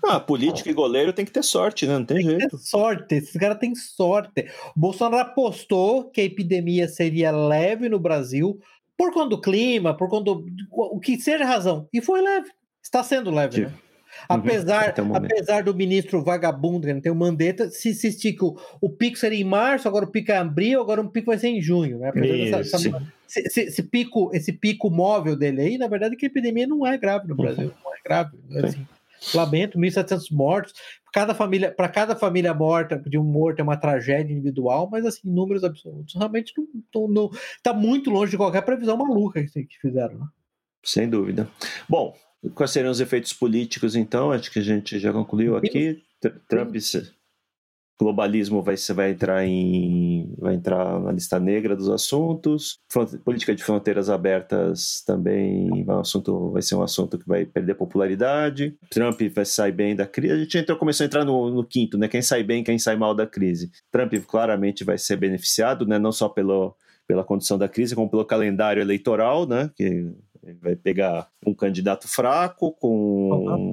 [0.04, 1.96] Ah, político e goleiro tem que ter sorte, né?
[1.96, 2.58] Não tem, tem jeito.
[2.58, 4.46] sorte, esses caras têm sorte.
[4.76, 8.58] O Bolsonaro apostou que a epidemia seria leve no Brasil
[8.96, 10.44] por conta do clima, por conta do.
[10.70, 11.88] o que seja razão.
[11.92, 12.50] E foi leve.
[12.82, 13.72] Está sendo leve, né?
[14.30, 14.36] Uhum.
[14.36, 18.56] Apesar, uhum, apesar do ministro vagabundo, que não tem o Mandetta, se, se estica o,
[18.80, 21.38] o pico seria em março, agora o pico é em abril, agora o pico vai
[21.38, 21.98] ser em junho.
[21.98, 22.12] Né?
[22.12, 26.66] Dessa, essa, esse, esse, pico, esse pico móvel dele aí, na verdade, que a epidemia
[26.66, 27.68] não é grave no Brasil.
[27.68, 27.74] Uhum.
[27.84, 28.38] Não é grave.
[28.62, 28.86] Assim,
[29.34, 30.74] lamento, 1.700 mortos.
[31.12, 35.30] Cada família, para cada família morta, de um morto é uma tragédia individual, mas assim,
[35.30, 36.52] números absolutos realmente
[36.92, 37.30] não, não,
[37.62, 40.18] tá muito longe de qualquer previsão maluca que, que fizeram.
[40.18, 40.26] Né?
[40.82, 41.48] Sem dúvida.
[41.88, 42.14] Bom,
[42.54, 44.32] Quais seriam os efeitos políticos, então?
[44.32, 46.02] Acho que a gente já concluiu aqui.
[46.48, 46.74] Trump,
[47.98, 52.78] globalismo vai, vai entrar em vai entrar na lista negra dos assuntos.
[53.24, 57.74] Política de fronteiras abertas também vai, um assunto, vai ser um assunto que vai perder
[57.74, 58.76] popularidade.
[58.90, 60.34] Trump vai sair bem da crise.
[60.34, 62.08] A gente entrou, começou a entrar no, no quinto, né?
[62.08, 63.70] Quem sai bem, quem sai mal da crise.
[63.90, 65.98] Trump claramente vai ser beneficiado, né?
[65.98, 66.76] Não só pelo,
[67.06, 69.70] pela condição da crise, como pelo calendário eleitoral, né?
[69.76, 70.10] Que
[70.46, 73.28] ele vai pegar um candidato fraco, com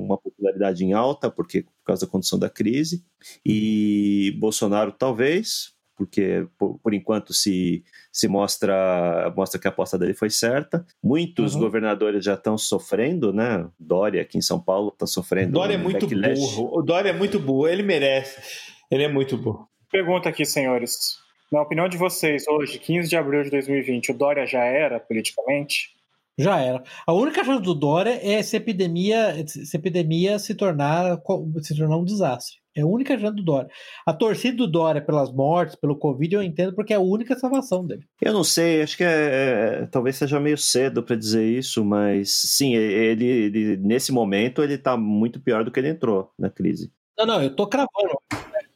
[0.08, 3.04] uma popularidade em alta, porque por causa da condição da crise,
[3.46, 10.16] e Bolsonaro talvez, porque por, por, enquanto se, se mostra, mostra que a aposta dele
[10.16, 10.84] foi certa.
[11.04, 11.62] Muitos uhum.
[11.62, 13.70] governadores já estão sofrendo, né?
[13.80, 15.52] Dória aqui em São Paulo está sofrendo.
[15.52, 16.40] Dória um é muito backlash.
[16.40, 16.80] burro.
[16.80, 18.42] O Dória é muito burro, ele merece.
[18.90, 19.68] Ele é muito burro.
[19.92, 21.20] Pergunta aqui, senhores.
[21.52, 25.90] Na opinião de vocês, hoje, 15 de abril de 2020, o Dória já era politicamente?
[26.38, 26.82] Já era.
[27.06, 31.20] A única chance do Dória é se epidemia, se, epidemia se, tornar,
[31.62, 32.62] se tornar um desastre.
[32.76, 33.70] É a única chance do Dória.
[34.06, 37.86] A torcida do Dória pelas mortes, pelo Covid, eu entendo porque é a única salvação
[37.86, 38.04] dele.
[38.22, 42.32] Eu não sei, acho que é, é talvez seja meio cedo para dizer isso, mas
[42.32, 46.92] sim, ele, ele, nesse momento ele tá muito pior do que ele entrou na crise.
[47.18, 48.18] Não, não, eu tô cravando.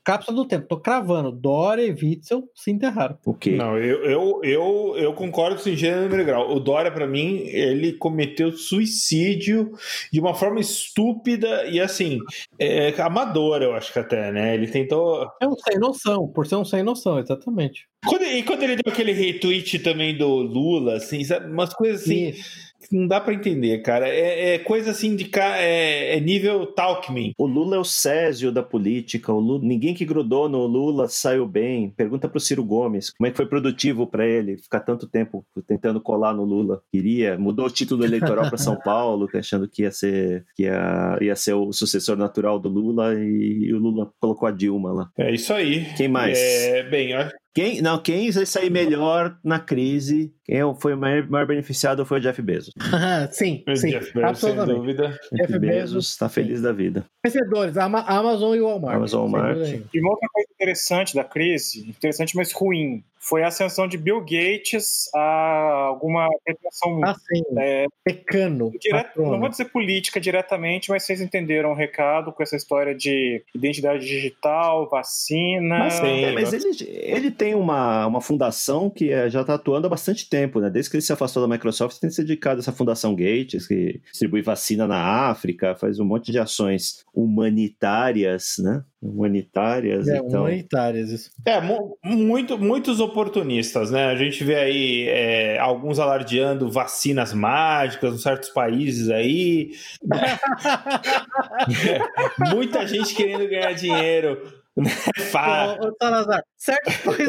[0.05, 1.31] Cápsula do tempo, tô cravando.
[1.31, 3.17] Dória e Witzel se enterraram.
[3.25, 3.57] Ok.
[3.57, 6.55] Não, eu, eu, eu, eu concordo com o gênero grau.
[6.55, 9.71] O Dória, para mim, ele cometeu suicídio
[10.13, 12.19] de uma forma estúpida e assim,
[12.59, 14.53] é, amadora, eu acho que até, né?
[14.53, 15.27] Ele tentou.
[15.41, 17.87] É um sem noção, por ser um sem noção, exatamente.
[18.05, 21.51] Quando, e quando ele deu aquele retweet também do Lula, assim, sabe?
[21.51, 22.29] umas coisas assim.
[22.29, 24.07] Isso não dá para entender, cara.
[24.07, 27.33] É, é, coisa assim de é, é nível Talkman.
[27.37, 29.33] O Lula é o Césio da política.
[29.33, 31.89] O Lula, ninguém que grudou no Lula saiu bem.
[31.89, 36.01] Pergunta pro Ciro Gomes como é que foi produtivo para ele ficar tanto tempo tentando
[36.01, 36.81] colar no Lula.
[36.91, 41.35] Queria, mudou o título eleitoral para São Paulo, achando que ia ser que ia, ia
[41.35, 45.09] ser o sucessor natural do Lula e, e o Lula colocou a Dilma lá.
[45.17, 45.85] É isso aí.
[45.95, 46.37] Quem mais?
[46.37, 47.13] É, bem,
[47.55, 52.05] quem, não, quem vai sair melhor na crise, quem é foi o maior, maior beneficiado
[52.05, 52.73] foi o Jeff Bezos.
[53.31, 53.91] sim, sim.
[53.91, 55.07] Jeff Bezos, sem dúvida.
[55.31, 57.05] Jeff, Jeff Bezos está feliz da vida.
[57.25, 58.97] Vencedores, a Amazon e o Walmart.
[58.97, 59.57] Amazon Walmart.
[59.93, 64.21] E uma outra coisa interessante da crise, interessante mas ruim, foi a ascensão de Bill
[64.21, 67.43] Gates a alguma pretensão ah, sim.
[67.57, 68.71] É, pecano.
[68.79, 73.43] Direto, não vou dizer política diretamente, mas vocês entenderam o recado com essa história de
[73.53, 75.79] identidade digital, vacina.
[75.79, 79.87] Mas, sim, é, mas ele, ele tem uma, uma fundação que é, já está atuando
[79.87, 80.69] há bastante tempo, né?
[80.69, 84.01] Desde que ele se afastou da Microsoft, tem se dedicado a essa fundação Gates, que
[84.11, 88.83] distribui vacina na África, faz um monte de ações humanitárias, né?
[89.09, 90.07] Humanitárias.
[90.07, 90.41] É, então...
[90.41, 91.31] humanitárias, isso.
[91.45, 94.07] É, mu muito, muitos oportunistas, né?
[94.07, 99.71] A gente vê aí é, alguns alardeando vacinas mágicas em certos países aí.
[102.53, 104.64] Muita gente querendo ganhar dinheiro.
[104.77, 104.91] Né?
[105.79, 106.43] Ô, ô, Salazar,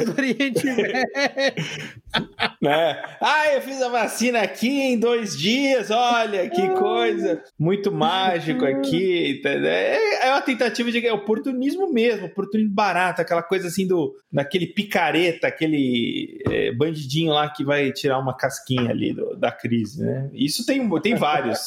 [0.05, 0.95] do Oriente Médio.
[2.61, 3.03] né?
[3.21, 9.41] Ah, eu fiz a vacina aqui em dois dias, olha que coisa, muito mágico aqui.
[9.45, 15.47] É, é uma tentativa de oportunismo mesmo, oportunismo barato, aquela coisa assim do daquele picareta,
[15.47, 20.29] aquele é, bandidinho lá que vai tirar uma casquinha ali do, da crise, né?
[20.33, 21.61] Isso tem, tem vários.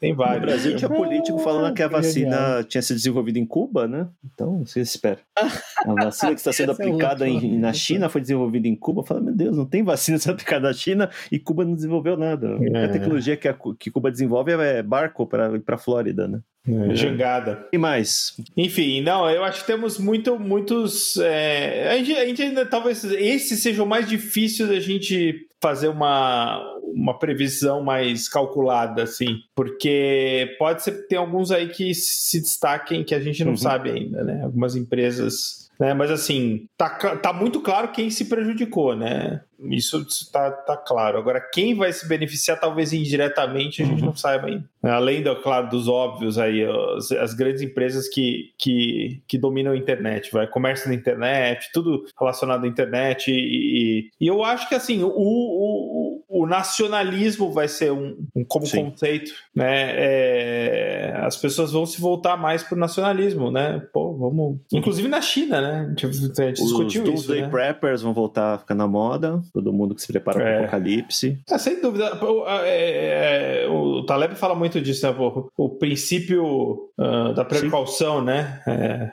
[0.00, 0.40] Tem vários.
[0.40, 4.08] No Brasil tinha político falando que a vacina tinha sido desenvolvida em Cuba, né?
[4.32, 5.18] Então, você espera.
[5.36, 9.04] A vacina que está sendo é aplicada em, na China foi desenvolvida em Cuba.
[9.04, 12.58] Fala, meu Deus, não tem vacina sendo aplicada na China e Cuba não desenvolveu nada.
[12.72, 12.84] É.
[12.84, 16.40] A tecnologia que, a, que Cuba desenvolve é barco para ir para a Flórida, né?
[16.68, 16.94] É.
[16.94, 17.66] Jangada.
[17.72, 18.36] E mais?
[18.56, 21.16] Enfim, não, eu acho que temos muito, muitos.
[21.16, 25.88] É, a, gente, a gente ainda talvez esse seja o mais difícil da gente fazer
[25.88, 26.62] uma,
[26.94, 33.04] uma previsão mais calculada, assim, porque pode ser que tem alguns aí que se destaquem
[33.04, 33.56] que a gente não uhum.
[33.56, 34.42] sabe ainda, né?
[34.42, 35.94] Algumas empresas né?
[35.94, 39.40] Mas assim, tá, tá muito claro quem se prejudicou, né?
[39.60, 41.18] Isso tá, tá claro.
[41.18, 44.64] Agora, quem vai se beneficiar, talvez indiretamente, a gente não saiba ainda.
[44.82, 46.64] Além, do, claro, dos óbvios aí,
[46.96, 52.04] as, as, grandes empresas que, que, que dominam a internet, vai, comércio na internet, tudo
[52.18, 53.32] relacionado à internet.
[53.32, 58.64] E, e eu acho que assim, o, o, o nacionalismo vai ser um, um como
[58.66, 58.84] Sim.
[58.84, 59.92] conceito, né?
[59.96, 63.82] É, as pessoas vão se voltar mais pro nacionalismo, né?
[63.92, 64.60] Pô, vamos.
[64.72, 65.86] Inclusive na China, né?
[65.86, 67.32] A gente, a gente Os discutiu isso.
[67.32, 67.48] Os né?
[67.48, 70.58] Preppers vão voltar a ficar na moda todo mundo que se prepara para o é.
[70.60, 71.40] apocalipse.
[71.48, 72.14] É, sem dúvida.
[72.24, 75.16] O, é, é, o Taleb fala muito disso, né?
[75.18, 78.26] O, o princípio uh, da precaução, Sim.
[78.26, 78.62] né?
[78.66, 79.12] É.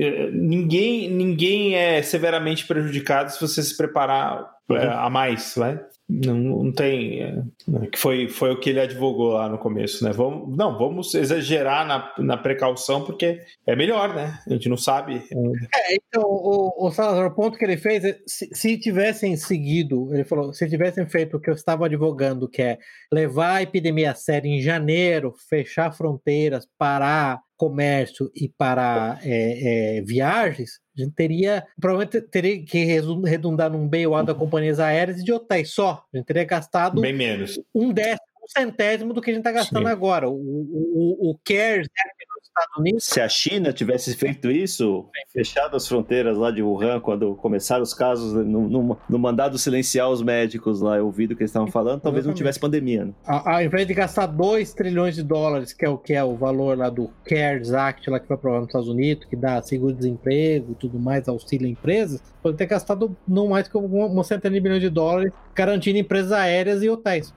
[0.00, 4.76] É, ninguém, ninguém é severamente prejudicado se você se preparar uhum.
[4.76, 5.80] a mais, né?
[6.08, 7.22] Não, não tem.
[7.22, 7.42] É,
[7.92, 10.10] que foi, foi o que ele advogou lá no começo, né?
[10.10, 14.40] Vamos, não, vamos exagerar na, na precaução, porque é melhor, né?
[14.46, 15.22] A gente não sabe.
[15.30, 20.08] É, então, o, o Salazar, o ponto que ele fez é se, se tivessem seguido,
[20.14, 22.78] ele falou, se tivessem feito o que eu estava advogando, que é
[23.12, 30.02] levar a epidemia a sério em janeiro, fechar fronteiras, parar comércio e para é, é,
[30.02, 32.84] viagens, a gente teria, provavelmente teria que
[33.26, 36.04] redundar num bailout da companhias aéreas e de hotéis só.
[36.14, 37.60] A gente teria gastado bem menos.
[37.74, 39.92] Um décimo, um centésimo do que a gente está gastando Sim.
[39.92, 40.30] agora.
[40.30, 42.26] O, o, o CARES, né,
[42.58, 43.04] Estados Unidos.
[43.04, 47.94] Se a China tivesse feito isso, fechado as fronteiras lá de Wuhan, quando começaram os
[47.94, 52.00] casos, no, no, no mandado silenciar os médicos lá, ouvido o que eles estavam falando,
[52.00, 52.26] talvez Exatamente.
[52.26, 53.04] não tivesse pandemia.
[53.06, 53.12] Né?
[53.24, 56.76] Ao, invés de gastar 2 trilhões de dólares, que é o que é o valor
[56.76, 60.74] lá do CARES Act, lá que foi aprovado nos Estados Unidos, que dá seguro-desemprego e
[60.74, 64.80] tudo mais, auxílio a empresas, pode ter gastado não mais que uma centena de bilhões
[64.80, 67.32] de dólares garantindo empresas aéreas e hotéis.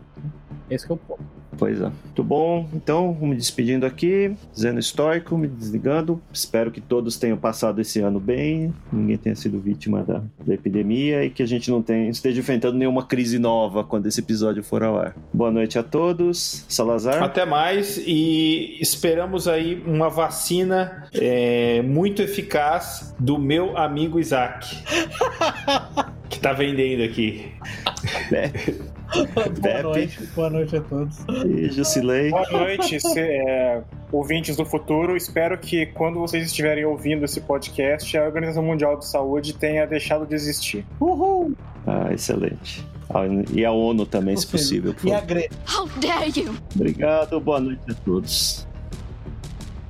[0.69, 1.40] Esse é o ponto.
[1.57, 1.83] Pois é.
[1.83, 2.67] Muito bom.
[2.73, 4.35] Então, me despedindo aqui.
[4.57, 6.21] Zeno Estoico, me desligando.
[6.31, 8.73] Espero que todos tenham passado esse ano bem.
[8.91, 12.77] Ninguém tenha sido vítima da, da epidemia e que a gente não tenha, esteja enfrentando
[12.77, 15.15] nenhuma crise nova quando esse episódio for ao ar.
[15.33, 16.65] Boa noite a todos.
[16.67, 17.21] Salazar.
[17.21, 24.77] Até mais e esperamos aí uma vacina é, muito eficaz do meu amigo Isaac.
[26.41, 27.51] tá vendendo aqui.
[28.31, 28.49] É.
[29.61, 31.17] boa noite, boa noite a todos.
[31.45, 32.31] E Jusilei.
[32.31, 35.15] Boa noite, se, é, ouvintes do futuro.
[35.15, 40.25] Espero que quando vocês estiverem ouvindo esse podcast, a Organização Mundial de Saúde tenha deixado
[40.25, 40.85] de existir.
[40.99, 41.53] Uhul!
[41.85, 42.85] Ah, excelente.
[43.09, 43.23] Ah,
[43.53, 44.95] e a ONU também, se possível.
[45.03, 45.49] e a Gre...
[45.67, 46.55] How dare you!
[46.75, 48.67] Obrigado, boa noite a todos.